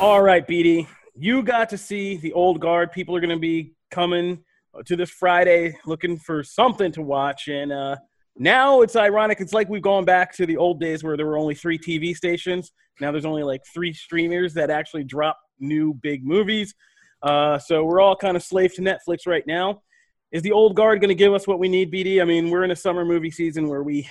All 0.00 0.22
right, 0.22 0.46
BD, 0.46 0.86
you 1.16 1.42
got 1.42 1.68
to 1.70 1.76
see 1.76 2.18
the 2.18 2.32
old 2.32 2.60
guard. 2.60 2.92
People 2.92 3.16
are 3.16 3.20
going 3.20 3.30
to 3.30 3.36
be 3.36 3.74
coming 3.90 4.44
to 4.84 4.94
this 4.94 5.10
Friday 5.10 5.76
looking 5.86 6.16
for 6.16 6.44
something 6.44 6.92
to 6.92 7.02
watch. 7.02 7.48
And 7.48 7.72
uh, 7.72 7.96
now 8.36 8.82
it's 8.82 8.94
ironic. 8.94 9.40
It's 9.40 9.52
like 9.52 9.68
we've 9.68 9.82
gone 9.82 10.04
back 10.04 10.32
to 10.36 10.46
the 10.46 10.56
old 10.56 10.78
days 10.78 11.02
where 11.02 11.16
there 11.16 11.26
were 11.26 11.36
only 11.36 11.56
three 11.56 11.80
TV 11.80 12.14
stations. 12.14 12.70
Now 13.00 13.10
there's 13.10 13.24
only 13.24 13.42
like 13.42 13.62
three 13.74 13.92
streamers 13.92 14.54
that 14.54 14.70
actually 14.70 15.02
drop 15.02 15.36
new 15.58 15.94
big 15.94 16.24
movies. 16.24 16.76
Uh, 17.20 17.58
so 17.58 17.82
we're 17.82 18.00
all 18.00 18.14
kind 18.14 18.36
of 18.36 18.44
slave 18.44 18.72
to 18.74 18.82
Netflix 18.82 19.26
right 19.26 19.44
now. 19.48 19.82
Is 20.30 20.42
the 20.42 20.52
old 20.52 20.76
guard 20.76 21.00
going 21.00 21.08
to 21.08 21.16
give 21.16 21.34
us 21.34 21.48
what 21.48 21.58
we 21.58 21.68
need, 21.68 21.92
BD? 21.92 22.22
I 22.22 22.24
mean, 22.24 22.50
we're 22.50 22.62
in 22.62 22.70
a 22.70 22.76
summer 22.76 23.04
movie 23.04 23.32
season 23.32 23.66
where 23.66 23.82
we 23.82 24.08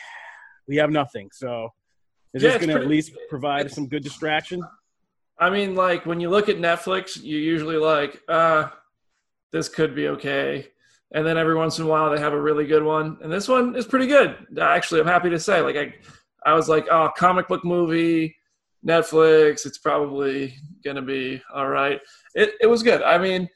we 0.67 0.75
have 0.75 0.89
nothing. 0.89 1.29
So 1.31 1.69
is 2.33 2.43
Yeah, 2.43 2.57
this 2.57 2.65
going 2.65 2.77
to 2.77 2.83
at 2.83 2.89
least 2.89 3.13
provide 3.29 3.71
some 3.71 3.87
good 3.87 4.03
distraction? 4.03 4.61
I 5.39 5.49
mean, 5.49 5.75
like 5.75 6.05
when 6.05 6.19
you 6.19 6.29
look 6.29 6.49
at 6.49 6.57
Netflix, 6.57 7.21
you 7.21 7.37
usually 7.37 7.77
like, 7.77 8.21
uh, 8.27 8.69
this 9.51 9.69
could 9.69 9.95
be 9.95 10.07
okay. 10.09 10.67
And 11.11 11.25
then 11.25 11.37
every 11.37 11.55
once 11.55 11.79
in 11.79 11.85
a 11.85 11.87
while 11.87 12.09
they 12.11 12.19
have 12.19 12.33
a 12.33 12.41
really 12.41 12.65
good 12.65 12.83
one. 12.83 13.17
And 13.21 13.31
this 13.31 13.47
one 13.47 13.75
is 13.75 13.85
pretty 13.85 14.07
good. 14.07 14.35
Actually, 14.59 15.01
I'm 15.01 15.07
happy 15.07 15.29
to 15.29 15.39
say. 15.39 15.61
Like 15.61 15.77
I 15.77 15.93
I 16.45 16.53
was 16.53 16.67
like, 16.67 16.87
oh, 16.91 17.09
comic 17.15 17.47
book 17.47 17.63
movie, 17.63 18.35
Netflix, 18.85 19.65
it's 19.65 19.77
probably 19.77 20.55
gonna 20.83 21.01
be 21.01 21.41
all 21.53 21.67
right. 21.67 22.01
It 22.35 22.55
it 22.59 22.67
was 22.67 22.83
good. 22.83 23.01
I 23.03 23.17
mean, 23.17 23.47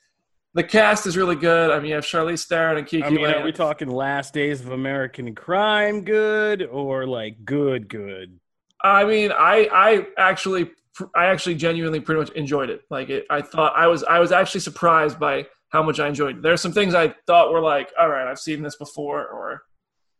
the 0.53 0.63
cast 0.63 1.07
is 1.07 1.17
really 1.17 1.35
good. 1.35 1.71
I 1.71 1.79
mean, 1.79 1.89
you 1.89 1.95
have 1.95 2.05
Charlize 2.05 2.45
Theron 2.45 2.77
and 2.77 2.87
Kiki 2.87 3.03
I 3.03 3.09
mean, 3.09 3.25
are 3.25 3.43
we 3.43 3.51
talking 3.51 3.89
Last 3.89 4.33
Days 4.33 4.61
of 4.61 4.71
American 4.71 5.33
Crime 5.35 6.03
good 6.03 6.63
or 6.63 7.05
like 7.05 7.43
good 7.43 7.89
good? 7.89 8.39
I 8.81 9.03
mean, 9.03 9.31
I 9.31 9.69
I 9.71 10.07
actually 10.17 10.71
I 11.15 11.27
actually 11.27 11.55
genuinely 11.55 11.99
pretty 11.99 12.19
much 12.19 12.31
enjoyed 12.31 12.69
it. 12.69 12.81
Like 12.89 13.09
it, 13.09 13.25
I 13.29 13.41
thought 13.41 13.73
I 13.75 13.87
was 13.87 14.03
I 14.03 14.19
was 14.19 14.31
actually 14.31 14.61
surprised 14.61 15.19
by 15.19 15.47
how 15.69 15.81
much 15.81 15.99
I 15.99 16.07
enjoyed. 16.07 16.37
it. 16.37 16.41
There 16.43 16.53
are 16.53 16.57
some 16.57 16.73
things 16.73 16.93
I 16.93 17.13
thought 17.27 17.51
were 17.51 17.61
like, 17.61 17.91
all 17.99 18.09
right, 18.09 18.29
I've 18.29 18.39
seen 18.39 18.61
this 18.61 18.75
before, 18.75 19.25
or 19.25 19.61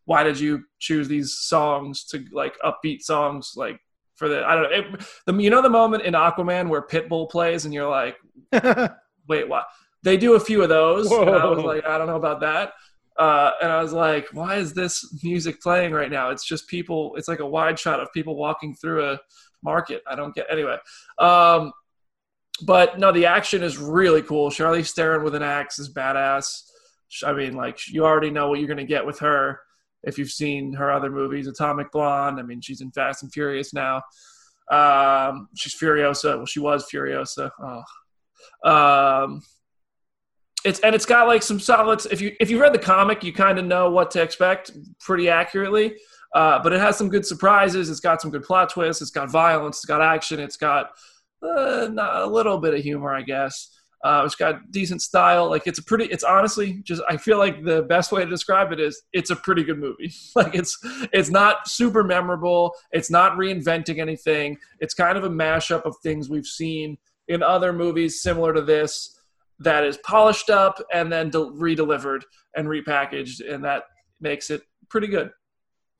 why 0.05 0.23
did 0.23 0.39
you 0.39 0.63
choose 0.79 1.07
these 1.07 1.33
songs 1.33 2.05
to 2.05 2.23
like 2.31 2.57
upbeat 2.63 3.01
songs 3.01 3.53
like 3.55 3.79
for 4.15 4.29
the 4.29 4.45
I 4.45 4.55
don't 4.55 4.63
know. 4.63 4.77
It, 4.77 5.05
the, 5.25 5.33
you 5.41 5.49
know 5.49 5.61
the 5.61 5.69
moment 5.69 6.03
in 6.03 6.13
Aquaman 6.13 6.69
where 6.69 6.81
Pitbull 6.81 7.29
plays 7.29 7.65
and 7.65 7.73
you're 7.73 7.89
like, 7.89 8.17
wait, 9.27 9.49
what? 9.49 9.65
They 10.03 10.15
do 10.15 10.35
a 10.35 10.39
few 10.39 10.63
of 10.63 10.69
those. 10.69 11.11
And 11.11 11.29
I 11.29 11.45
was 11.45 11.63
like, 11.63 11.85
I 11.85 11.97
don't 11.97 12.07
know 12.07 12.15
about 12.15 12.39
that. 12.41 12.73
Uh, 13.17 13.51
and 13.61 13.71
I 13.71 13.81
was 13.81 13.93
like, 13.93 14.27
why 14.31 14.55
is 14.55 14.73
this 14.73 15.23
music 15.23 15.61
playing 15.61 15.91
right 15.91 16.09
now? 16.09 16.29
It's 16.29 16.45
just 16.45 16.67
people. 16.67 17.15
It's 17.17 17.27
like 17.27 17.39
a 17.39 17.45
wide 17.45 17.77
shot 17.77 17.99
of 17.99 18.11
people 18.13 18.35
walking 18.35 18.75
through 18.75 19.05
a 19.05 19.19
market. 19.63 20.01
I 20.07 20.15
don't 20.15 20.33
get. 20.33 20.47
Anyway, 20.49 20.77
um, 21.19 21.71
but 22.65 22.99
no, 22.99 23.11
the 23.11 23.25
action 23.25 23.63
is 23.63 23.77
really 23.77 24.21
cool. 24.21 24.49
Charlize 24.49 24.91
Theron 24.91 25.23
with 25.23 25.35
an 25.35 25.43
axe 25.43 25.79
is 25.79 25.93
badass. 25.93 26.63
I 27.25 27.33
mean, 27.33 27.53
like 27.53 27.79
you 27.87 28.05
already 28.05 28.29
know 28.29 28.49
what 28.49 28.59
you're 28.59 28.67
gonna 28.67 28.85
get 28.85 29.05
with 29.05 29.19
her 29.19 29.59
if 30.03 30.17
you've 30.17 30.31
seen 30.31 30.73
her 30.73 30.91
other 30.91 31.09
movies, 31.09 31.47
Atomic 31.47 31.91
Blonde. 31.91 32.39
I 32.39 32.43
mean, 32.43 32.61
she's 32.61 32.81
in 32.81 32.91
Fast 32.91 33.23
and 33.23 33.31
Furious 33.31 33.73
now. 33.73 34.01
Um, 34.71 35.49
she's 35.55 35.75
Furiosa. 35.75 36.37
Well, 36.37 36.45
she 36.45 36.59
was 36.59 36.87
Furiosa. 36.89 37.51
Oh. 37.61 37.83
Um, 38.69 39.41
it's 40.63 40.79
and 40.81 40.93
it's 40.93 41.05
got 41.05 41.27
like 41.27 41.43
some 41.43 41.59
solids. 41.59 42.05
If 42.05 42.21
you 42.21 42.35
if 42.39 42.49
you 42.49 42.61
read 42.61 42.73
the 42.73 42.79
comic, 42.79 43.23
you 43.23 43.33
kind 43.33 43.59
of 43.59 43.65
know 43.65 43.89
what 43.89 44.11
to 44.11 44.21
expect 44.21 44.71
pretty 44.99 45.29
accurately. 45.29 45.95
Uh, 46.33 46.61
but 46.63 46.71
it 46.73 46.79
has 46.79 46.97
some 46.97 47.09
good 47.09 47.25
surprises. 47.25 47.89
It's 47.89 47.99
got 47.99 48.21
some 48.21 48.31
good 48.31 48.43
plot 48.43 48.69
twists. 48.69 49.01
It's 49.01 49.11
got 49.11 49.29
violence. 49.29 49.77
It's 49.77 49.85
got 49.85 50.01
action. 50.01 50.39
It's 50.39 50.57
got 50.57 50.91
uh, 51.43 51.89
a 51.97 52.27
little 52.27 52.57
bit 52.57 52.73
of 52.73 52.81
humor, 52.81 53.13
I 53.13 53.21
guess. 53.21 53.69
Uh, 54.03 54.23
it's 54.25 54.35
got 54.35 54.71
decent 54.71 55.01
style. 55.01 55.49
Like 55.49 55.67
it's 55.67 55.77
a 55.77 55.83
pretty. 55.83 56.05
It's 56.05 56.23
honestly 56.23 56.81
just. 56.83 57.03
I 57.07 57.17
feel 57.17 57.37
like 57.37 57.63
the 57.63 57.83
best 57.83 58.11
way 58.11 58.23
to 58.23 58.29
describe 58.29 58.71
it 58.71 58.79
is 58.79 59.03
it's 59.13 59.29
a 59.29 59.35
pretty 59.35 59.63
good 59.63 59.77
movie. 59.77 60.11
like 60.35 60.55
it's 60.55 60.77
it's 61.13 61.29
not 61.29 61.67
super 61.67 62.03
memorable. 62.03 62.73
It's 62.91 63.11
not 63.11 63.33
reinventing 63.33 63.99
anything. 63.99 64.57
It's 64.79 64.95
kind 64.95 65.17
of 65.17 65.23
a 65.23 65.29
mashup 65.29 65.83
of 65.83 65.95
things 66.01 66.29
we've 66.29 66.47
seen 66.47 66.97
in 67.27 67.43
other 67.43 67.71
movies 67.71 68.21
similar 68.21 68.53
to 68.53 68.61
this 68.61 69.17
that 69.59 69.83
is 69.83 69.97
polished 69.97 70.49
up 70.49 70.81
and 70.91 71.11
then 71.11 71.29
del- 71.29 71.51
redelivered 71.51 72.23
and 72.55 72.67
repackaged, 72.67 73.47
and 73.47 73.63
that 73.63 73.83
makes 74.19 74.49
it 74.49 74.63
pretty 74.89 75.07
good. 75.07 75.29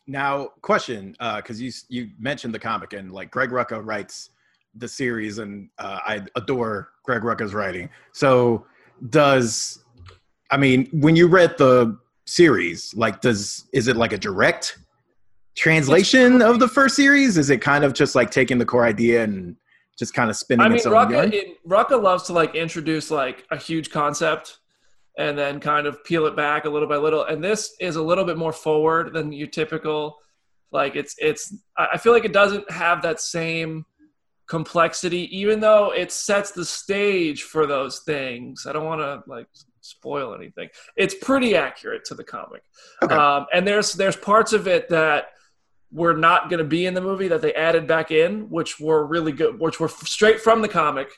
Now, 0.08 0.49
question, 0.62 1.16
because 1.38 1.62
you 1.62 1.72
you 1.89 2.10
mentioned 2.20 2.54
the 2.54 2.60
comic 2.60 2.93
and 2.93 3.12
like 3.12 3.32
Greg 3.32 3.49
Rucka 3.49 3.86
writes 3.86 4.32
the 4.76 4.88
series, 4.88 5.38
and 5.38 5.70
uh, 5.78 5.99
I 6.06 6.22
adore 6.36 6.89
Greg 7.04 7.22
Rucka's 7.22 7.54
writing. 7.54 7.89
So, 8.14 8.66
does 9.10 9.84
I 10.49 10.58
mean 10.58 10.88
when 10.91 11.16
you 11.16 11.28
read 11.28 11.58
the 11.58 11.97
series, 12.26 12.93
like 12.95 13.22
does 13.22 13.68
is 13.74 13.88
it 13.88 13.95
like 13.95 14.14
a 14.14 14.18
direct 14.18 14.78
translation 15.56 16.41
of 16.41 16.60
the 16.60 16.68
first 16.68 16.95
series? 16.95 17.38
Is 17.38 17.49
it 17.49 17.60
kind 17.60 17.84
of 17.84 17.93
just 17.93 18.16
like 18.16 18.32
taking 18.32 18.58
the 18.58 18.66
core 18.66 18.86
idea 18.86 19.24
and 19.24 19.56
just 19.97 20.14
kind 20.14 20.30
of 20.30 20.36
spinning 20.36 20.66
I 20.66 20.70
mean, 20.70 20.78
its 20.78 20.86
own 20.86 20.93
Rucka, 20.93 21.32
it, 21.32 21.68
Rucka 21.68 22.02
loves 22.02 22.24
to 22.24 22.34
like 22.34 22.56
introduce 22.56 23.12
like 23.12 23.45
a 23.52 23.58
huge 23.58 23.91
concept 23.91 24.58
and 25.18 25.38
then 25.38 25.59
kind 25.59 25.88
of 25.88 26.03
peel 26.03 26.26
it 26.26 26.36
back 26.36 26.66
a 26.66 26.70
little 26.70 26.88
by 26.88 26.97
little. 26.97 27.24
And 27.26 27.43
this 27.43 27.76
is 27.80 27.95
a 27.95 28.01
little 28.01 28.24
bit 28.26 28.38
more 28.38 28.53
forward 28.53 29.14
than 29.14 29.32
your 29.32 29.47
typical. 29.47 30.18
Like 30.72 30.95
it's 30.95 31.16
it's. 31.18 31.53
I 31.78 31.97
feel 31.97 32.14
like 32.14 32.26
it 32.26 32.34
doesn't 32.34 32.70
have 32.72 33.01
that 33.01 33.20
same 33.20 33.86
complexity, 34.47 35.36
even 35.38 35.59
though 35.59 35.91
it 35.91 36.12
sets 36.12 36.51
the 36.51 36.66
stage 36.66 37.43
for 37.43 37.66
those 37.66 37.99
things. 37.99 38.66
I 38.66 38.74
don't 38.74 38.86
want 38.86 39.01
to 39.01 39.24
like 39.30 39.47
spoil 39.82 40.34
anything. 40.36 40.70
It's 40.95 41.16
pretty 41.16 41.55
accurate 41.55 42.05
to 42.05 42.16
the 42.16 42.24
comic, 42.24 42.64
Okay. 43.03 43.16
um, 43.16 43.47
and 43.53 43.68
there's 43.68 43.93
there's 43.93 44.16
parts 44.16 44.53
of 44.53 44.68
it 44.68 44.89
that 44.89 45.30
were 45.91 46.16
not 46.16 46.49
going 46.49 46.59
to 46.59 46.64
be 46.64 46.86
in 46.86 46.93
the 46.93 47.01
movie 47.01 47.28
that 47.28 47.41
they 47.41 47.53
added 47.53 47.86
back 47.88 48.12
in, 48.12 48.49
which 48.49 48.80
were 48.80 49.05
really 49.05 49.34
good, 49.34 49.59
which 49.59 49.80
were 49.80 49.89
straight 49.89 50.39
from 50.39 50.62
the 50.62 50.70
comic. 50.70 51.09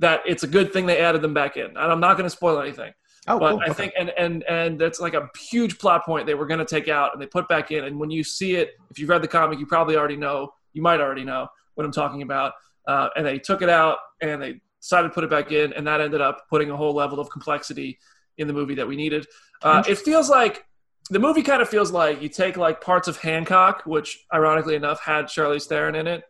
That 0.00 0.22
it's 0.26 0.44
a 0.44 0.48
good 0.48 0.72
thing 0.72 0.86
they 0.86 0.98
added 1.00 1.22
them 1.22 1.34
back 1.34 1.56
in. 1.56 1.66
And 1.66 1.78
I'm 1.78 2.00
not 2.00 2.16
going 2.16 2.24
to 2.24 2.30
spoil 2.30 2.60
anything. 2.60 2.92
Oh, 3.26 3.38
but 3.38 3.50
cool. 3.50 3.60
I 3.60 3.64
Okay. 3.64 3.72
think 3.74 3.92
and 3.98 4.10
and 4.10 4.42
and 4.44 4.78
that's 4.78 5.00
like 5.00 5.14
a 5.14 5.28
huge 5.50 5.78
plot 5.78 6.04
point 6.04 6.26
they 6.26 6.34
were 6.34 6.46
going 6.46 6.60
to 6.60 6.64
take 6.64 6.88
out 6.88 7.12
and 7.12 7.20
they 7.20 7.26
put 7.26 7.48
back 7.48 7.70
in. 7.70 7.84
And 7.84 7.98
when 7.98 8.10
you 8.10 8.22
see 8.24 8.54
it, 8.56 8.70
if 8.90 8.98
you've 8.98 9.08
read 9.08 9.22
the 9.22 9.28
comic, 9.28 9.58
you 9.58 9.66
probably 9.66 9.96
already 9.96 10.16
know. 10.16 10.52
You 10.72 10.82
might 10.82 11.00
already 11.00 11.24
know 11.24 11.48
what 11.74 11.84
I'm 11.84 11.92
talking 11.92 12.22
about. 12.22 12.52
Uh, 12.86 13.08
and 13.16 13.26
they 13.26 13.38
took 13.38 13.60
it 13.62 13.68
out 13.68 13.98
and 14.22 14.40
they 14.40 14.60
decided 14.80 15.08
to 15.08 15.14
put 15.14 15.24
it 15.24 15.30
back 15.30 15.52
in, 15.52 15.72
and 15.74 15.86
that 15.86 16.00
ended 16.00 16.20
up 16.20 16.46
putting 16.48 16.70
a 16.70 16.76
whole 16.76 16.94
level 16.94 17.18
of 17.20 17.28
complexity 17.30 17.98
in 18.38 18.46
the 18.46 18.52
movie 18.52 18.74
that 18.76 18.86
we 18.86 18.96
needed. 18.96 19.26
Uh, 19.62 19.82
it 19.88 19.98
feels 19.98 20.30
like 20.30 20.64
the 21.10 21.18
movie 21.18 21.42
kind 21.42 21.60
of 21.60 21.68
feels 21.68 21.90
like 21.90 22.22
you 22.22 22.28
take 22.28 22.56
like 22.56 22.80
parts 22.80 23.08
of 23.08 23.16
Hancock, 23.18 23.82
which 23.84 24.24
ironically 24.32 24.74
enough 24.76 25.00
had 25.02 25.26
Charlize 25.26 25.66
Theron 25.66 25.96
in 25.96 26.06
it, 26.06 26.22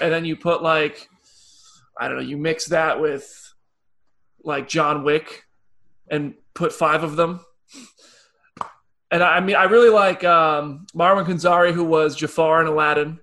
and 0.00 0.12
then 0.12 0.24
you 0.24 0.36
put 0.36 0.62
like 0.62 1.08
I 1.98 2.06
don't 2.08 2.16
know, 2.18 2.22
you 2.22 2.36
mix 2.36 2.66
that 2.66 3.00
with 3.00 3.28
like 4.44 4.68
John 4.68 5.02
Wick 5.02 5.42
and 6.10 6.34
put 6.54 6.72
five 6.72 7.02
of 7.02 7.16
them. 7.16 7.40
And 9.10 9.22
I 9.22 9.40
mean, 9.40 9.56
I 9.56 9.64
really 9.64 9.90
like 9.90 10.24
um, 10.24 10.86
Marwan 10.94 11.26
Kenzari, 11.26 11.72
who 11.72 11.84
was 11.84 12.16
Jafar 12.16 12.60
in 12.60 12.66
Aladdin, 12.66 13.20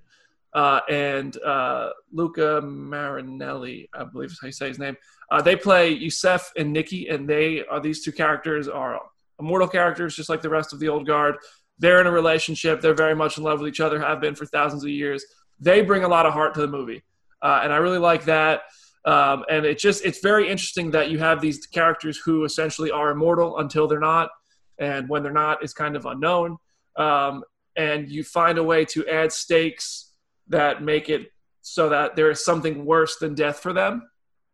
uh, 0.54 0.80
and 0.90 1.36
uh, 1.42 1.90
Luca 2.12 2.62
Marinelli, 2.62 3.90
I 3.94 4.04
believe 4.04 4.32
is 4.32 4.40
how 4.40 4.48
you 4.48 4.54
say 4.54 4.70
his 4.70 4.80
name. 4.80 4.96
Uh, 5.32 5.42
they 5.42 5.56
play 5.56 5.90
Yusef 5.90 6.52
and 6.56 6.72
Nikki, 6.72 7.08
and 7.10 7.28
they 7.28 7.66
are 7.66 7.82
these 7.82 8.04
two 8.04 8.12
characters 8.12 8.68
are 8.68 9.00
immortal 9.40 9.68
characters, 9.68 10.16
just 10.16 10.30
like 10.30 10.42
the 10.42 10.50
rest 10.50 10.74
of 10.74 10.80
the 10.80 10.88
old 10.88 11.06
guard. 11.08 11.36
They're 11.80 12.00
in 12.00 12.08
a 12.08 12.12
relationship. 12.12 12.82
They're 12.82 12.94
very 12.94 13.16
much 13.16 13.38
in 13.38 13.44
love 13.44 13.60
with 13.60 13.68
each 13.68 13.80
other. 13.80 14.00
Have 14.00 14.22
been 14.22 14.36
for 14.36 14.46
thousands 14.46 14.84
of 14.84 14.90
years. 14.90 15.26
They 15.60 15.82
bring 15.82 16.04
a 16.04 16.08
lot 16.08 16.26
of 16.26 16.34
heart 16.34 16.54
to 16.54 16.62
the 16.62 16.68
movie, 16.68 17.04
uh, 17.42 17.62
and 17.64 17.74
I 17.74 17.78
really 17.78 17.98
like 17.98 18.26
that. 18.26 18.62
Um, 19.06 19.43
and 19.49 19.66
it's 19.66 19.82
just 19.82 20.06
it's 20.06 20.20
very 20.20 20.49
interesting 20.49 20.91
that 20.91 21.10
you 21.10 21.20
have 21.20 21.41
these 21.41 21.66
characters 21.68 22.18
who 22.18 22.45
essentially 22.45 22.89
are 22.89 23.12
immortal 23.12 23.58
until 23.60 23.88
they're 23.88 23.99
not, 23.99 24.30
and 24.80 25.10
when 25.10 25.24
they're 25.24 25.32
not 25.32 25.64
is 25.64 25.74
kind 25.74 25.95
of 25.95 26.06
unknown. 26.06 26.58
Um, 26.95 27.43
and 27.76 28.08
you 28.10 28.24
find 28.24 28.58
a 28.58 28.64
way 28.64 28.86
to 28.86 29.06
add 29.08 29.32
stakes 29.32 30.14
that 30.47 30.84
make 30.84 31.10
it 31.10 31.28
so 31.62 31.89
that 31.89 32.16
there 32.16 32.30
is 32.30 32.43
something 32.43 32.86
worse 32.86 33.18
than 33.18 33.36
death 33.36 33.60
for 33.60 33.74
them, 33.74 34.04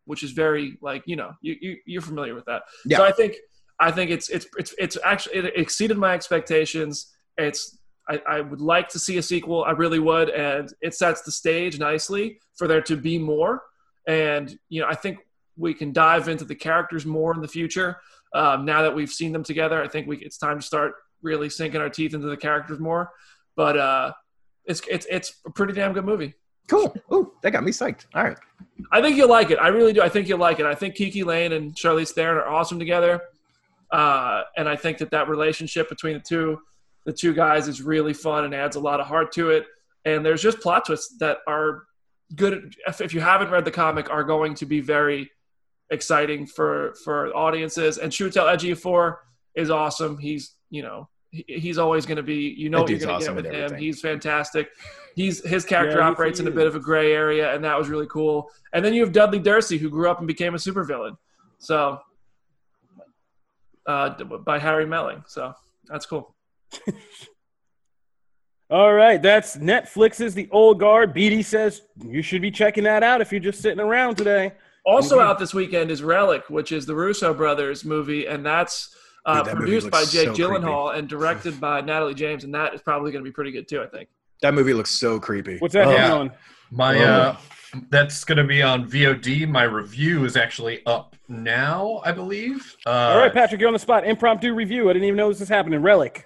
which 0.05 0.23
is 0.23 0.31
very 0.31 0.77
like 0.81 1.03
you 1.05 1.15
know 1.15 1.33
you, 1.41 1.55
you 1.61 1.77
you're 1.85 2.01
familiar 2.01 2.33
with 2.33 2.45
that. 2.45 2.63
Yeah. 2.85 2.97
So 2.97 3.05
I 3.05 3.11
think 3.11 3.35
I 3.79 3.91
think 3.91 4.11
it's 4.11 4.29
it's 4.29 4.47
it's 4.57 4.73
it's 4.77 4.97
actually 5.03 5.35
it 5.35 5.57
exceeded 5.57 5.97
my 5.97 6.13
expectations. 6.13 7.13
It's 7.37 7.77
I, 8.09 8.21
I 8.27 8.41
would 8.41 8.61
like 8.61 8.89
to 8.89 8.99
see 8.99 9.17
a 9.17 9.21
sequel. 9.21 9.63
I 9.63 9.71
really 9.71 9.99
would, 9.99 10.29
and 10.29 10.73
it 10.81 10.95
sets 10.95 11.21
the 11.21 11.31
stage 11.31 11.79
nicely 11.79 12.39
for 12.57 12.67
there 12.67 12.81
to 12.81 12.97
be 12.97 13.17
more. 13.17 13.61
And 14.09 14.57
you 14.69 14.81
know, 14.81 14.87
I 14.87 14.95
think 14.95 15.19
we 15.55 15.73
can 15.73 15.93
dive 15.93 16.27
into 16.27 16.43
the 16.43 16.55
characters 16.55 17.05
more 17.05 17.33
in 17.33 17.41
the 17.41 17.47
future. 17.47 17.97
Um, 18.33 18.65
now 18.65 18.81
that 18.81 18.93
we've 18.95 19.11
seen 19.11 19.31
them 19.31 19.43
together, 19.43 19.81
I 19.81 19.87
think 19.87 20.07
we 20.07 20.17
it's 20.17 20.37
time 20.37 20.59
to 20.59 20.65
start 20.65 20.93
really 21.21 21.49
sinking 21.49 21.79
our 21.79 21.89
teeth 21.89 22.15
into 22.15 22.27
the 22.27 22.37
characters 22.37 22.79
more. 22.79 23.11
But 23.55 23.77
uh, 23.77 24.13
it's 24.65 24.81
it's 24.89 25.05
it's 25.11 25.35
a 25.45 25.51
pretty 25.51 25.73
damn 25.73 25.93
good 25.93 26.05
movie. 26.05 26.33
Cool. 26.67 26.95
Ooh, 27.13 27.33
that 27.43 27.51
got 27.51 27.63
me 27.63 27.71
psyched. 27.71 28.05
All 28.15 28.23
right. 28.23 28.37
I 28.91 28.99
think 28.99 29.15
you'll 29.15 29.29
like 29.29 29.51
it. 29.51 29.59
I 29.59 29.67
really 29.67 29.93
do. 29.93 30.01
I 30.01 30.09
think 30.09 30.27
you'll 30.27 30.39
like 30.39 30.59
it. 30.59 30.65
I 30.65 30.73
think 30.73 30.95
Kiki 30.95 31.23
Layne 31.23 31.53
and 31.53 31.75
Charlize 31.75 32.11
Theron 32.11 32.37
are 32.37 32.47
awesome 32.47 32.79
together, 32.79 33.21
uh, 33.91 34.41
and 34.57 34.67
I 34.67 34.75
think 34.75 34.97
that 34.99 35.11
that 35.11 35.29
relationship 35.29 35.87
between 35.87 36.15
the 36.15 36.19
two, 36.19 36.59
the 37.05 37.13
two 37.13 37.33
guys, 37.33 37.67
is 37.67 37.83
really 37.83 38.13
fun 38.13 38.45
and 38.45 38.55
adds 38.55 38.75
a 38.75 38.79
lot 38.79 38.99
of 38.99 39.05
heart 39.05 39.31
to 39.33 39.51
it. 39.51 39.67
And 40.05 40.25
there's 40.25 40.41
just 40.41 40.61
plot 40.61 40.85
twists 40.85 41.17
that 41.19 41.39
are 41.47 41.83
good. 42.35 42.75
If, 42.87 43.01
if 43.01 43.13
you 43.13 43.21
haven't 43.21 43.49
read 43.49 43.65
the 43.65 43.71
comic, 43.71 44.09
are 44.09 44.23
going 44.23 44.55
to 44.55 44.65
be 44.65 44.81
very 44.81 45.31
exciting 45.89 46.45
for 46.45 46.95
for 47.03 47.35
audiences. 47.35 47.97
And 47.97 48.11
Chiwetel 48.11 48.55
Ejiofor 48.55 49.17
is 49.55 49.69
awesome. 49.69 50.17
He's 50.17 50.55
you 50.69 50.83
know 50.83 51.09
he, 51.31 51.45
he's 51.47 51.77
always 51.77 52.05
going 52.05 52.17
to 52.17 52.23
be 52.23 52.53
you 52.57 52.69
know 52.69 52.79
That 52.79 52.83
what 52.83 52.89
you're 52.91 52.99
going 52.99 53.09
to 53.09 53.15
awesome 53.15 53.35
get 53.35 53.43
with 53.45 53.61
with 53.61 53.71
him. 53.71 53.77
He's 53.79 54.01
fantastic. 54.01 54.69
He's 55.15 55.45
his 55.45 55.65
character 55.65 55.99
Yeah, 55.99 56.07
operates 56.07 56.39
in 56.39 56.47
a 56.47 56.51
bit 56.51 56.67
of 56.67 56.75
a 56.75 56.79
gray 56.79 57.13
area, 57.13 57.53
and 57.53 57.63
that 57.63 57.77
was 57.77 57.89
really 57.89 58.07
cool. 58.07 58.49
And 58.73 58.85
then 58.85 58.93
you 58.93 59.01
have 59.01 59.11
Dudley 59.11 59.39
Dursley, 59.39 59.77
who 59.77 59.89
grew 59.89 60.09
up 60.09 60.19
and 60.19 60.27
became 60.27 60.53
a 60.53 60.57
supervillain. 60.57 61.17
So 61.57 61.99
uh, 63.89 64.23
by 64.45 64.59
Harry 64.59 64.85
Melling. 64.85 65.23
So 65.27 65.53
that's 65.87 66.05
cool. 66.05 66.35
All 68.71 68.93
right, 68.93 69.19
that's 69.21 69.57
Netflix's 69.57 70.35
The 70.35 70.47
Old 70.51 70.79
Guard. 70.79 71.13
BD 71.13 71.43
says 71.43 71.81
you 72.05 72.21
should 72.21 72.41
be 72.41 72.51
checking 72.51 72.83
that 72.83 73.01
out 73.01 73.19
if 73.19 73.31
you're 73.31 73.39
just 73.41 73.61
sitting 73.61 73.79
around 73.79 74.15
today. 74.15 74.53
Also 74.85 75.17
Mhm. 75.17 75.23
out 75.23 75.39
this 75.39 75.53
weekend 75.55 75.89
is 75.89 76.03
Relic, 76.03 76.43
which 76.49 76.71
is 76.71 76.85
the 76.85 76.93
Russo 76.95 77.33
brothers 77.33 77.83
movie, 77.83 78.27
and 78.27 78.45
that's 78.45 78.95
uh, 79.25 79.37
Dude, 79.37 79.45
that 79.47 79.55
produced 79.57 79.91
by 79.91 80.05
Jake 80.05 80.27
so 80.29 80.33
Gyllenhaal 80.33 80.95
and 80.95 81.07
directed 81.09 81.59
by 81.59 81.81
Natalie 81.81 82.13
James, 82.13 82.43
and 82.43 82.53
that 82.53 82.73
is 82.73 82.81
probably 82.81 83.11
going 83.11 83.23
to 83.23 83.27
be 83.29 83.33
pretty 83.33 83.51
good 83.51 83.67
too. 83.67 83.81
I 83.81 83.87
think. 83.87 84.07
That 84.41 84.53
movie 84.53 84.73
looks 84.73 84.91
so 84.91 85.19
creepy. 85.19 85.57
What's 85.57 85.73
that 85.73 85.87
Oh. 85.87 85.91
Yeah. 85.91 86.13
on? 86.13 86.31
My 86.71 86.97
Oh. 86.99 87.03
uh, 87.03 87.35
that's 87.89 88.23
going 88.23 88.37
to 88.37 88.43
be 88.45 88.61
on 88.61 88.87
VOD. 88.87 89.45
My 89.47 89.63
review 89.63 90.25
is 90.25 90.37
actually 90.37 90.83
up 90.85 91.15
now, 91.27 92.01
I 92.05 92.11
believe. 92.11 92.75
Uh, 92.85 92.89
All 92.89 93.17
right, 93.17 93.33
Patrick, 93.33 93.59
you're 93.59 93.67
on 93.67 93.73
the 93.73 93.79
spot. 93.79 94.05
Impromptu 94.07 94.53
review. 94.53 94.89
I 94.89 94.93
didn't 94.93 95.05
even 95.07 95.17
know 95.17 95.29
this 95.29 95.39
was 95.41 95.49
happening. 95.49 95.81
Relic. 95.81 96.25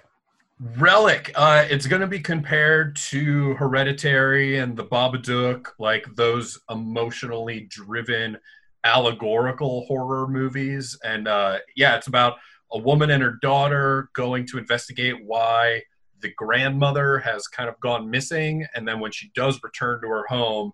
Relic. 0.60 1.32
Uh, 1.34 1.64
it's 1.68 1.86
going 1.86 2.00
to 2.00 2.06
be 2.06 2.20
compared 2.20 2.96
to 2.96 3.54
Hereditary 3.54 4.58
and 4.58 4.76
The 4.76 4.84
Babadook, 4.84 5.68
like 5.78 6.06
those 6.14 6.60
emotionally 6.70 7.66
driven, 7.68 8.38
allegorical 8.84 9.84
horror 9.86 10.28
movies. 10.28 10.96
And 11.02 11.26
uh, 11.26 11.58
yeah, 11.76 11.96
it's 11.96 12.06
about 12.06 12.36
a 12.72 12.78
woman 12.78 13.10
and 13.10 13.22
her 13.22 13.38
daughter 13.42 14.10
going 14.14 14.46
to 14.48 14.58
investigate 14.58 15.24
why 15.24 15.82
the 16.20 16.32
grandmother 16.36 17.18
has 17.18 17.48
kind 17.48 17.68
of 17.68 17.78
gone 17.80 18.08
missing. 18.08 18.66
And 18.74 18.86
then 18.86 19.00
when 19.00 19.12
she 19.12 19.30
does 19.34 19.60
return 19.62 20.00
to 20.02 20.08
her 20.08 20.24
home, 20.28 20.72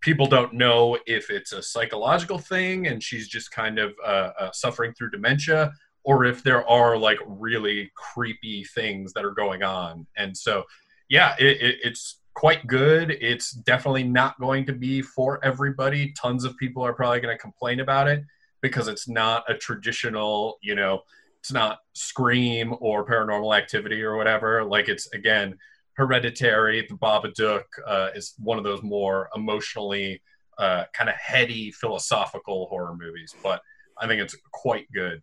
people 0.00 0.26
don't 0.26 0.52
know 0.54 0.98
if 1.06 1.30
it's 1.30 1.52
a 1.52 1.62
psychological 1.62 2.38
thing 2.38 2.88
and 2.88 3.02
she's 3.02 3.28
just 3.28 3.52
kind 3.52 3.78
of 3.78 3.92
uh, 4.04 4.30
uh, 4.38 4.50
suffering 4.52 4.92
through 4.94 5.10
dementia 5.10 5.72
or 6.04 6.24
if 6.24 6.42
there 6.42 6.66
are 6.68 6.96
like 6.96 7.18
really 7.26 7.90
creepy 7.94 8.64
things 8.64 9.12
that 9.12 9.24
are 9.24 9.32
going 9.32 9.62
on. 9.62 10.06
And 10.16 10.36
so, 10.36 10.64
yeah, 11.08 11.34
it, 11.38 11.60
it, 11.60 11.76
it's 11.82 12.20
quite 12.34 12.66
good. 12.66 13.10
It's 13.20 13.52
definitely 13.52 14.04
not 14.04 14.38
going 14.40 14.64
to 14.66 14.72
be 14.72 15.02
for 15.02 15.44
everybody. 15.44 16.12
Tons 16.12 16.44
of 16.44 16.56
people 16.56 16.82
are 16.82 16.94
probably 16.94 17.20
going 17.20 17.36
to 17.36 17.40
complain 17.40 17.80
about 17.80 18.08
it 18.08 18.24
because 18.60 18.88
it's 18.88 19.08
not 19.08 19.44
a 19.48 19.54
traditional, 19.54 20.58
you 20.62 20.74
know, 20.74 21.02
it's 21.40 21.52
not 21.52 21.78
Scream 21.94 22.74
or 22.80 23.06
Paranormal 23.06 23.56
Activity 23.56 24.02
or 24.02 24.16
whatever. 24.16 24.64
Like 24.64 24.88
it's 24.88 25.06
again, 25.12 25.58
Hereditary, 25.94 26.86
The 26.88 26.94
Babadook 26.94 27.64
uh, 27.86 28.08
is 28.14 28.34
one 28.38 28.58
of 28.58 28.64
those 28.64 28.82
more 28.82 29.28
emotionally 29.34 30.22
uh, 30.58 30.84
kind 30.92 31.10
of 31.10 31.16
heady 31.16 31.70
philosophical 31.72 32.66
horror 32.66 32.94
movies. 32.94 33.34
But 33.42 33.60
I 33.98 34.06
think 34.06 34.20
it's 34.20 34.36
quite 34.52 34.90
good. 34.92 35.22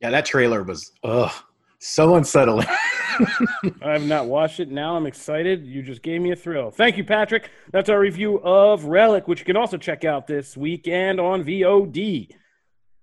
Yeah, 0.00 0.10
that 0.10 0.26
trailer 0.26 0.62
was 0.62 0.92
ugh 1.02 1.32
so 1.78 2.16
unsettling. 2.16 2.66
I 3.82 3.92
have 3.92 4.06
not 4.06 4.26
watched 4.26 4.60
it. 4.60 4.70
Now 4.70 4.96
I'm 4.96 5.06
excited. 5.06 5.64
You 5.66 5.82
just 5.82 6.02
gave 6.02 6.20
me 6.20 6.32
a 6.32 6.36
thrill. 6.36 6.70
Thank 6.70 6.96
you, 6.96 7.04
Patrick. 7.04 7.50
That's 7.72 7.88
our 7.88 7.98
review 7.98 8.40
of 8.40 8.84
Relic, 8.84 9.28
which 9.28 9.40
you 9.40 9.44
can 9.44 9.56
also 9.56 9.76
check 9.76 10.04
out 10.04 10.26
this 10.26 10.56
weekend 10.56 11.20
on 11.20 11.44
VOD. 11.44 12.30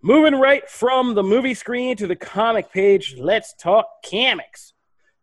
Moving 0.01 0.35
right 0.35 0.69
from 0.69 1.15
the 1.15 1.23
movie 1.23 1.53
screen 1.53 1.97
to 1.97 2.07
the 2.07 2.15
comic 2.15 2.71
page, 2.71 3.15
let's 3.17 3.53
talk 3.55 3.87
comics. 4.09 4.73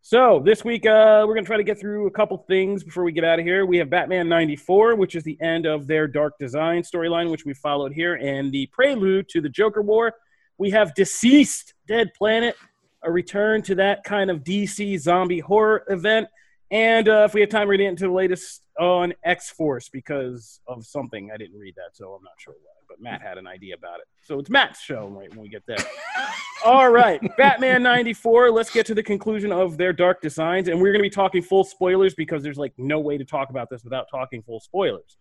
So 0.05 0.43
this 0.45 0.65
week, 0.65 0.85
uh, 0.85 1.25
we're 1.29 1.37
to 1.37 1.43
try 1.43 1.57
to 1.57 1.63
get 1.63 1.79
through 1.79 2.09
a 2.09 2.11
couple 2.11 2.37
things 2.49 2.83
before 2.83 3.05
we 3.05 3.13
get 3.13 3.23
out 3.23 3.39
of 3.39 3.45
here. 3.45 3.65
We 3.65 3.77
have 3.77 3.89
Batman 3.89 4.29
94, 4.29 4.97
which 4.97 5.15
is 5.15 5.23
the 5.23 5.41
end 5.41 5.65
of 5.65 5.87
their 5.87 6.09
Dark 6.09 6.35
Design 6.41 6.83
storyline, 6.83 7.31
which 7.31 7.45
we 7.45 7.55
followed 7.55 7.93
here, 7.93 8.15
and 8.15 8.51
the 8.51 8.67
prelude 8.73 9.29
to 9.29 9.41
the 9.41 9.49
Joker 9.49 9.83
War. 9.83 10.13
We 10.59 10.71
have 10.71 10.93
DCeased, 10.95 11.73
Dead 11.89 12.11
Planet, 12.17 12.57
a 13.03 13.11
return 13.11 13.63
to 13.63 13.75
that 13.77 14.05
kind 14.05 14.31
of 14.31 14.45
DC 14.45 14.99
zombie 15.01 15.41
horror 15.41 15.85
event. 15.89 16.29
And 16.71 17.09
uh, 17.09 17.25
if 17.27 17.35
we 17.35 17.41
have 17.41 17.51
time, 17.51 17.69
we're 17.69 17.77
going 17.77 17.79
to 17.79 17.85
get 17.85 17.91
into 17.91 18.07
the 18.07 18.13
latest 18.13 18.63
on 18.79 19.13
X 19.25 19.51
Force 19.51 19.89
because 19.91 20.61
of 20.67 20.87
something. 20.87 21.31
I 21.33 21.37
didn't 21.37 21.59
read 21.59 21.75
that, 21.77 21.95
so 21.95 22.13
I'm 22.13 22.23
not 22.23 22.33
sure 22.39 22.55
why. 22.55 22.71
But 22.89 23.01
Matt 23.01 23.21
had 23.21 23.39
an 23.39 23.47
idea 23.47 23.75
about 23.75 24.01
it. 24.01 24.07
So 24.23 24.39
it's 24.39 24.49
Matt's 24.49 24.81
show 24.81 25.09
right 25.09 25.29
when 25.31 25.41
we 25.41 25.49
get 25.49 25.65
there. 25.67 25.77
All 26.65 26.91
right, 26.91 27.21
Batman 27.37 27.83
94. 27.83 28.51
Let's 28.51 28.71
get 28.71 28.87
to 28.87 28.95
the 28.95 29.03
conclusion 29.03 29.53
of 29.53 29.77
their 29.77 29.93
dark 29.93 30.23
designs. 30.23 30.69
And 30.69 30.81
we're 30.81 30.93
going 30.93 31.01
to 31.01 31.09
be 31.09 31.11
talking 31.11 31.43
full 31.43 31.65
spoilers 31.65 32.15
because 32.15 32.43
there's 32.43 32.59
like 32.59 32.73
no 32.79 33.01
way 33.01 33.19
to 33.19 33.25
talk 33.25 33.51
about 33.51 33.69
this 33.69 33.85
without 33.85 34.07
talking 34.11 34.43
full 34.43 34.61
spoilers. 34.61 35.17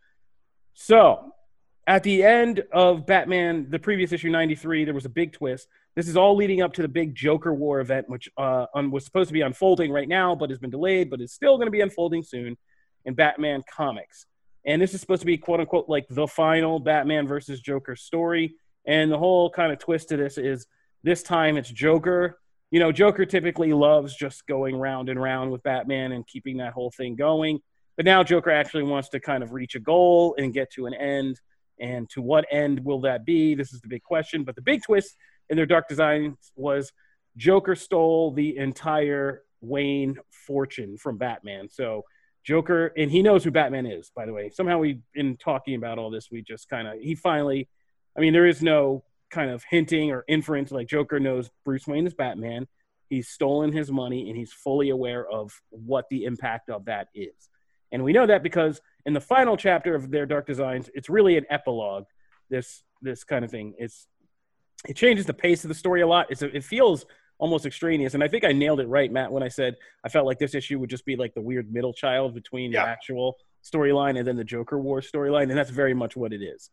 So 0.73 1.33
at 1.87 2.03
the 2.03 2.23
end 2.23 2.63
of 2.71 3.05
Batman, 3.05 3.67
the 3.69 3.79
previous 3.79 4.11
issue 4.11 4.29
93, 4.29 4.85
there 4.85 4.93
was 4.93 5.05
a 5.05 5.09
big 5.09 5.33
twist. 5.33 5.67
This 5.95 6.07
is 6.07 6.15
all 6.15 6.35
leading 6.35 6.61
up 6.61 6.73
to 6.73 6.81
the 6.81 6.87
big 6.87 7.15
Joker 7.15 7.53
War 7.53 7.79
event, 7.81 8.07
which 8.07 8.29
uh, 8.37 8.67
un- 8.75 8.91
was 8.91 9.03
supposed 9.03 9.29
to 9.29 9.33
be 9.33 9.41
unfolding 9.41 9.91
right 9.91 10.07
now, 10.07 10.35
but 10.35 10.49
has 10.49 10.59
been 10.59 10.69
delayed, 10.69 11.09
but 11.09 11.21
is 11.21 11.33
still 11.33 11.57
going 11.57 11.67
to 11.67 11.71
be 11.71 11.81
unfolding 11.81 12.23
soon 12.23 12.57
in 13.05 13.13
Batman 13.13 13.63
comics. 13.69 14.25
And 14.65 14.81
this 14.81 14.93
is 14.93 15.01
supposed 15.01 15.21
to 15.21 15.25
be 15.25 15.37
quote 15.37 15.59
unquote 15.59 15.89
like 15.89 16.05
the 16.09 16.27
final 16.27 16.79
Batman 16.79 17.27
versus 17.27 17.59
Joker 17.59 17.95
story. 17.95 18.55
And 18.85 19.11
the 19.11 19.17
whole 19.17 19.49
kind 19.49 19.71
of 19.71 19.79
twist 19.79 20.09
to 20.09 20.17
this 20.17 20.37
is 20.37 20.67
This 21.03 21.23
time 21.23 21.57
it's 21.57 21.69
Joker. 21.69 22.37
You 22.69 22.79
know, 22.79 22.91
Joker 22.91 23.25
typically 23.25 23.73
loves 23.73 24.15
just 24.15 24.47
going 24.47 24.75
round 24.77 25.09
and 25.09 25.21
round 25.21 25.51
with 25.51 25.63
Batman 25.63 26.13
and 26.13 26.25
keeping 26.25 26.57
that 26.57 26.73
whole 26.73 26.91
thing 26.91 27.15
going. 27.15 27.59
But 27.97 28.05
now 28.05 28.23
Joker 28.23 28.51
actually 28.51 28.83
wants 28.83 29.09
to 29.09 29.19
kind 29.19 29.43
of 29.43 29.51
reach 29.51 29.75
a 29.75 29.79
goal 29.79 30.35
and 30.37 30.53
get 30.53 30.71
to 30.73 30.85
an 30.85 30.93
end. 30.93 31.39
And 31.81 32.09
to 32.11 32.21
what 32.21 32.45
end 32.51 32.79
will 32.85 33.01
that 33.01 33.25
be? 33.25 33.55
This 33.55 33.73
is 33.73 33.81
the 33.81 33.87
big 33.87 34.03
question. 34.03 34.43
But 34.43 34.55
the 34.55 34.61
big 34.61 34.83
twist 34.83 35.17
in 35.49 35.57
their 35.57 35.65
dark 35.65 35.89
design 35.89 36.37
was 36.55 36.93
Joker 37.35 37.75
stole 37.75 38.31
the 38.31 38.57
entire 38.57 39.43
Wayne 39.61 40.17
fortune 40.29 40.97
from 40.97 41.17
Batman. 41.17 41.69
So 41.69 42.03
Joker, 42.43 42.91
and 42.97 43.11
he 43.11 43.21
knows 43.21 43.43
who 43.43 43.51
Batman 43.51 43.85
is, 43.85 44.11
by 44.15 44.25
the 44.25 44.33
way. 44.33 44.49
Somehow 44.49 44.79
we, 44.79 44.99
in 45.15 45.37
talking 45.37 45.75
about 45.75 45.97
all 45.97 46.09
this, 46.09 46.29
we 46.31 46.41
just 46.41 46.69
kind 46.69 46.87
of, 46.87 46.99
he 46.99 47.15
finally, 47.15 47.67
I 48.17 48.21
mean, 48.21 48.33
there 48.33 48.47
is 48.47 48.61
no 48.61 49.03
kind 49.29 49.49
of 49.49 49.63
hinting 49.69 50.11
or 50.11 50.25
inference 50.27 50.71
like 50.71 50.87
Joker 50.87 51.19
knows 51.19 51.49
Bruce 51.63 51.87
Wayne 51.87 52.07
is 52.07 52.13
Batman. 52.13 52.67
He's 53.09 53.29
stolen 53.29 53.71
his 53.71 53.91
money 53.91 54.29
and 54.29 54.37
he's 54.37 54.53
fully 54.53 54.89
aware 54.89 55.27
of 55.27 55.51
what 55.69 56.05
the 56.09 56.25
impact 56.25 56.69
of 56.69 56.85
that 56.85 57.07
is. 57.13 57.49
And 57.91 58.03
we 58.03 58.13
know 58.13 58.25
that 58.25 58.43
because 58.43 58.81
in 59.05 59.13
the 59.13 59.21
final 59.21 59.57
chapter 59.57 59.95
of 59.95 60.11
their 60.11 60.25
Dark 60.25 60.45
Designs, 60.47 60.89
it's 60.93 61.09
really 61.09 61.37
an 61.37 61.45
epilogue. 61.49 62.05
This 62.49 62.83
this 63.01 63.23
kind 63.23 63.43
of 63.45 63.51
thing. 63.51 63.73
It's 63.77 64.07
it 64.87 64.95
changes 64.95 65.25
the 65.25 65.33
pace 65.33 65.63
of 65.63 65.69
the 65.69 65.75
story 65.75 66.01
a 66.01 66.07
lot. 66.07 66.27
It's 66.29 66.41
a, 66.41 66.55
it 66.55 66.63
feels 66.63 67.05
almost 67.37 67.65
extraneous, 67.65 68.13
and 68.13 68.23
I 68.23 68.27
think 68.27 68.43
I 68.43 68.51
nailed 68.51 68.79
it 68.79 68.87
right, 68.87 69.11
Matt, 69.11 69.31
when 69.31 69.41
I 69.43 69.47
said 69.47 69.75
I 70.03 70.09
felt 70.09 70.25
like 70.27 70.37
this 70.39 70.53
issue 70.53 70.77
would 70.79 70.89
just 70.89 71.05
be 71.05 71.15
like 71.15 71.33
the 71.33 71.41
weird 71.41 71.71
middle 71.73 71.93
child 71.93 72.33
between 72.35 72.71
Yeah. 72.71 72.83
the 72.85 72.89
actual 72.89 73.37
storyline 73.63 74.17
and 74.17 74.27
then 74.27 74.35
the 74.35 74.43
Joker 74.43 74.79
War 74.79 75.01
storyline, 75.01 75.43
and 75.49 75.57
that's 75.57 75.69
very 75.71 75.93
much 75.93 76.15
what 76.15 76.33
it 76.33 76.41
is. 76.43 76.69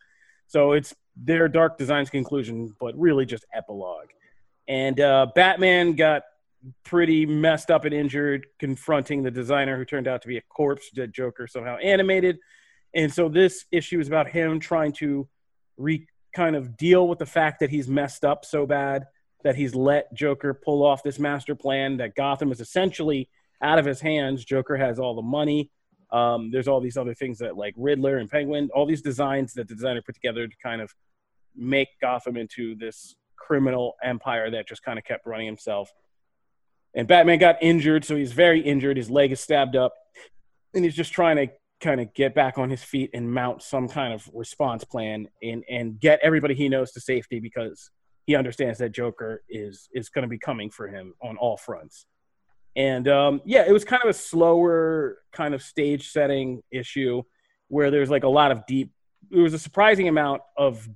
So 0.46 0.72
it's 0.72 0.94
their 1.16 1.48
Dark 1.48 1.76
Designs 1.78 2.10
conclusion, 2.10 2.74
but 2.80 2.98
really 2.98 3.26
just 3.26 3.44
epilogue. 3.54 4.08
And 4.66 4.98
uh, 5.00 5.26
Batman 5.34 5.92
got 5.94 6.22
pretty 6.84 7.24
messed 7.24 7.70
up 7.70 7.84
and 7.84 7.94
injured 7.94 8.46
confronting 8.58 9.22
the 9.22 9.30
designer 9.30 9.76
who 9.76 9.84
turned 9.84 10.08
out 10.08 10.22
to 10.22 10.28
be 10.28 10.38
a 10.38 10.42
corpse 10.42 10.90
that 10.94 11.12
Joker 11.12 11.46
somehow 11.46 11.76
animated. 11.78 12.38
And 12.94 13.12
so 13.12 13.28
this 13.28 13.64
issue 13.70 14.00
is 14.00 14.08
about 14.08 14.28
him 14.28 14.58
trying 14.60 14.92
to 14.94 15.28
re 15.76 16.06
kind 16.34 16.56
of 16.56 16.76
deal 16.76 17.08
with 17.08 17.18
the 17.18 17.26
fact 17.26 17.60
that 17.60 17.70
he's 17.70 17.88
messed 17.88 18.24
up 18.24 18.44
so 18.44 18.66
bad 18.66 19.06
that 19.44 19.56
he's 19.56 19.74
let 19.74 20.12
Joker 20.14 20.52
pull 20.52 20.84
off 20.84 21.02
this 21.02 21.18
master 21.18 21.54
plan 21.54 21.96
that 21.98 22.14
Gotham 22.14 22.52
is 22.52 22.60
essentially 22.60 23.28
out 23.62 23.78
of 23.78 23.84
his 23.84 24.00
hands. 24.00 24.44
Joker 24.44 24.76
has 24.76 24.98
all 24.98 25.14
the 25.14 25.22
money. 25.22 25.70
Um, 26.10 26.50
there's 26.50 26.68
all 26.68 26.80
these 26.80 26.96
other 26.96 27.14
things 27.14 27.38
that 27.38 27.56
like 27.56 27.74
Riddler 27.76 28.18
and 28.18 28.30
Penguin, 28.30 28.70
all 28.74 28.86
these 28.86 29.02
designs 29.02 29.54
that 29.54 29.68
the 29.68 29.74
designer 29.74 30.02
put 30.02 30.14
together 30.14 30.46
to 30.46 30.56
kind 30.62 30.80
of 30.80 30.92
make 31.54 31.88
Gotham 32.00 32.36
into 32.36 32.74
this 32.76 33.16
criminal 33.36 33.94
empire 34.02 34.50
that 34.50 34.68
just 34.68 34.82
kind 34.82 34.98
of 34.98 35.04
kept 35.04 35.26
running 35.26 35.46
himself. 35.46 35.90
And 36.94 37.06
Batman 37.06 37.38
got 37.38 37.56
injured, 37.60 38.04
so 38.04 38.16
he's 38.16 38.32
very 38.32 38.60
injured. 38.60 38.96
His 38.96 39.10
leg 39.10 39.32
is 39.32 39.40
stabbed 39.40 39.76
up, 39.76 39.92
and 40.74 40.84
he's 40.84 40.96
just 40.96 41.12
trying 41.12 41.36
to 41.36 41.48
kind 41.80 42.00
of 42.00 42.12
get 42.14 42.34
back 42.34 42.58
on 42.58 42.70
his 42.70 42.82
feet 42.82 43.10
and 43.14 43.32
mount 43.32 43.62
some 43.62 43.88
kind 43.88 44.12
of 44.12 44.28
response 44.32 44.84
plan 44.84 45.28
and 45.42 45.62
and 45.70 46.00
get 46.00 46.18
everybody 46.22 46.54
he 46.54 46.68
knows 46.68 46.90
to 46.92 47.00
safety 47.00 47.38
because 47.38 47.90
he 48.26 48.34
understands 48.34 48.78
that 48.78 48.92
Joker 48.92 49.42
is 49.48 49.88
is 49.92 50.08
going 50.08 50.22
to 50.22 50.28
be 50.28 50.38
coming 50.38 50.70
for 50.70 50.88
him 50.88 51.14
on 51.22 51.36
all 51.36 51.56
fronts. 51.56 52.06
And 52.76 53.08
um, 53.08 53.40
yeah, 53.44 53.64
it 53.66 53.72
was 53.72 53.84
kind 53.84 54.02
of 54.02 54.08
a 54.08 54.14
slower 54.14 55.18
kind 55.32 55.54
of 55.54 55.62
stage 55.62 56.10
setting 56.10 56.62
issue 56.70 57.22
where 57.68 57.90
there's 57.90 58.10
like 58.10 58.24
a 58.24 58.28
lot 58.28 58.50
of 58.50 58.66
deep. 58.66 58.92
There 59.30 59.42
was 59.42 59.54
a 59.54 59.58
surprising 59.58 60.08
amount 60.08 60.42
of 60.56 60.88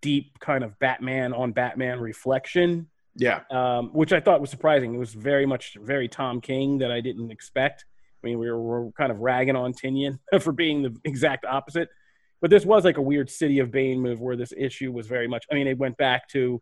deep 0.00 0.38
kind 0.38 0.64
of 0.64 0.78
Batman 0.78 1.32
on 1.32 1.52
Batman 1.52 1.98
reflection 1.98 2.88
Yeah. 3.16 3.40
um, 3.50 3.90
which 3.92 4.12
I 4.12 4.20
thought 4.20 4.40
was 4.40 4.50
surprising. 4.50 4.94
It 4.94 4.98
was 4.98 5.14
very 5.14 5.46
much 5.46 5.76
very 5.80 6.08
Tom 6.08 6.40
King 6.40 6.78
that 6.78 6.90
I 6.90 7.00
didn't 7.00 7.30
expect. 7.30 7.84
I 8.22 8.26
mean, 8.26 8.38
we 8.38 8.50
were, 8.50 8.58
we 8.60 8.68
were 8.86 8.92
kind 8.92 9.12
of 9.12 9.18
ragging 9.20 9.54
on 9.56 9.72
Tynion 9.72 10.18
for 10.40 10.52
being 10.52 10.82
the 10.82 10.96
exact 11.04 11.44
opposite, 11.44 11.88
but 12.40 12.50
this 12.50 12.64
was 12.64 12.84
like 12.84 12.96
a 12.96 13.02
weird 13.02 13.30
City 13.30 13.58
of 13.60 13.70
Bane 13.70 14.00
move 14.00 14.20
where 14.20 14.36
this 14.36 14.52
issue 14.56 14.90
was 14.92 15.06
very 15.06 15.28
much. 15.28 15.44
I 15.50 15.54
mean, 15.54 15.66
it 15.68 15.78
went 15.78 15.96
back 15.96 16.28
to 16.30 16.60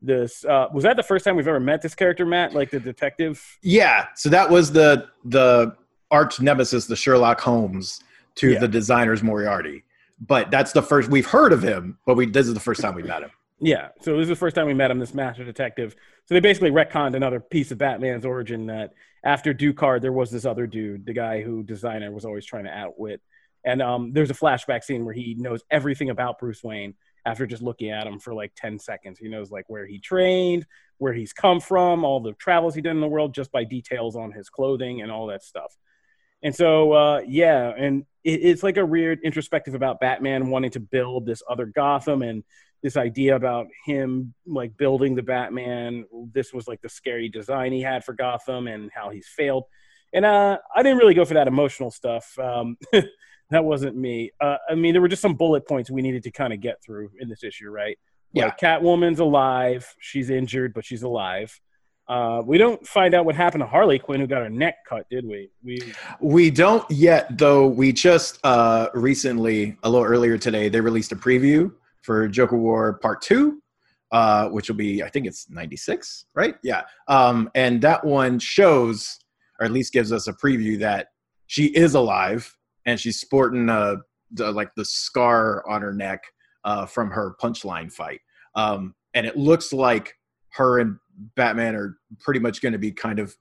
this. 0.00 0.44
Uh, 0.44 0.66
was 0.72 0.82
that 0.84 0.96
the 0.96 1.02
first 1.02 1.24
time 1.24 1.36
we've 1.36 1.46
ever 1.46 1.60
met 1.60 1.82
this 1.82 1.94
character, 1.94 2.26
Matt? 2.26 2.54
Like 2.54 2.70
the 2.70 2.80
detective? 2.80 3.40
Yeah. 3.62 4.06
So 4.16 4.28
that 4.30 4.50
was 4.50 4.72
the 4.72 5.06
the 5.24 5.76
arch 6.10 6.40
nemesis, 6.40 6.86
the 6.86 6.96
Sherlock 6.96 7.40
Holmes, 7.40 8.00
to 8.36 8.52
Yeah. 8.52 8.58
the 8.58 8.68
designer's 8.68 9.22
Moriarty. 9.22 9.84
But 10.20 10.50
that's 10.50 10.72
the 10.72 10.82
first 10.82 11.08
we've 11.10 11.26
heard 11.26 11.52
of 11.52 11.62
him, 11.62 11.98
but 12.06 12.16
we 12.16 12.26
this 12.26 12.48
is 12.48 12.54
the 12.54 12.60
first 12.60 12.80
time 12.80 12.94
we 12.94 13.02
met 13.02 13.22
him. 13.22 13.30
Yeah. 13.64 13.90
So 14.00 14.16
this 14.16 14.24
is 14.24 14.28
the 14.28 14.36
first 14.36 14.56
time 14.56 14.66
we 14.66 14.74
met 14.74 14.90
him, 14.90 14.98
this 14.98 15.14
master 15.14 15.44
detective. 15.44 15.94
So 16.26 16.34
they 16.34 16.40
basically 16.40 16.72
retconned 16.72 17.14
another 17.14 17.38
piece 17.38 17.70
of 17.70 17.78
Batman's 17.78 18.26
origin 18.26 18.66
that 18.66 18.92
after 19.24 19.54
Ducard, 19.54 20.02
there 20.02 20.12
was 20.12 20.32
this 20.32 20.44
other 20.44 20.66
dude, 20.66 21.06
the 21.06 21.12
guy 21.12 21.42
who 21.42 21.62
designer 21.62 22.10
was 22.10 22.24
always 22.24 22.44
trying 22.44 22.64
to 22.64 22.76
outwit. 22.76 23.20
And 23.64 23.80
um, 23.80 24.12
there's 24.12 24.32
a 24.32 24.34
flashback 24.34 24.82
scene 24.82 25.04
where 25.04 25.14
he 25.14 25.36
knows 25.38 25.62
everything 25.70 26.10
about 26.10 26.40
Bruce 26.40 26.64
Wayne 26.64 26.94
after 27.24 27.46
just 27.46 27.62
looking 27.62 27.90
at 27.90 28.04
him 28.04 28.18
for 28.18 28.34
like 28.34 28.52
10 28.56 28.80
seconds. 28.80 29.20
He 29.20 29.28
knows 29.28 29.52
like 29.52 29.66
where 29.68 29.86
he 29.86 30.00
trained, 30.00 30.66
where 30.98 31.12
he's 31.12 31.32
come 31.32 31.60
from, 31.60 32.04
all 32.04 32.18
the 32.18 32.32
travels 32.32 32.74
he 32.74 32.80
did 32.80 32.90
in 32.90 33.00
the 33.00 33.06
world 33.06 33.32
just 33.32 33.52
by 33.52 33.62
details 33.62 34.16
on 34.16 34.32
his 34.32 34.48
clothing 34.48 35.02
and 35.02 35.12
all 35.12 35.28
that 35.28 35.44
stuff. 35.44 35.76
And 36.42 36.52
so, 36.52 36.90
uh, 36.90 37.22
yeah, 37.28 37.72
and 37.78 38.04
it, 38.24 38.40
it's 38.42 38.64
like 38.64 38.76
a 38.76 38.84
weird 38.84 39.20
introspective 39.22 39.74
about 39.74 40.00
Batman 40.00 40.50
wanting 40.50 40.72
to 40.72 40.80
build 40.80 41.26
this 41.26 41.44
other 41.48 41.66
Gotham 41.66 42.22
and 42.22 42.42
this 42.82 42.96
idea 42.96 43.36
about 43.36 43.68
him 43.84 44.34
like 44.46 44.76
building 44.76 45.14
the 45.14 45.22
Batman. 45.22 46.04
This 46.32 46.52
was 46.52 46.66
like 46.66 46.80
the 46.82 46.88
scary 46.88 47.28
design 47.28 47.72
he 47.72 47.80
had 47.80 48.04
for 48.04 48.12
Gotham 48.12 48.66
and 48.66 48.90
how 48.92 49.10
he's 49.10 49.28
failed. 49.28 49.64
And 50.12 50.24
uh, 50.24 50.58
I 50.74 50.82
didn't 50.82 50.98
really 50.98 51.14
go 51.14 51.24
for 51.24 51.34
that 51.34 51.48
emotional 51.48 51.90
stuff. 51.90 52.36
Um, 52.38 52.76
that 53.50 53.64
wasn't 53.64 53.96
me. 53.96 54.32
Uh, 54.40 54.56
I 54.68 54.74
mean, 54.74 54.92
there 54.92 55.00
were 55.00 55.08
just 55.08 55.22
some 55.22 55.34
bullet 55.34 55.66
points 55.66 55.90
we 55.90 56.02
needed 56.02 56.24
to 56.24 56.30
kind 56.30 56.52
of 56.52 56.60
get 56.60 56.82
through 56.84 57.10
in 57.20 57.28
this 57.28 57.44
issue, 57.44 57.70
right? 57.70 57.98
Yeah. 58.32 58.46
Like 58.46 58.58
Catwoman's 58.58 59.20
alive. 59.20 59.94
She's 60.00 60.28
injured, 60.28 60.74
but 60.74 60.84
she's 60.84 61.02
alive. 61.02 61.58
Uh, 62.08 62.42
we 62.44 62.58
don't 62.58 62.84
find 62.86 63.14
out 63.14 63.24
what 63.24 63.36
happened 63.36 63.62
to 63.62 63.66
Harley 63.66 63.98
Quinn, 63.98 64.20
who 64.20 64.26
got 64.26 64.42
her 64.42 64.50
neck 64.50 64.74
cut, 64.88 65.06
did 65.08 65.24
we? 65.24 65.50
We 65.62 65.94
We 66.20 66.50
don't 66.50 66.84
yet, 66.90 67.38
though. 67.38 67.66
We 67.66 67.92
just 67.92 68.38
uh, 68.44 68.88
recently, 68.92 69.76
a 69.84 69.88
little 69.88 70.04
earlier 70.04 70.36
today, 70.36 70.68
they 70.68 70.80
released 70.80 71.12
a 71.12 71.16
preview 71.16 71.72
for 72.02 72.28
Joker 72.28 72.56
War 72.56 72.94
Part 72.94 73.22
Two, 73.22 73.62
uh, 74.10 74.48
which 74.48 74.68
will 74.68 74.76
be, 74.76 75.02
I 75.02 75.08
think 75.08 75.26
it's 75.26 75.48
'96, 75.50 76.26
right? 76.34 76.56
Yeah. 76.62 76.82
Um, 77.08 77.50
and 77.54 77.80
that 77.82 78.04
one 78.04 78.38
shows, 78.38 79.18
or 79.58 79.66
at 79.66 79.72
least 79.72 79.92
gives 79.92 80.12
us 80.12 80.28
a 80.28 80.32
preview 80.32 80.78
that 80.80 81.08
she 81.46 81.66
is 81.66 81.94
alive 81.94 82.56
and 82.86 82.98
she's 82.98 83.20
sporting 83.20 83.68
uh, 83.68 83.96
the, 84.32 84.50
like 84.50 84.74
the 84.74 84.84
scar 84.84 85.66
on 85.68 85.82
her 85.82 85.92
neck 85.92 86.22
uh, 86.64 86.86
from 86.86 87.10
her 87.10 87.36
punchline 87.40 87.92
fight. 87.92 88.20
Um, 88.54 88.94
and 89.14 89.26
it 89.26 89.36
looks 89.36 89.72
like 89.72 90.14
her 90.50 90.80
and 90.80 90.96
Batman 91.36 91.74
are 91.74 91.98
pretty 92.20 92.40
much 92.40 92.60
going 92.60 92.72
to 92.72 92.78
be 92.78 92.90
kind 92.90 93.18
of 93.18 93.36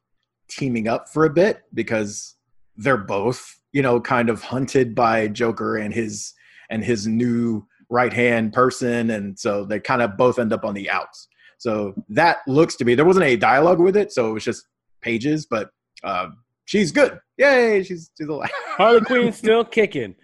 teaming 0.49 0.87
up 0.87 1.09
for 1.09 1.25
a 1.25 1.29
bit 1.29 1.61
because 1.73 2.35
they're 2.75 2.97
both 2.97 3.59
you 3.71 3.81
know 3.81 3.99
kind 3.99 4.29
of 4.29 4.41
hunted 4.41 4.93
by 4.95 5.27
joker 5.27 5.77
and 5.77 5.93
his 5.93 6.33
and 6.69 6.83
his 6.83 7.07
new 7.07 7.65
right 7.91 8.13
hand 8.13 8.53
person 8.53 9.11
and 9.11 9.37
so 9.37 9.65
they 9.65 9.79
kind 9.79 10.01
of 10.01 10.17
both 10.17 10.39
end 10.39 10.51
up 10.53 10.63
on 10.65 10.73
the 10.73 10.89
outs 10.89 11.27
so 11.57 11.93
that 12.09 12.37
looks 12.47 12.75
to 12.75 12.83
be 12.85 12.95
there 12.95 13.05
wasn't 13.05 13.23
any 13.23 13.37
dialogue 13.37 13.79
with 13.79 13.95
it 13.95 14.11
so 14.11 14.29
it 14.29 14.33
was 14.33 14.43
just 14.43 14.65
pages 15.01 15.45
but 15.45 15.69
uh, 16.03 16.27
she's 16.65 16.91
good 16.91 17.19
yay 17.37 17.83
she's 17.83 18.09
she's 18.17 18.27
alive 18.27 18.49
Harley 18.77 19.01
Quinn's 19.01 19.37
still 19.37 19.65
kicking. 19.65 20.15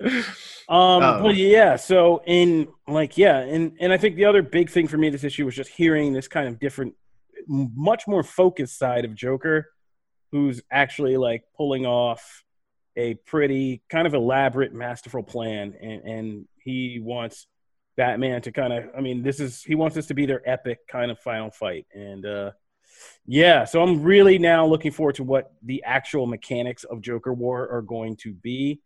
Um, 0.69 1.03
Oh. 1.03 1.19
but 1.23 1.35
yeah, 1.35 1.75
so 1.75 2.21
in 2.25 2.67
like 2.87 3.17
yeah, 3.17 3.39
and 3.39 3.73
and 3.79 3.91
I 3.93 3.97
think 3.97 4.15
the 4.15 4.25
other 4.25 4.41
big 4.41 4.69
thing 4.69 4.87
for 4.87 4.97
me 4.97 5.09
this 5.09 5.23
issue 5.23 5.45
was 5.45 5.55
just 5.55 5.69
hearing 5.69 6.13
this 6.13 6.27
kind 6.27 6.47
of 6.47 6.59
different, 6.59 6.93
much 7.47 8.03
more 8.07 8.23
focused 8.23 8.77
side 8.79 9.05
of 9.05 9.13
Joker, 9.15 9.67
who's 10.31 10.61
actually 10.71 11.17
like 11.17 11.43
pulling 11.55 11.85
off 11.85 12.43
a 12.95 13.13
pretty 13.25 13.81
kind 13.89 14.07
of 14.07 14.13
elaborate, 14.13 14.73
masterful 14.73 15.23
plan, 15.23 15.73
and 15.81 16.01
and 16.03 16.45
he 16.63 16.99
wants 17.01 17.47
Batman 17.97 18.41
to 18.43 18.51
kind 18.51 18.71
of, 18.71 18.85
I 18.95 19.01
mean, 19.01 19.23
this 19.23 19.39
is 19.39 19.63
he 19.63 19.75
wants 19.75 19.95
this 19.95 20.05
to 20.07 20.13
be 20.13 20.25
their 20.25 20.47
epic 20.49 20.87
kind 20.87 21.11
of 21.11 21.19
final 21.19 21.49
fight, 21.49 21.85
and 21.93 22.25
uh, 22.25 22.51
yeah, 23.25 23.65
so 23.65 23.81
I'm 23.81 24.03
really 24.03 24.39
now 24.39 24.65
looking 24.65 24.91
forward 24.91 25.15
to 25.15 25.23
what 25.23 25.51
the 25.63 25.83
actual 25.83 26.27
mechanics 26.27 26.83
of 26.85 27.01
Joker 27.01 27.33
War 27.33 27.67
are 27.69 27.81
going 27.81 28.15
to 28.17 28.33
be. 28.33 28.79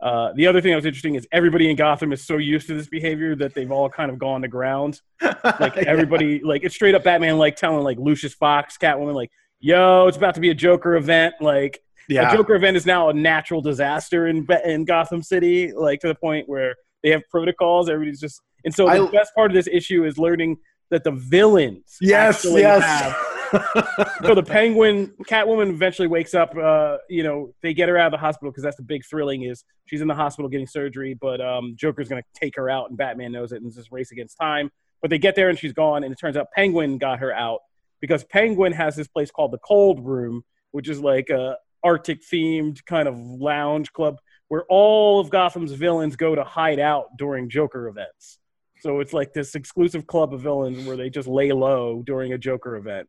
Uh, 0.00 0.32
the 0.34 0.46
other 0.48 0.60
thing 0.60 0.70
that 0.72 0.76
was 0.76 0.86
interesting 0.86 1.14
is 1.14 1.28
everybody 1.30 1.70
in 1.70 1.76
Gotham 1.76 2.12
is 2.12 2.26
so 2.26 2.36
used 2.36 2.66
to 2.66 2.74
this 2.74 2.88
behavior 2.88 3.36
that 3.36 3.54
they've 3.54 3.70
all 3.70 3.88
kind 3.88 4.10
of 4.10 4.18
gone 4.18 4.42
to 4.42 4.48
ground. 4.48 5.00
Like 5.58 5.76
everybody, 5.76 6.40
like 6.40 6.62
it's 6.62 6.74
straight 6.74 6.94
up 6.94 7.02
Batman, 7.02 7.36
like 7.36 7.56
telling 7.56 7.82
like 7.82 7.98
Lucius 7.98 8.32
Fox, 8.32 8.78
Catwoman, 8.78 9.14
like, 9.14 9.30
"Yo, 9.58 10.06
it's 10.06 10.16
about 10.16 10.34
to 10.36 10.40
be 10.40 10.50
a 10.50 10.54
Joker 10.54 10.94
event." 10.94 11.34
Like 11.40 11.80
yeah 12.08 12.32
a 12.32 12.36
Joker 12.36 12.54
event 12.54 12.76
is 12.76 12.86
now 12.86 13.08
a 13.08 13.12
natural 13.12 13.60
disaster 13.60 14.28
in 14.28 14.46
in 14.64 14.84
Gotham 14.84 15.20
City, 15.20 15.72
like 15.72 16.00
to 16.00 16.08
the 16.08 16.14
point 16.14 16.48
where 16.48 16.76
they 17.02 17.10
have 17.10 17.22
protocols. 17.28 17.88
Everybody's 17.88 18.20
just, 18.20 18.40
and 18.64 18.74
so 18.74 18.86
the 18.86 19.04
I- 19.06 19.10
best 19.10 19.34
part 19.34 19.50
of 19.50 19.54
this 19.54 19.68
issue 19.70 20.04
is 20.04 20.18
learning 20.18 20.58
that 20.90 21.04
the 21.04 21.12
villains 21.12 21.96
Yes, 22.00 22.36
actually 22.36 22.60
yes. 22.62 22.82
have. 22.82 23.16
so 24.24 24.34
the 24.34 24.42
penguin 24.42 25.12
catwoman 25.26 25.68
eventually 25.68 26.08
wakes 26.08 26.32
up 26.32 26.56
uh 26.56 26.96
you 27.10 27.22
know 27.22 27.52
they 27.62 27.74
get 27.74 27.86
her 27.88 27.98
out 27.98 28.06
of 28.06 28.12
the 28.12 28.16
hospital 28.18 28.50
because 28.50 28.62
that's 28.62 28.76
the 28.78 28.82
big 28.82 29.04
thrilling 29.04 29.42
is 29.42 29.64
she's 29.84 30.00
in 30.00 30.08
the 30.08 30.14
hospital 30.14 30.48
getting 30.48 30.66
surgery 30.66 31.12
but 31.12 31.38
um 31.42 31.74
joker's 31.76 32.08
gonna 32.08 32.22
take 32.34 32.56
her 32.56 32.70
out 32.70 32.88
and 32.88 32.96
batman 32.96 33.30
knows 33.30 33.52
it 33.52 33.56
and 33.56 33.66
it's 33.66 33.76
this 33.76 33.92
race 33.92 34.10
against 34.10 34.38
time 34.38 34.70
but 35.02 35.10
they 35.10 35.18
get 35.18 35.34
there 35.34 35.50
and 35.50 35.58
she's 35.58 35.74
gone 35.74 36.02
and 36.02 36.10
it 36.14 36.18
turns 36.18 36.34
out 36.34 36.46
penguin 36.56 36.96
got 36.96 37.18
her 37.18 37.30
out 37.30 37.60
because 38.00 38.24
penguin 38.24 38.72
has 38.72 38.96
this 38.96 39.06
place 39.08 39.30
called 39.30 39.50
the 39.52 39.58
cold 39.58 40.02
room 40.02 40.42
which 40.70 40.88
is 40.88 40.98
like 41.00 41.28
a 41.28 41.54
arctic 41.84 42.20
themed 42.22 42.82
kind 42.86 43.06
of 43.06 43.18
lounge 43.18 43.92
club 43.92 44.16
where 44.48 44.64
all 44.70 45.20
of 45.20 45.28
gotham's 45.28 45.72
villains 45.72 46.16
go 46.16 46.34
to 46.34 46.42
hide 46.42 46.78
out 46.80 47.08
during 47.18 47.50
joker 47.50 47.86
events 47.88 48.38
so 48.82 49.00
it's 49.00 49.12
like 49.12 49.32
this 49.32 49.54
exclusive 49.54 50.06
club 50.06 50.34
of 50.34 50.40
villains 50.40 50.84
where 50.86 50.96
they 50.96 51.08
just 51.08 51.28
lay 51.28 51.52
low 51.52 52.02
during 52.04 52.32
a 52.32 52.38
joker 52.38 52.76
event 52.76 53.08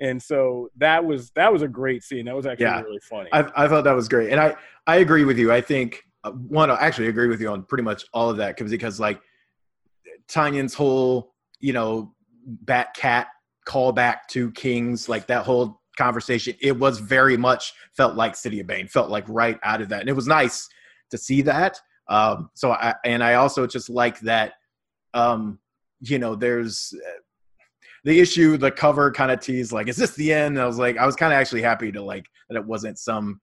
and 0.00 0.22
so 0.22 0.68
that 0.76 1.04
was 1.04 1.30
that 1.30 1.50
was 1.50 1.62
a 1.62 1.68
great 1.68 2.02
scene. 2.02 2.26
That 2.26 2.36
was 2.36 2.44
actually 2.46 2.66
Yeah. 2.66 2.82
really 2.82 3.00
funny. 3.00 3.30
I, 3.32 3.50
I 3.56 3.66
thought 3.68 3.84
that 3.84 3.94
was 3.94 4.08
great, 4.08 4.30
and 4.30 4.38
I 4.38 4.54
I 4.86 4.96
agree 4.96 5.24
with 5.24 5.38
you. 5.38 5.50
I 5.50 5.60
think 5.62 6.02
uh, 6.22 6.32
one, 6.32 6.70
I 6.70 6.74
actually 6.74 7.08
agree 7.08 7.28
with 7.28 7.40
you 7.40 7.48
on 7.48 7.62
pretty 7.62 7.82
much 7.84 8.04
all 8.12 8.28
of 8.28 8.36
that 8.36 8.56
because 8.56 8.70
because 8.70 9.00
like 9.00 9.20
Tynion's 10.28 10.74
whole 10.74 11.34
you 11.60 11.72
know 11.72 12.14
Bat 12.44 12.94
Cat 12.94 13.28
callback 13.66 14.26
to 14.28 14.50
Kings, 14.52 15.08
like 15.08 15.26
that 15.28 15.44
whole 15.46 15.80
conversation, 15.96 16.54
it 16.60 16.78
was 16.78 16.98
very 16.98 17.36
much 17.36 17.72
felt 17.96 18.16
like 18.16 18.36
City 18.36 18.60
of 18.60 18.66
Bane, 18.66 18.86
felt 18.88 19.10
like 19.10 19.24
right 19.28 19.58
out 19.62 19.80
of 19.80 19.88
that, 19.88 20.00
and 20.00 20.08
it 20.10 20.14
was 20.14 20.26
nice 20.26 20.68
to 21.10 21.16
see 21.16 21.40
that. 21.42 21.80
Um, 22.08 22.50
so 22.54 22.72
I 22.72 22.94
and 23.04 23.24
I 23.24 23.34
also 23.34 23.66
just 23.66 23.88
like 23.88 24.20
that. 24.20 24.52
Um, 25.16 25.58
you 26.00 26.18
know, 26.18 26.34
there's 26.34 26.94
uh, 26.94 27.20
the 28.04 28.20
issue, 28.20 28.56
the 28.56 28.70
cover 28.70 29.10
kind 29.10 29.32
of 29.32 29.40
teased 29.40 29.72
like, 29.72 29.88
is 29.88 29.96
this 29.96 30.14
the 30.14 30.32
end? 30.32 30.56
And 30.56 30.62
I 30.62 30.66
was 30.66 30.78
like, 30.78 30.96
I 30.96 31.06
was 31.06 31.16
kind 31.16 31.32
of 31.32 31.38
actually 31.38 31.62
happy 31.62 31.90
to 31.92 32.02
like 32.02 32.26
that 32.48 32.56
it 32.56 32.64
wasn't 32.64 32.98
some 32.98 33.40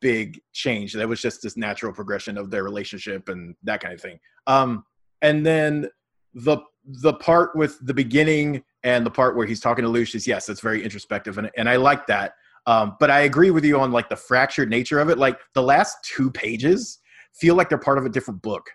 big 0.00 0.40
change. 0.52 0.92
That 0.92 1.08
was 1.08 1.22
just 1.22 1.42
this 1.42 1.56
natural 1.56 1.92
progression 1.92 2.36
of 2.36 2.50
their 2.50 2.64
relationship 2.64 3.28
and 3.28 3.54
that 3.62 3.80
kind 3.80 3.94
of 3.94 4.00
thing. 4.00 4.18
Um, 4.46 4.84
and 5.22 5.44
then 5.44 5.88
the 6.34 6.58
the 6.86 7.14
part 7.14 7.56
with 7.56 7.78
the 7.86 7.94
beginning 7.94 8.62
and 8.82 9.06
the 9.06 9.10
part 9.10 9.36
where 9.36 9.46
he's 9.46 9.60
talking 9.60 9.84
to 9.84 9.88
Lucius, 9.88 10.26
yes, 10.26 10.50
it's 10.50 10.60
very 10.60 10.84
introspective, 10.84 11.38
and 11.38 11.50
and 11.56 11.68
I 11.68 11.76
like 11.76 12.06
that. 12.08 12.34
Um, 12.66 12.96
but 13.00 13.10
I 13.10 13.20
agree 13.20 13.50
with 13.50 13.64
you 13.64 13.80
on 13.80 13.92
like 13.92 14.08
the 14.08 14.16
fractured 14.16 14.68
nature 14.68 14.98
of 14.98 15.08
it. 15.08 15.18
Like 15.18 15.38
the 15.54 15.62
last 15.62 15.96
two 16.02 16.30
pages 16.30 16.98
feel 17.34 17.54
like 17.54 17.68
they're 17.68 17.78
part 17.78 17.98
of 17.98 18.04
a 18.04 18.10
different 18.10 18.42
book. 18.42 18.70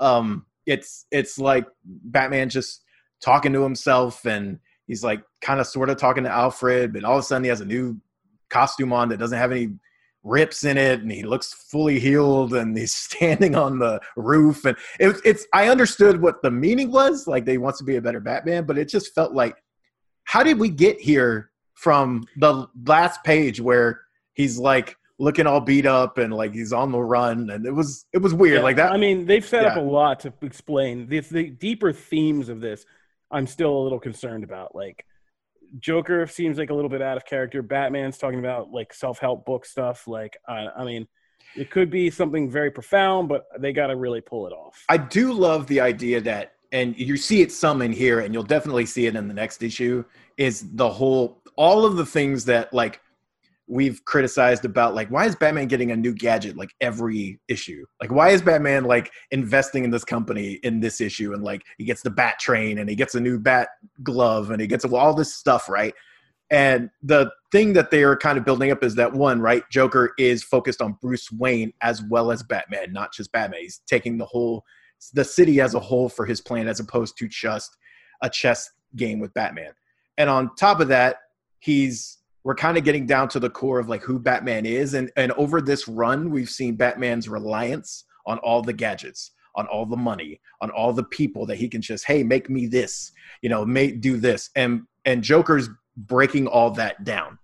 Um, 0.00 0.44
it's 0.66 1.06
it's 1.10 1.38
like 1.38 1.66
Batman 1.84 2.48
just 2.48 2.84
talking 3.22 3.52
to 3.52 3.62
himself 3.62 4.24
and 4.26 4.58
he's 4.86 5.02
like 5.02 5.22
kind 5.40 5.60
of 5.60 5.66
sort 5.66 5.90
of 5.90 5.96
talking 5.96 6.24
to 6.24 6.30
Alfred, 6.30 6.92
but 6.92 7.04
all 7.04 7.16
of 7.16 7.20
a 7.20 7.22
sudden 7.22 7.44
he 7.44 7.48
has 7.48 7.60
a 7.60 7.66
new 7.66 8.00
costume 8.50 8.92
on 8.92 9.08
that 9.08 9.18
doesn't 9.18 9.38
have 9.38 9.52
any 9.52 9.70
rips 10.22 10.64
in 10.64 10.76
it 10.76 11.00
and 11.00 11.10
he 11.10 11.22
looks 11.22 11.52
fully 11.52 12.00
healed 12.00 12.52
and 12.52 12.76
he's 12.76 12.94
standing 12.94 13.54
on 13.54 13.78
the 13.78 14.00
roof 14.16 14.64
and 14.64 14.76
it, 14.98 15.16
it's 15.24 15.46
I 15.52 15.68
understood 15.68 16.20
what 16.20 16.42
the 16.42 16.50
meaning 16.50 16.90
was 16.90 17.28
like 17.28 17.44
they 17.44 17.58
wants 17.58 17.78
to 17.78 17.84
be 17.84 17.96
a 17.96 18.02
better 18.02 18.18
Batman 18.18 18.64
but 18.64 18.76
it 18.76 18.88
just 18.88 19.14
felt 19.14 19.32
like 19.32 19.56
how 20.24 20.42
did 20.42 20.58
we 20.58 20.68
get 20.68 21.00
here 21.00 21.52
from 21.74 22.24
the 22.38 22.66
last 22.86 23.22
page 23.22 23.60
where 23.60 24.00
he's 24.34 24.58
like 24.58 24.96
looking 25.18 25.46
all 25.46 25.60
beat 25.60 25.86
up 25.86 26.18
and 26.18 26.32
like 26.32 26.52
he's 26.52 26.72
on 26.72 26.92
the 26.92 26.98
run 26.98 27.48
and 27.50 27.64
it 27.64 27.70
was 27.70 28.04
it 28.12 28.18
was 28.18 28.34
weird 28.34 28.58
Yeah, 28.58 28.62
like 28.62 28.76
that 28.76 28.92
I 28.92 28.96
mean, 28.96 29.24
they've 29.24 29.44
set 29.44 29.64
up 29.64 29.76
a 29.76 29.80
lot 29.80 30.20
to 30.20 30.32
explain 30.42 31.08
the, 31.08 31.20
the 31.20 31.50
deeper 31.50 31.92
themes 31.92 32.48
of 32.48 32.60
this. 32.60 32.84
I'm 33.30 33.46
still 33.46 33.76
a 33.76 33.82
little 33.82 33.98
concerned 33.98 34.44
about. 34.44 34.74
Like, 34.74 35.04
Joker 35.80 36.26
seems 36.26 36.58
like 36.58 36.70
a 36.70 36.74
little 36.74 36.88
bit 36.88 37.02
out 37.02 37.16
of 37.16 37.24
character. 37.24 37.62
Batman's 37.62 38.18
talking 38.18 38.38
about 38.38 38.70
like 38.70 38.92
self-help 38.92 39.44
book 39.44 39.66
stuff. 39.66 40.06
Like, 40.06 40.36
I, 40.46 40.68
I 40.76 40.84
mean, 40.84 41.08
it 41.56 41.70
could 41.70 41.90
be 41.90 42.10
something 42.10 42.50
very 42.50 42.70
profound, 42.70 43.28
but 43.28 43.46
they 43.58 43.72
got 43.72 43.88
to 43.88 43.96
really 43.96 44.20
pull 44.20 44.46
it 44.46 44.52
off. 44.52 44.84
I 44.88 44.98
do 44.98 45.32
love 45.32 45.66
the 45.66 45.80
idea 45.80 46.20
that, 46.20 46.52
and 46.72 46.96
you 46.96 47.16
see 47.16 47.40
it 47.42 47.50
some 47.50 47.82
in 47.82 47.92
here, 47.92 48.20
and 48.20 48.34
you'll 48.34 48.42
definitely 48.42 48.86
see 48.86 49.06
it 49.06 49.16
in 49.16 49.26
the 49.26 49.34
next 49.34 49.62
issue. 49.62 50.04
Is 50.36 50.74
the 50.74 50.88
whole 50.88 51.42
all 51.56 51.84
of 51.86 51.96
the 51.96 52.06
things 52.06 52.44
that 52.44 52.72
like 52.72 53.00
we've 53.68 54.04
criticized 54.04 54.64
about 54.64 54.94
like 54.94 55.08
why 55.08 55.26
is 55.26 55.34
Batman 55.34 55.66
getting 55.66 55.90
a 55.90 55.96
new 55.96 56.14
gadget 56.14 56.56
like 56.56 56.74
every 56.80 57.40
issue? 57.48 57.84
Like 58.00 58.10
why 58.10 58.30
is 58.30 58.42
Batman 58.42 58.84
like 58.84 59.10
investing 59.30 59.84
in 59.84 59.90
this 59.90 60.04
company 60.04 60.54
in 60.62 60.80
this 60.80 61.00
issue 61.00 61.32
and 61.32 61.42
like 61.42 61.62
he 61.78 61.84
gets 61.84 62.02
the 62.02 62.10
bat 62.10 62.38
train 62.38 62.78
and 62.78 62.88
he 62.88 62.94
gets 62.94 63.14
a 63.14 63.20
new 63.20 63.38
bat 63.38 63.68
glove 64.02 64.50
and 64.50 64.60
he 64.60 64.66
gets 64.66 64.84
all 64.84 65.14
this 65.14 65.34
stuff, 65.34 65.68
right? 65.68 65.94
And 66.50 66.90
the 67.02 67.32
thing 67.50 67.72
that 67.72 67.90
they 67.90 68.04
are 68.04 68.16
kind 68.16 68.38
of 68.38 68.44
building 68.44 68.70
up 68.70 68.84
is 68.84 68.94
that 68.94 69.12
one, 69.12 69.40
right? 69.40 69.64
Joker 69.70 70.12
is 70.16 70.44
focused 70.44 70.80
on 70.80 70.96
Bruce 71.02 71.32
Wayne 71.32 71.72
as 71.82 72.02
well 72.04 72.30
as 72.30 72.44
Batman, 72.44 72.92
not 72.92 73.12
just 73.12 73.32
Batman. 73.32 73.62
He's 73.62 73.80
taking 73.86 74.16
the 74.16 74.26
whole 74.26 74.64
the 75.12 75.24
city 75.24 75.60
as 75.60 75.74
a 75.74 75.80
whole 75.80 76.08
for 76.08 76.24
his 76.24 76.40
plan 76.40 76.68
as 76.68 76.80
opposed 76.80 77.18
to 77.18 77.28
just 77.28 77.76
a 78.22 78.30
chess 78.30 78.70
game 78.94 79.18
with 79.18 79.34
Batman. 79.34 79.72
And 80.18 80.30
on 80.30 80.54
top 80.56 80.80
of 80.80 80.88
that, 80.88 81.16
he's 81.58 82.18
we're 82.46 82.54
kind 82.54 82.78
of 82.78 82.84
getting 82.84 83.06
down 83.06 83.28
to 83.28 83.40
the 83.40 83.50
core 83.50 83.80
of 83.80 83.88
like 83.88 84.02
who 84.02 84.20
Batman 84.20 84.66
is 84.66 84.94
and 84.94 85.10
and 85.16 85.32
over 85.32 85.60
this 85.60 85.88
run 85.88 86.30
we've 86.30 86.48
seen 86.48 86.76
Batman's 86.76 87.28
reliance 87.28 88.04
on 88.24 88.38
all 88.38 88.62
the 88.62 88.72
gadgets, 88.72 89.32
on 89.56 89.66
all 89.66 89.84
the 89.84 89.96
money, 89.96 90.40
on 90.60 90.70
all 90.70 90.92
the 90.92 91.02
people 91.02 91.44
that 91.46 91.56
he 91.56 91.68
can 91.68 91.82
just 91.82 92.04
hey, 92.04 92.22
make 92.22 92.48
me 92.48 92.68
this, 92.68 93.10
you 93.42 93.48
know, 93.48 93.66
make 93.66 94.00
do 94.00 94.16
this. 94.16 94.50
And 94.54 94.82
and 95.04 95.24
Joker's 95.24 95.68
breaking 95.96 96.46
all 96.46 96.70
that 96.70 97.02
down. 97.02 97.36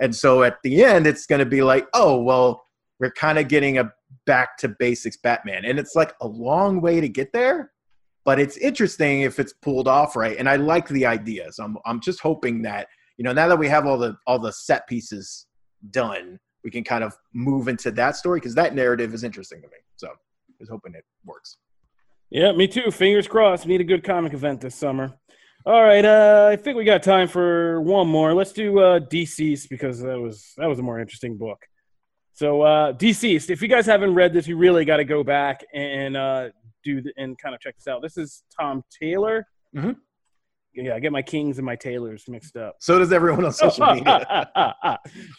And 0.00 0.14
so 0.14 0.42
at 0.42 0.56
the 0.64 0.84
end 0.84 1.06
it's 1.06 1.26
going 1.26 1.38
to 1.38 1.46
be 1.46 1.62
like, 1.62 1.86
"Oh, 1.94 2.20
well, 2.20 2.66
we're 2.98 3.12
kind 3.12 3.38
of 3.38 3.46
getting 3.46 3.78
a 3.78 3.92
back 4.26 4.58
to 4.58 4.74
basics 4.80 5.18
Batman." 5.18 5.66
And 5.66 5.78
it's 5.78 5.94
like 5.94 6.14
a 6.20 6.26
long 6.26 6.80
way 6.80 7.00
to 7.00 7.08
get 7.08 7.32
there, 7.32 7.70
but 8.24 8.40
it's 8.40 8.56
interesting 8.56 9.20
if 9.20 9.38
it's 9.38 9.52
pulled 9.52 9.86
off 9.86 10.16
right. 10.16 10.36
And 10.36 10.48
I 10.48 10.56
like 10.56 10.88
the 10.88 11.06
idea. 11.06 11.52
So 11.52 11.62
I'm 11.62 11.78
I'm 11.86 12.00
just 12.00 12.18
hoping 12.18 12.62
that, 12.62 12.88
you 13.18 13.24
know, 13.24 13.32
now 13.32 13.48
that 13.48 13.58
we 13.58 13.68
have 13.68 13.84
all 13.86 13.98
the 13.98 14.16
all 14.26 14.38
the 14.38 14.52
set 14.52 14.86
pieces 14.88 15.46
done, 15.90 16.38
we 16.64 16.70
can 16.70 16.82
kind 16.84 17.04
of 17.04 17.14
move 17.34 17.68
into 17.68 17.90
that 17.90 18.16
story 18.16 18.40
because 18.40 18.54
that 18.54 18.74
narrative 18.74 19.12
is 19.12 19.24
interesting 19.24 19.60
to 19.60 19.68
me. 19.68 19.76
So 19.96 20.08
I 20.08 20.12
was 20.58 20.68
hoping 20.70 20.94
it 20.94 21.04
works. 21.24 21.58
Yeah, 22.30 22.52
me 22.52 22.68
too. 22.68 22.90
Fingers 22.90 23.26
crossed. 23.28 23.66
Need 23.66 23.80
a 23.80 23.84
good 23.84 24.04
comic 24.04 24.32
event 24.32 24.60
this 24.60 24.74
summer. 24.74 25.12
All 25.66 25.82
right, 25.82 26.04
uh, 26.04 26.48
I 26.50 26.56
think 26.56 26.76
we 26.76 26.84
got 26.84 27.02
time 27.02 27.28
for 27.28 27.80
one 27.82 28.06
more. 28.06 28.32
Let's 28.32 28.52
do 28.52 28.78
uh, 28.78 29.00
DCeased 29.00 29.68
because 29.68 30.00
that 30.00 30.18
was 30.18 30.52
that 30.56 30.66
was 30.66 30.78
a 30.78 30.82
more 30.82 31.00
interesting 31.00 31.36
book. 31.36 31.58
So 32.32 32.62
uh, 32.62 32.92
DCeased. 32.92 33.50
If 33.50 33.60
you 33.60 33.68
guys 33.68 33.84
haven't 33.84 34.14
read 34.14 34.32
this, 34.32 34.46
you 34.46 34.56
really 34.56 34.84
got 34.84 34.98
to 34.98 35.04
go 35.04 35.24
back 35.24 35.64
and 35.74 36.16
uh, 36.16 36.48
do 36.84 37.02
the, 37.02 37.12
and 37.16 37.36
kind 37.38 37.54
of 37.54 37.60
check 37.60 37.74
this 37.76 37.88
out. 37.88 38.00
This 38.00 38.16
is 38.16 38.44
Tom 38.58 38.84
Taylor. 39.02 39.44
Mhm. 39.76 39.96
Yeah, 40.74 40.94
I 40.94 41.00
get 41.00 41.12
my 41.12 41.22
Kings 41.22 41.58
and 41.58 41.66
my 41.66 41.76
Taylors 41.76 42.24
mixed 42.28 42.56
up. 42.56 42.76
So 42.80 42.98
does 42.98 43.12
everyone 43.12 43.44
on 43.44 43.52
social 43.52 43.86
media. 43.94 44.48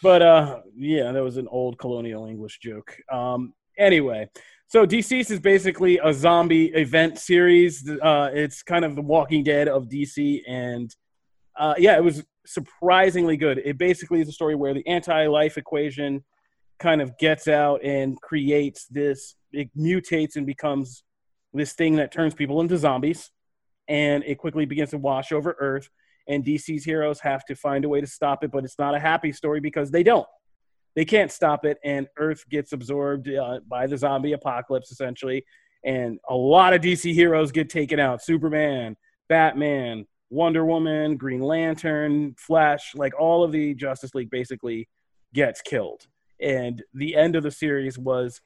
but 0.02 0.22
uh, 0.22 0.60
yeah, 0.76 1.12
that 1.12 1.22
was 1.22 1.36
an 1.36 1.48
old 1.48 1.78
colonial 1.78 2.26
English 2.26 2.58
joke. 2.60 2.96
Um, 3.10 3.54
anyway, 3.78 4.28
so 4.66 4.86
DCeased 4.86 5.30
is 5.30 5.40
basically 5.40 5.98
a 6.02 6.12
zombie 6.12 6.66
event 6.66 7.18
series. 7.18 7.88
Uh, 7.88 8.30
it's 8.32 8.62
kind 8.62 8.84
of 8.84 8.94
the 8.94 9.02
Walking 9.02 9.42
Dead 9.42 9.66
of 9.66 9.88
DC, 9.88 10.42
and 10.46 10.94
uh, 11.58 11.74
yeah, 11.78 11.96
it 11.96 12.04
was 12.04 12.24
surprisingly 12.46 13.36
good. 13.36 13.60
It 13.64 13.78
basically 13.78 14.20
is 14.20 14.28
a 14.28 14.32
story 14.32 14.54
where 14.54 14.74
the 14.74 14.86
anti-life 14.86 15.58
equation 15.58 16.24
kind 16.78 17.00
of 17.00 17.16
gets 17.18 17.48
out 17.48 17.84
and 17.84 18.20
creates 18.20 18.86
this. 18.86 19.34
It 19.52 19.70
mutates 19.76 20.36
and 20.36 20.46
becomes 20.46 21.02
this 21.52 21.72
thing 21.72 21.96
that 21.96 22.12
turns 22.12 22.34
people 22.34 22.60
into 22.60 22.78
zombies, 22.78 23.30
and 23.90 24.24
it 24.24 24.38
quickly 24.38 24.64
begins 24.64 24.90
to 24.90 24.98
wash 24.98 25.32
over 25.32 25.54
Earth 25.60 25.90
and 26.30 26.44
DC's 26.44 26.84
heroes 26.84 27.20
have 27.20 27.44
to 27.46 27.56
find 27.56 27.84
a 27.84 27.88
way 27.88 28.00
to 28.00 28.06
stop 28.06 28.44
it, 28.44 28.52
but 28.52 28.64
it's 28.64 28.78
not 28.78 28.94
a 28.94 29.00
happy 29.00 29.32
story 29.32 29.60
because 29.60 29.90
they 29.90 30.04
don't. 30.04 30.28
They 30.94 31.04
can't 31.04 31.30
stop 31.30 31.64
it, 31.64 31.78
and 31.84 32.08
Earth 32.18 32.48
gets 32.48 32.72
absorbed 32.72 33.28
uh, 33.28 33.60
by 33.68 33.86
the 33.86 33.98
zombie 33.98 34.32
apocalypse, 34.32 34.90
essentially. 34.90 35.44
And 35.84 36.18
a 36.28 36.34
lot 36.34 36.72
of 36.72 36.82
DC 36.82 37.12
heroes 37.14 37.52
get 37.52 37.68
taken 37.68 37.98
out 37.98 38.22
Superman, 38.22 38.96
Batman, 39.28 40.06
Wonder 40.30 40.64
Woman, 40.64 41.16
Green 41.16 41.40
Lantern, 41.40 42.34
Flash 42.38 42.92
like 42.94 43.18
all 43.18 43.42
of 43.42 43.50
the 43.50 43.74
Justice 43.74 44.14
League 44.14 44.30
basically 44.30 44.88
gets 45.34 45.60
killed. 45.60 46.06
And 46.40 46.82
the 46.94 47.16
end 47.16 47.34
of 47.34 47.42
the 47.42 47.50
series 47.50 47.98
was 47.98 48.40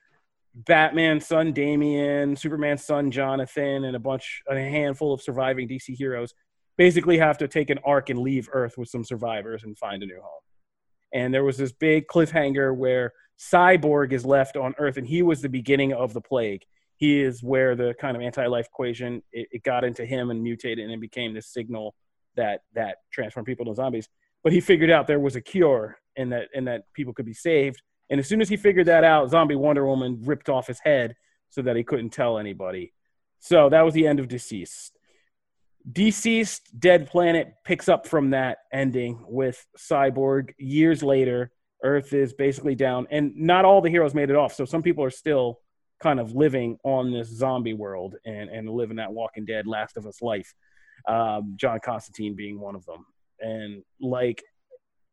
Batman's 0.55 1.27
son 1.27 1.53
Damian, 1.53 2.37
Superman's 2.37 2.85
son 2.85 3.11
Jonathan, 3.11 3.85
and 3.85 3.97
a 3.97 3.99
bunch, 3.99 4.43
a 4.49 4.55
handful 4.55 5.13
of 5.13 5.21
surviving 5.21 5.69
DC 5.69 5.97
heroes 5.97 6.33
basically 6.77 7.19
have 7.19 7.39
to 7.39 7.49
take 7.49 7.71
an 7.71 7.79
arc 7.85 8.11
and 8.11 8.19
leave 8.21 8.49
Earth 8.53 8.77
with 8.79 8.89
some 8.89 9.05
survivors 9.05 9.65
and 9.65 9.77
find 9.79 10.03
a 10.03 10.07
new 10.07 10.21
home. 10.21 10.41
And 11.13 11.33
there 11.33 11.45
was 11.45 11.57
this 11.57 11.73
big 11.73 12.07
cliffhanger 12.09 12.77
where 12.77 13.13
Cyborg 13.39 14.13
is 14.13 14.25
left 14.25 14.57
on 14.57 14.75
Earth, 14.79 14.97
and 14.97 15.07
he 15.07 15.23
was 15.23 15.43
the 15.43 15.49
beginning 15.49 15.93
of 15.93 16.13
the 16.13 16.21
plague. 16.21 16.63
He 16.97 17.21
is 17.21 17.43
where 17.43 17.75
the 17.75 17.95
kind 18.01 18.17
of 18.17 18.23
anti-life 18.23 18.67
equation 18.67 19.23
it, 19.33 19.49
it 19.51 19.63
got 19.65 19.85
into 19.85 20.05
him 20.05 20.31
and 20.31 20.43
mutated, 20.43 20.89
and 20.89 21.01
became 21.01 21.35
this 21.35 21.53
signal 21.53 21.95
that 22.37 22.61
that 22.75 22.99
transformed 23.13 23.47
people 23.47 23.67
into 23.67 23.77
zombies. 23.77 24.09
But 24.43 24.53
he 24.53 24.61
figured 24.61 24.91
out 24.91 25.07
there 25.07 25.21
was 25.21 25.37
a 25.37 25.41
cure 25.41 25.97
and 26.17 26.33
that 26.33 26.49
and 26.55 26.67
that 26.69 26.83
people 26.95 27.13
could 27.13 27.27
be 27.27 27.35
saved. 27.35 27.83
And 28.11 28.21
as 28.21 28.29
soon 28.29 28.41
as 28.41 28.49
he 28.49 28.57
figured 28.57 28.87
that 28.87 29.05
out, 29.05 29.31
Zombie 29.31 29.55
Wonder 29.55 29.87
Woman 29.87 30.21
ripped 30.25 30.49
off 30.49 30.67
his 30.67 30.81
head 30.81 31.17
so 31.49 31.63
that 31.63 31.77
he 31.77 31.85
couldn't 31.85 32.11
tell 32.11 32.39
anybody. 32.39 32.93
So 33.39 33.69
that 33.69 33.83
was 33.83 33.95
the 33.95 34.07
end 34.07 34.21
of 34.21 34.29
DCeased. 34.29 34.91
Deceased 35.91 36.79
Dead 36.79 37.07
Planet 37.07 37.55
picks 37.65 37.89
up 37.89 38.07
from 38.07 38.31
that 38.31 38.59
ending 38.73 39.23
with 39.29 39.67
Cyborg 39.79 40.51
years 40.59 41.03
later. 41.03 41.53
Earth 41.83 42.15
is 42.15 42.33
basically 42.33 42.75
down, 42.75 43.07
and 43.11 43.37
not 43.37 43.67
all 43.67 43.83
the 43.83 43.91
heroes 43.91 44.15
made 44.15 44.31
it 44.31 44.37
off. 44.37 44.55
So 44.55 44.65
some 44.65 44.83
people 44.83 45.05
are 45.05 45.11
still 45.11 45.61
kind 46.01 46.19
of 46.19 46.33
living 46.33 46.79
on 46.85 47.13
this 47.13 47.29
zombie 47.29 47.75
world 47.75 48.17
and, 48.25 48.49
and 48.49 48.69
living 48.69 48.97
that 48.97 49.13
Walking 49.13 49.45
Dead, 49.45 49.67
Last 49.67 49.97
of 49.97 50.07
Us 50.07 50.23
life. 50.23 50.55
Um, 51.07 51.55
John 51.57 51.81
Constantine 51.85 52.35
being 52.35 52.59
one 52.59 52.75
of 52.75 52.87
them. 52.87 53.05
And 53.41 53.83
like, 54.01 54.43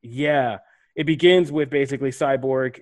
yeah, 0.02 0.60
it 0.96 1.06
begins 1.06 1.52
with 1.52 1.70
basically 1.70 2.12
Cyborg 2.12 2.82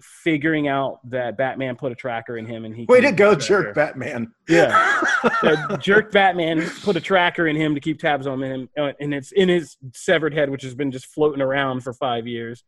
figuring 0.00 0.68
out 0.68 0.98
that 1.10 1.36
Batman 1.36 1.76
put 1.76 1.92
a 1.92 1.94
tracker 1.94 2.36
in 2.38 2.46
him, 2.46 2.64
and 2.64 2.74
he 2.74 2.86
way 2.88 3.00
to 3.00 3.12
go, 3.12 3.34
jerk 3.34 3.74
Batman. 3.74 4.32
Yeah, 4.48 5.02
jerk 5.80 6.12
Batman 6.12 6.68
put 6.82 6.96
a 6.96 7.00
tracker 7.00 7.46
in 7.46 7.56
him 7.56 7.74
to 7.74 7.80
keep 7.80 7.98
tabs 7.98 8.26
on 8.26 8.42
him, 8.42 8.68
uh, 8.78 8.92
and 9.00 9.12
it's 9.12 9.32
in 9.32 9.48
his 9.48 9.76
severed 9.94 10.34
head, 10.34 10.50
which 10.50 10.62
has 10.62 10.74
been 10.74 10.90
just 10.90 11.06
floating 11.06 11.42
around 11.42 11.82
for 11.82 11.92
five 11.92 12.26
years. 12.26 12.64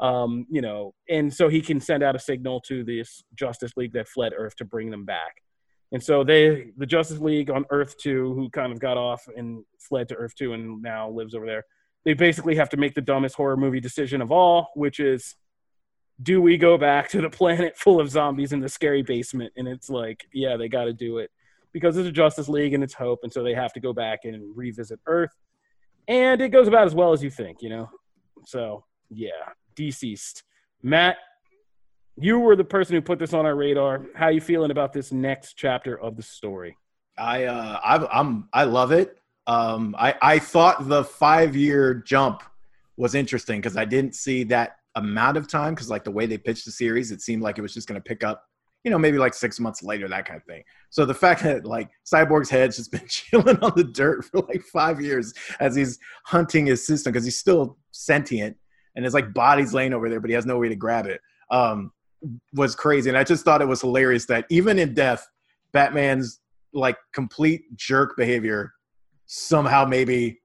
Um, 0.00 0.46
you 0.50 0.60
know, 0.60 0.94
and 1.08 1.32
so 1.32 1.48
he 1.48 1.60
can 1.60 1.80
send 1.80 2.02
out 2.02 2.16
a 2.16 2.18
signal 2.18 2.60
to 2.62 2.82
this 2.82 3.22
Justice 3.36 3.72
League 3.76 3.92
that 3.92 4.08
fled 4.08 4.32
Earth 4.36 4.56
to 4.56 4.64
bring 4.64 4.90
them 4.90 5.04
back. 5.04 5.42
And 5.92 6.02
so 6.02 6.24
they, 6.24 6.72
the 6.76 6.86
Justice 6.86 7.18
League 7.18 7.50
on 7.50 7.66
Earth 7.70 7.96
Two, 7.98 8.34
who 8.34 8.48
kind 8.50 8.72
of 8.72 8.80
got 8.80 8.96
off 8.96 9.28
and 9.36 9.64
fled 9.78 10.08
to 10.08 10.16
Earth 10.16 10.34
Two 10.34 10.54
and 10.54 10.82
now 10.82 11.10
lives 11.10 11.34
over 11.34 11.46
there, 11.46 11.64
they 12.04 12.14
basically 12.14 12.56
have 12.56 12.68
to 12.70 12.76
make 12.76 12.94
the 12.94 13.00
dumbest 13.00 13.36
horror 13.36 13.56
movie 13.56 13.80
decision 13.80 14.20
of 14.20 14.32
all, 14.32 14.70
which 14.74 15.00
is 15.00 15.36
do 16.22 16.40
we 16.40 16.56
go 16.56 16.76
back 16.78 17.08
to 17.10 17.20
the 17.20 17.30
planet 17.30 17.76
full 17.76 18.00
of 18.00 18.10
zombies 18.10 18.52
in 18.52 18.60
the 18.60 18.68
scary 18.68 19.02
basement? 19.02 19.52
And 19.56 19.66
it's 19.66 19.88
like, 19.88 20.26
yeah, 20.32 20.56
they 20.56 20.68
got 20.68 20.84
to 20.84 20.92
do 20.92 21.18
it 21.18 21.30
because 21.72 21.96
it's 21.96 22.08
a 22.08 22.12
Justice 22.12 22.48
League 22.48 22.74
and 22.74 22.84
it's 22.84 22.94
Hope, 22.94 23.20
and 23.22 23.32
so 23.32 23.42
they 23.42 23.54
have 23.54 23.72
to 23.72 23.80
go 23.80 23.92
back 23.92 24.20
and 24.24 24.56
revisit 24.56 25.00
Earth. 25.06 25.32
And 26.08 26.40
it 26.40 26.50
goes 26.50 26.68
about 26.68 26.86
as 26.86 26.94
well 26.94 27.12
as 27.12 27.22
you 27.22 27.30
think, 27.30 27.62
you 27.62 27.70
know. 27.70 27.88
So 28.46 28.84
yeah, 29.08 29.30
DCeased. 29.76 30.42
Matt, 30.82 31.16
you 32.16 32.40
were 32.40 32.56
the 32.56 32.64
person 32.64 32.94
who 32.94 33.00
put 33.00 33.18
this 33.18 33.32
on 33.32 33.46
our 33.46 33.54
radar. 33.54 34.06
How 34.14 34.28
you 34.28 34.40
feeling 34.40 34.70
about 34.70 34.92
this 34.92 35.12
next 35.12 35.54
chapter 35.54 35.98
of 35.98 36.16
the 36.16 36.22
story? 36.22 36.76
I 37.16 37.44
uh, 37.44 37.80
I, 37.82 38.20
I'm 38.20 38.48
I 38.52 38.64
love 38.64 38.92
it. 38.92 39.16
Um, 39.46 39.94
I 39.98 40.14
I 40.22 40.38
thought 40.38 40.88
the 40.88 41.04
five 41.04 41.56
year 41.56 41.94
jump 41.94 42.42
was 42.96 43.14
interesting 43.14 43.60
because 43.60 43.76
I 43.76 43.84
didn't 43.84 44.14
see 44.14 44.44
that 44.44 44.76
amount 44.94 45.36
of 45.36 45.48
time 45.48 45.74
because 45.74 45.90
like 45.90 46.04
the 46.04 46.10
way 46.10 46.26
they 46.26 46.38
pitched 46.38 46.64
the 46.64 46.70
series, 46.70 47.10
it 47.10 47.20
seemed 47.20 47.42
like 47.42 47.58
it 47.58 47.62
was 47.62 47.74
just 47.74 47.88
going 47.88 48.00
to 48.00 48.04
pick 48.04 48.22
up, 48.22 48.44
you 48.84 48.90
know, 48.90 48.98
maybe 48.98 49.18
like 49.18 49.34
six 49.34 49.58
months 49.58 49.82
later, 49.82 50.08
that 50.08 50.26
kind 50.26 50.36
of 50.36 50.44
thing. 50.44 50.62
So 50.90 51.04
the 51.04 51.14
fact 51.14 51.42
that 51.42 51.64
like 51.64 51.90
Cyborg's 52.04 52.50
head's 52.50 52.76
just 52.76 52.92
been 52.92 53.06
chilling 53.08 53.58
on 53.60 53.72
the 53.76 53.84
dirt 53.84 54.24
for 54.26 54.40
like 54.40 54.62
five 54.62 55.00
years 55.00 55.32
as 55.60 55.74
he's 55.74 55.98
hunting 56.26 56.66
his 56.66 56.86
system 56.86 57.12
because 57.12 57.24
he's 57.24 57.38
still 57.38 57.78
sentient 57.90 58.56
and 58.94 59.04
his 59.04 59.14
like 59.14 59.32
body's 59.32 59.72
laying 59.72 59.94
over 59.94 60.08
there, 60.08 60.20
but 60.20 60.30
he 60.30 60.34
has 60.34 60.46
no 60.46 60.58
way 60.58 60.68
to 60.68 60.76
grab 60.76 61.06
it. 61.06 61.20
Um, 61.50 61.92
was 62.54 62.76
crazy, 62.76 63.10
and 63.10 63.18
I 63.18 63.24
just 63.24 63.44
thought 63.44 63.62
it 63.62 63.68
was 63.68 63.80
hilarious 63.80 64.26
that 64.26 64.46
even 64.48 64.78
in 64.78 64.94
death, 64.94 65.26
Batman's 65.72 66.40
like 66.72 66.96
complete 67.12 67.62
jerk 67.76 68.16
behavior 68.16 68.72
somehow 69.34 69.82
maybe 69.86 70.38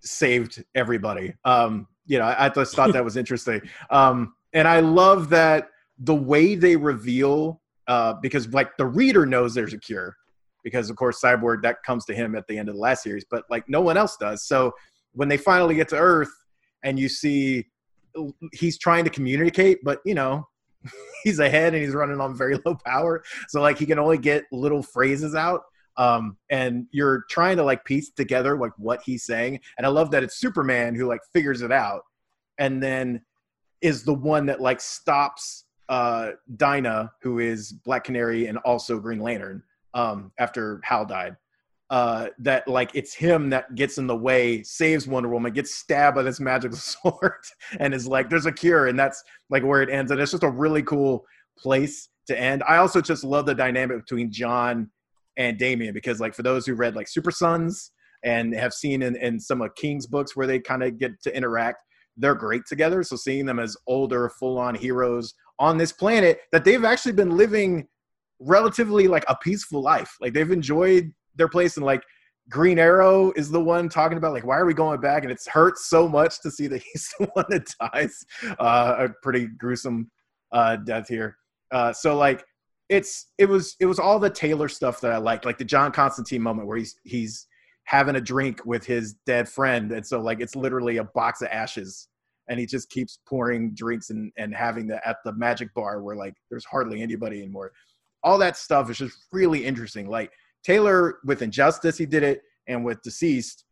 saved 0.00 0.62
everybody. 0.76 1.34
Um, 1.44 1.88
you 2.06 2.18
know, 2.18 2.24
I, 2.24 2.46
I 2.46 2.48
just 2.50 2.76
thought 2.76 2.92
that 2.92 3.04
was 3.04 3.16
interesting. 3.16 3.60
Um, 3.90 4.32
and 4.52 4.68
I 4.68 4.78
love 4.78 5.28
that 5.30 5.70
the 5.98 6.14
way 6.14 6.54
they 6.54 6.76
reveal, 6.76 7.60
uh, 7.88 8.14
because 8.22 8.48
like 8.52 8.76
the 8.76 8.86
reader 8.86 9.26
knows 9.26 9.54
there's 9.54 9.74
a 9.74 9.78
cure, 9.78 10.16
because 10.62 10.88
of 10.88 10.94
course 10.94 11.20
Cyborg 11.20 11.62
that 11.62 11.82
comes 11.82 12.04
to 12.04 12.14
him 12.14 12.36
at 12.36 12.46
the 12.46 12.56
end 12.56 12.68
of 12.68 12.76
the 12.76 12.80
last 12.80 13.02
series, 13.02 13.24
but 13.28 13.42
like 13.50 13.68
no 13.68 13.80
one 13.80 13.96
else 13.96 14.16
does. 14.16 14.46
So 14.46 14.72
when 15.14 15.28
they 15.28 15.36
finally 15.36 15.74
get 15.74 15.88
to 15.88 15.96
Earth 15.96 16.30
and 16.84 16.96
you 16.96 17.08
see 17.08 17.66
he's 18.52 18.78
trying 18.78 19.02
to 19.02 19.10
communicate, 19.10 19.78
but 19.82 19.98
you 20.04 20.14
know, 20.14 20.46
he's 21.24 21.40
ahead 21.40 21.74
and 21.74 21.82
he's 21.82 21.92
running 21.92 22.20
on 22.20 22.36
very 22.36 22.56
low 22.64 22.76
power, 22.86 23.24
so 23.48 23.60
like 23.60 23.78
he 23.78 23.86
can 23.86 23.98
only 23.98 24.18
get 24.18 24.44
little 24.52 24.82
phrases 24.82 25.34
out. 25.34 25.62
Um, 25.98 26.36
and 26.48 26.86
you're 26.92 27.24
trying 27.28 27.56
to 27.56 27.64
like 27.64 27.84
piece 27.84 28.10
together 28.10 28.56
like 28.56 28.72
what 28.78 29.02
he's 29.04 29.24
saying. 29.24 29.60
And 29.76 29.86
I 29.86 29.90
love 29.90 30.10
that 30.12 30.22
it's 30.22 30.38
Superman 30.38 30.94
who 30.94 31.06
like 31.06 31.20
figures 31.32 31.60
it 31.60 31.72
out, 31.72 32.02
and 32.58 32.82
then 32.82 33.20
is 33.80 34.04
the 34.04 34.14
one 34.14 34.46
that 34.46 34.60
like 34.60 34.80
stops 34.80 35.64
uh, 35.88 36.32
Dinah, 36.56 37.12
who 37.22 37.38
is 37.38 37.72
Black 37.72 38.04
Canary 38.04 38.46
and 38.46 38.58
also 38.58 38.98
Green 38.98 39.20
Lantern, 39.20 39.62
um, 39.94 40.32
after 40.38 40.80
Hal 40.84 41.04
died. 41.04 41.36
Uh, 41.90 42.28
that 42.38 42.68
like 42.68 42.90
it's 42.94 43.14
him 43.14 43.48
that 43.48 43.74
gets 43.74 43.96
in 43.96 44.06
the 44.06 44.16
way, 44.16 44.62
saves 44.62 45.08
Wonder 45.08 45.30
Woman, 45.30 45.52
gets 45.52 45.74
stabbed 45.74 46.16
by 46.16 46.22
this 46.22 46.38
magical 46.38 46.76
sword, 46.76 47.32
and 47.80 47.94
is 47.94 48.06
like, 48.06 48.28
"There's 48.28 48.46
a 48.46 48.52
cure," 48.52 48.88
and 48.88 48.98
that's 48.98 49.24
like 49.48 49.64
where 49.64 49.80
it 49.80 49.88
ends. 49.88 50.10
And 50.10 50.20
it's 50.20 50.32
just 50.32 50.42
a 50.42 50.50
really 50.50 50.82
cool 50.82 51.24
place 51.58 52.10
to 52.26 52.38
end. 52.38 52.62
I 52.68 52.76
also 52.76 53.00
just 53.00 53.24
love 53.24 53.46
the 53.46 53.54
dynamic 53.54 54.04
between 54.04 54.30
John 54.30 54.90
and 55.38 55.56
Damian 55.56 55.94
because 55.94 56.20
like 56.20 56.34
for 56.34 56.42
those 56.42 56.66
who 56.66 56.74
read 56.74 56.96
like 56.96 57.08
Super 57.08 57.30
Sons 57.30 57.92
and 58.24 58.52
have 58.54 58.74
seen 58.74 59.02
in, 59.02 59.16
in 59.16 59.38
some 59.40 59.62
of 59.62 59.74
King's 59.76 60.06
books 60.06 60.36
where 60.36 60.46
they 60.46 60.58
kind 60.58 60.82
of 60.82 60.98
get 60.98 61.22
to 61.22 61.34
interact, 61.34 61.82
they're 62.16 62.34
great 62.34 62.62
together. 62.68 63.02
So 63.04 63.16
seeing 63.16 63.46
them 63.46 63.60
as 63.60 63.76
older, 63.86 64.28
full-on 64.28 64.74
heroes 64.74 65.32
on 65.60 65.78
this 65.78 65.92
planet 65.92 66.40
that 66.52 66.64
they've 66.64 66.84
actually 66.84 67.12
been 67.12 67.36
living 67.36 67.86
relatively 68.40 69.08
like 69.08 69.24
a 69.28 69.36
peaceful 69.36 69.80
life. 69.80 70.10
Like 70.20 70.34
they've 70.34 70.50
enjoyed 70.50 71.12
their 71.36 71.48
place 71.48 71.76
and 71.76 71.86
like 71.86 72.02
Green 72.50 72.78
Arrow 72.78 73.32
is 73.36 73.50
the 73.50 73.60
one 73.60 73.88
talking 73.88 74.18
about 74.18 74.32
like 74.32 74.44
why 74.44 74.56
are 74.56 74.66
we 74.66 74.74
going 74.74 75.00
back 75.00 75.22
and 75.22 75.30
it's 75.30 75.46
hurts 75.46 75.88
so 75.88 76.08
much 76.08 76.40
to 76.42 76.50
see 76.50 76.66
that 76.66 76.82
he's 76.92 77.14
the 77.18 77.26
one 77.34 77.44
that 77.50 77.68
dies 77.92 78.24
uh, 78.58 79.06
a 79.06 79.08
pretty 79.22 79.46
gruesome 79.46 80.10
uh, 80.50 80.76
death 80.76 81.08
here. 81.08 81.36
Uh, 81.70 81.92
so 81.92 82.16
like 82.16 82.44
it's 82.88 83.26
it 83.36 83.48
was 83.48 83.76
it 83.80 83.86
was 83.86 83.98
all 83.98 84.18
the 84.18 84.30
Taylor 84.30 84.68
stuff 84.68 85.00
that 85.00 85.12
I 85.12 85.18
liked, 85.18 85.44
like 85.44 85.58
the 85.58 85.64
John 85.64 85.92
Constantine 85.92 86.42
moment 86.42 86.68
where 86.68 86.78
he's 86.78 86.96
he's 87.04 87.46
having 87.84 88.16
a 88.16 88.20
drink 88.20 88.64
with 88.64 88.84
his 88.84 89.14
dead 89.26 89.48
friend, 89.48 89.92
and 89.92 90.06
so 90.06 90.20
like 90.20 90.40
it's 90.40 90.56
literally 90.56 90.96
a 90.96 91.04
box 91.04 91.42
of 91.42 91.48
ashes, 91.48 92.08
and 92.48 92.58
he 92.58 92.66
just 92.66 92.88
keeps 92.90 93.18
pouring 93.28 93.74
drinks 93.74 94.10
and 94.10 94.32
and 94.38 94.54
having 94.54 94.86
the 94.86 95.06
at 95.06 95.16
the 95.24 95.32
magic 95.34 95.72
bar 95.74 96.02
where 96.02 96.16
like 96.16 96.34
there's 96.50 96.64
hardly 96.64 97.02
anybody 97.02 97.38
anymore. 97.38 97.72
All 98.22 98.38
that 98.38 98.56
stuff 98.56 98.90
is 98.90 98.98
just 98.98 99.16
really 99.32 99.64
interesting. 99.64 100.08
Like 100.08 100.32
Taylor 100.64 101.18
with 101.24 101.42
Injustice, 101.42 101.98
he 101.98 102.06
did 102.06 102.22
it, 102.22 102.42
and 102.66 102.84
with 102.84 103.02
DCeased, 103.02 103.64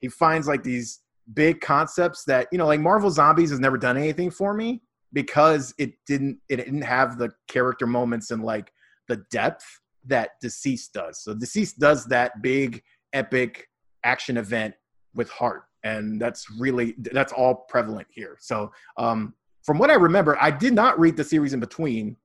he 0.00 0.08
finds 0.08 0.48
like 0.48 0.62
these 0.62 1.00
big 1.34 1.60
concepts 1.60 2.24
that 2.24 2.48
you 2.52 2.58
know, 2.58 2.66
like 2.66 2.80
Marvel 2.80 3.10
Zombies 3.10 3.50
has 3.50 3.60
never 3.60 3.76
done 3.76 3.98
anything 3.98 4.30
for 4.30 4.54
me 4.54 4.80
because 5.12 5.74
it 5.78 5.92
didn't 6.06 6.38
it 6.48 6.56
didn't 6.56 6.82
have 6.82 7.18
the 7.18 7.30
character 7.48 7.86
moments 7.86 8.30
and 8.30 8.42
like 8.42 8.72
the 9.08 9.16
depth 9.30 9.80
that 10.06 10.30
DCeased 10.42 10.92
does. 10.92 11.22
So 11.22 11.34
DCeased 11.34 11.76
does 11.76 12.06
that 12.06 12.42
big 12.42 12.82
epic 13.12 13.68
action 14.04 14.36
event 14.36 14.74
with 15.14 15.30
heart 15.30 15.64
and 15.84 16.20
that's 16.20 16.46
really 16.58 16.94
that's 16.98 17.32
all 17.32 17.66
prevalent 17.68 18.08
here. 18.10 18.36
So 18.40 18.72
um 18.96 19.34
from 19.64 19.78
what 19.78 19.90
I 19.90 19.94
remember, 19.94 20.36
I 20.40 20.50
did 20.50 20.72
not 20.72 20.98
read 20.98 21.16
the 21.16 21.22
series 21.22 21.54
in 21.54 21.60
between 21.60 22.16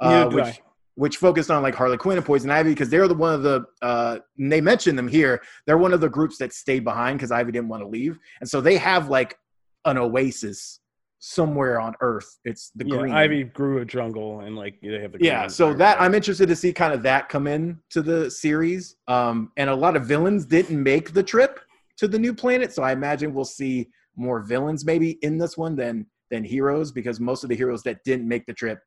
uh, 0.00 0.28
which 0.28 0.60
which 0.96 1.16
focused 1.18 1.50
on 1.50 1.62
like 1.62 1.74
Harley 1.74 1.96
Quinn 1.98 2.16
and 2.16 2.26
Poison 2.26 2.50
Ivy 2.50 2.70
because 2.70 2.88
they're 2.88 3.06
the 3.06 3.14
one 3.14 3.34
of 3.34 3.42
the 3.42 3.64
uh, 3.82 4.18
they 4.38 4.60
mentioned 4.60 4.98
them 4.98 5.08
here. 5.08 5.42
They're 5.66 5.78
one 5.78 5.92
of 5.92 6.00
the 6.00 6.08
groups 6.08 6.38
that 6.38 6.52
stayed 6.52 6.84
behind 6.84 7.18
because 7.18 7.30
Ivy 7.30 7.52
didn't 7.52 7.68
want 7.68 7.82
to 7.82 7.88
leave, 7.88 8.18
and 8.40 8.48
so 8.48 8.60
they 8.60 8.76
have 8.78 9.08
like 9.08 9.38
an 9.84 9.98
oasis 9.98 10.80
somewhere 11.18 11.80
on 11.80 11.94
Earth. 12.00 12.38
It's 12.44 12.70
the 12.74 12.86
yeah, 12.86 12.98
green. 12.98 13.12
Ivy 13.14 13.44
grew 13.44 13.78
a 13.78 13.84
jungle 13.84 14.40
and 14.40 14.56
like 14.56 14.78
they 14.82 15.00
have 15.00 15.12
the 15.12 15.18
yeah. 15.20 15.46
So 15.46 15.72
that 15.74 16.00
I'm 16.00 16.14
interested 16.14 16.48
to 16.48 16.56
see 16.56 16.72
kind 16.72 16.92
of 16.92 17.02
that 17.02 17.28
come 17.28 17.46
in 17.46 17.78
to 17.90 18.02
the 18.02 18.30
series. 18.30 18.96
Um, 19.08 19.52
and 19.56 19.70
a 19.70 19.74
lot 19.74 19.96
of 19.96 20.06
villains 20.06 20.44
didn't 20.44 20.82
make 20.82 21.12
the 21.12 21.22
trip 21.22 21.60
to 21.98 22.08
the 22.08 22.18
new 22.18 22.34
planet, 22.34 22.72
so 22.72 22.82
I 22.82 22.92
imagine 22.92 23.32
we'll 23.32 23.44
see 23.44 23.88
more 24.16 24.42
villains 24.42 24.84
maybe 24.84 25.12
in 25.22 25.38
this 25.38 25.56
one 25.56 25.76
than 25.76 26.06
than 26.30 26.42
heroes 26.44 26.90
because 26.92 27.20
most 27.20 27.44
of 27.44 27.50
the 27.50 27.56
heroes 27.56 27.82
that 27.84 28.02
didn't 28.04 28.28
make 28.28 28.44
the 28.46 28.52
trip 28.54 28.78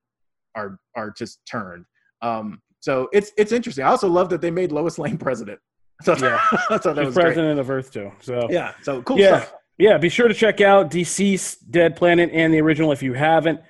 are 0.55 0.79
are 0.95 1.11
just 1.11 1.39
turned. 1.49 1.85
Um, 2.21 2.61
so 2.79 3.09
it's 3.13 3.31
it's 3.37 3.51
interesting. 3.51 3.83
I 3.83 3.89
also 3.89 4.09
love 4.09 4.29
that 4.29 4.41
they 4.41 4.51
made 4.51 4.71
Lois 4.71 4.97
Lane 4.97 5.17
president. 5.17 5.59
So 6.01 6.15
Yeah. 6.15 6.39
Thought 6.69 6.83
that 6.83 6.95
She's 6.95 7.05
was 7.07 7.13
great. 7.13 7.23
president 7.25 7.59
of 7.59 7.69
Earth 7.69 7.91
too. 7.91 8.09
So 8.21 8.47
Yeah. 8.49 8.73
So 8.83 9.01
cool 9.01 9.19
yeah, 9.19 9.41
stuff. 9.41 9.53
Yeah. 9.79 9.97
Be 9.97 10.09
sure 10.09 10.27
to 10.27 10.33
check 10.33 10.59
out 10.59 10.91
DCeased, 10.91 11.59
Dead 11.69 11.95
Planet, 11.95 12.29
and 12.33 12.53
the 12.53 12.59
original 12.59 12.91
if 12.91 13.01
you 13.01 13.13
haven't. 13.13 13.61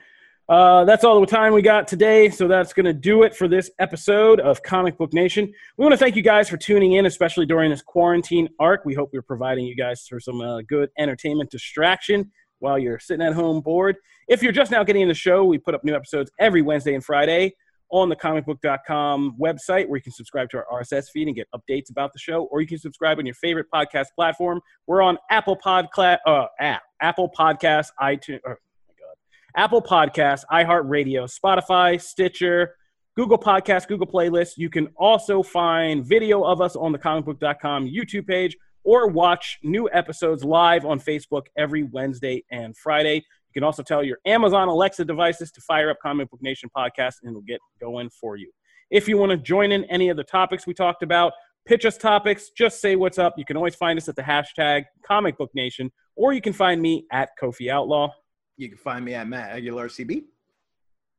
Uh, 0.49 0.83
that's 0.83 1.03
all 1.03 1.21
the 1.21 1.27
time 1.27 1.53
we 1.53 1.61
got 1.61 1.87
today. 1.87 2.31
So 2.31 2.47
that's 2.47 2.73
going 2.73 2.87
to 2.87 2.93
do 2.93 3.21
it 3.21 3.35
for 3.35 3.47
this 3.47 3.69
episode 3.77 4.39
of 4.39 4.63
Comic 4.63 4.97
Book 4.97 5.13
Nation. 5.13 5.53
We 5.77 5.83
want 5.83 5.93
to 5.93 5.97
thank 5.97 6.15
you 6.15 6.23
guys 6.23 6.49
for 6.49 6.57
tuning 6.57 6.93
in, 6.93 7.05
especially 7.05 7.45
during 7.45 7.69
this 7.69 7.83
quarantine 7.83 8.49
arc. 8.59 8.85
We 8.85 8.95
hope 8.95 9.11
we're 9.13 9.21
providing 9.21 9.65
you 9.65 9.75
guys 9.75 10.07
for 10.07 10.19
some 10.19 10.41
uh, 10.41 10.61
good 10.67 10.89
entertainment 10.97 11.51
distraction 11.51 12.31
while 12.57 12.79
you're 12.79 12.97
sitting 12.97 13.23
at 13.23 13.33
home 13.33 13.61
bored. 13.61 13.95
If 14.27 14.41
you're 14.41 14.51
just 14.51 14.71
now 14.71 14.83
getting 14.83 15.03
in 15.03 15.09
the 15.09 15.13
show, 15.13 15.45
we 15.45 15.59
put 15.59 15.75
up 15.75 15.83
new 15.83 15.93
episodes 15.93 16.31
every 16.39 16.63
Wednesday 16.63 16.95
and 16.95 17.05
Friday 17.05 17.53
on 17.91 18.09
the 18.09 18.15
comicbook.com 18.15 19.35
website 19.39 19.87
where 19.87 19.97
you 19.97 20.03
can 20.03 20.11
subscribe 20.11 20.49
to 20.51 20.57
our 20.57 20.81
RSS 20.81 21.09
feed 21.11 21.27
and 21.27 21.35
get 21.35 21.47
updates 21.53 21.89
about 21.89 22.13
the 22.13 22.19
show, 22.19 22.43
or 22.45 22.61
you 22.61 22.67
can 22.67 22.77
subscribe 22.77 23.17
on 23.19 23.25
your 23.25 23.35
favorite 23.35 23.67
podcast 23.73 24.07
platform. 24.15 24.61
We're 24.87 25.01
on 25.01 25.17
Apple 25.31 25.57
Podcast, 25.57 26.19
uh, 26.25 26.45
app, 26.59 26.83
Apple 27.01 27.31
Podcast, 27.37 27.87
iTunes, 28.01 28.39
oh 28.45 28.49
my 28.49 28.95
God, 28.99 29.15
Apple 29.55 29.81
Podcasts, 29.81 30.43
iHeartRadio, 30.51 31.29
Spotify, 31.29 31.99
Stitcher, 32.01 32.75
Google 33.15 33.37
Podcasts, 33.37 33.87
Google 33.87 34.07
Playlists. 34.07 34.53
You 34.57 34.69
can 34.69 34.87
also 34.95 35.43
find 35.43 36.05
video 36.05 36.43
of 36.43 36.61
us 36.61 36.75
on 36.75 36.91
the 36.91 36.99
comicbook.com 36.99 37.87
YouTube 37.87 38.27
page 38.27 38.55
or 38.83 39.07
watch 39.07 39.59
new 39.63 39.89
episodes 39.91 40.43
live 40.43 40.85
on 40.85 40.99
Facebook 40.99 41.43
every 41.57 41.83
Wednesday 41.83 42.43
and 42.51 42.77
Friday. 42.77 43.25
You 43.49 43.61
can 43.61 43.65
also 43.65 43.81
tell 43.81 44.03
your 44.03 44.19
Amazon 44.25 44.67
Alexa 44.67 45.05
devices 45.05 45.51
to 45.51 45.61
fire 45.61 45.89
up 45.89 45.97
Comic 46.01 46.29
Book 46.29 46.41
Nation 46.41 46.69
podcast 46.75 47.15
and 47.23 47.31
it'll 47.31 47.41
get 47.41 47.59
going 47.81 48.09
for 48.09 48.35
you. 48.37 48.51
If 48.91 49.07
you 49.07 49.17
want 49.17 49.31
to 49.31 49.37
join 49.37 49.71
in 49.71 49.85
any 49.85 50.09
of 50.09 50.17
the 50.17 50.23
topics 50.23 50.67
we 50.67 50.73
talked 50.73 51.01
about, 51.01 51.33
pitch 51.67 51.85
us 51.85 51.97
topics, 51.97 52.49
just 52.55 52.79
say 52.79 52.95
what's 52.95 53.17
up. 53.17 53.33
You 53.37 53.45
can 53.45 53.57
always 53.57 53.75
find 53.75 53.97
us 53.97 54.07
at 54.07 54.15
the 54.15 54.21
hashtag 54.21 54.83
Comic 55.05 55.37
Book 55.37 55.49
Nation, 55.55 55.91
or 56.15 56.33
you 56.33 56.41
can 56.41 56.53
find 56.53 56.81
me 56.81 57.05
at 57.11 57.29
Kofi 57.41 57.71
Outlaw. 57.71 58.09
You 58.57 58.69
can 58.69 58.77
find 58.77 59.03
me 59.03 59.15
at 59.15 59.27
Matt 59.27 59.51
Aguilar 59.51 59.87
CB. 59.87 60.23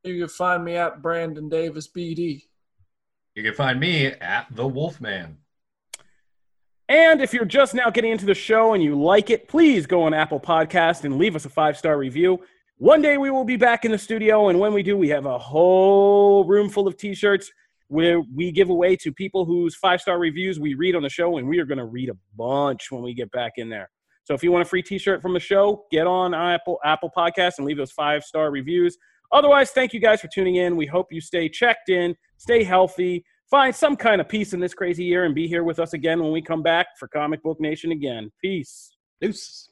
You 0.03 0.19
can 0.19 0.29
find 0.29 0.63
me 0.63 0.77
at 0.77 1.01
Brandon 1.01 1.49
Davis 1.49 1.87
BD. 1.87 2.43
You 3.35 3.43
can 3.43 3.53
find 3.53 3.79
me 3.79 4.07
at 4.07 4.47
the 4.51 4.67
Wolfman. 4.67 5.37
And 6.91 7.21
if 7.21 7.33
you're 7.33 7.45
just 7.45 7.73
now 7.73 7.89
getting 7.89 8.11
into 8.11 8.25
the 8.25 8.33
show 8.33 8.73
and 8.73 8.83
you 8.83 9.01
like 9.01 9.29
it, 9.29 9.47
please 9.47 9.85
go 9.85 10.03
on 10.03 10.13
Apple 10.13 10.41
Podcast 10.41 11.05
and 11.05 11.17
leave 11.17 11.37
us 11.37 11.45
a 11.45 11.49
five 11.49 11.77
star 11.77 11.97
review. 11.97 12.41
One 12.79 13.01
day 13.01 13.17
we 13.17 13.31
will 13.31 13.45
be 13.45 13.55
back 13.55 13.85
in 13.85 13.91
the 13.91 13.97
studio, 13.97 14.49
and 14.49 14.59
when 14.59 14.73
we 14.73 14.83
do, 14.83 14.97
we 14.97 15.07
have 15.07 15.25
a 15.25 15.37
whole 15.37 16.43
room 16.43 16.67
full 16.67 16.89
of 16.89 16.97
T-shirts 16.97 17.49
where 17.87 18.19
we 18.35 18.51
give 18.51 18.69
away 18.69 18.97
to 18.97 19.13
people 19.13 19.45
whose 19.45 19.73
five 19.73 20.01
star 20.01 20.19
reviews 20.19 20.59
we 20.59 20.73
read 20.73 20.93
on 20.97 21.01
the 21.01 21.07
show, 21.07 21.37
and 21.37 21.47
we 21.47 21.59
are 21.59 21.65
going 21.65 21.77
to 21.77 21.85
read 21.85 22.09
a 22.09 22.17
bunch 22.35 22.91
when 22.91 23.01
we 23.01 23.13
get 23.13 23.31
back 23.31 23.53
in 23.55 23.69
there. 23.69 23.89
So 24.25 24.33
if 24.33 24.43
you 24.43 24.51
want 24.51 24.63
a 24.63 24.69
free 24.69 24.83
T-shirt 24.83 25.21
from 25.21 25.33
the 25.33 25.39
show, 25.39 25.85
get 25.91 26.07
on 26.07 26.33
Apple 26.33 26.77
Apple 26.83 27.09
Podcasts 27.15 27.57
and 27.57 27.65
leave 27.65 27.77
those 27.77 27.93
five 27.93 28.25
star 28.25 28.51
reviews. 28.51 28.97
Otherwise, 29.31 29.71
thank 29.71 29.93
you 29.93 30.01
guys 30.01 30.19
for 30.19 30.27
tuning 30.27 30.55
in. 30.57 30.75
We 30.75 30.87
hope 30.87 31.07
you 31.09 31.21
stay 31.21 31.47
checked 31.47 31.87
in, 31.87 32.17
stay 32.35 32.65
healthy, 32.65 33.23
find 33.51 33.75
some 33.75 33.97
kind 33.97 34.21
of 34.21 34.29
peace 34.29 34.53
in 34.53 34.59
this 34.59 34.73
crazy 34.73 35.03
year, 35.03 35.25
and 35.25 35.35
be 35.35 35.47
here 35.47 35.63
with 35.63 35.77
us 35.77 35.93
again 35.93 36.23
when 36.23 36.31
we 36.31 36.41
come 36.41 36.63
back 36.63 36.87
for 36.97 37.07
Comic 37.09 37.43
Book 37.43 37.59
Nation 37.59 37.91
again. 37.91 38.31
Peace. 38.41 38.95
Deuces. 39.19 39.70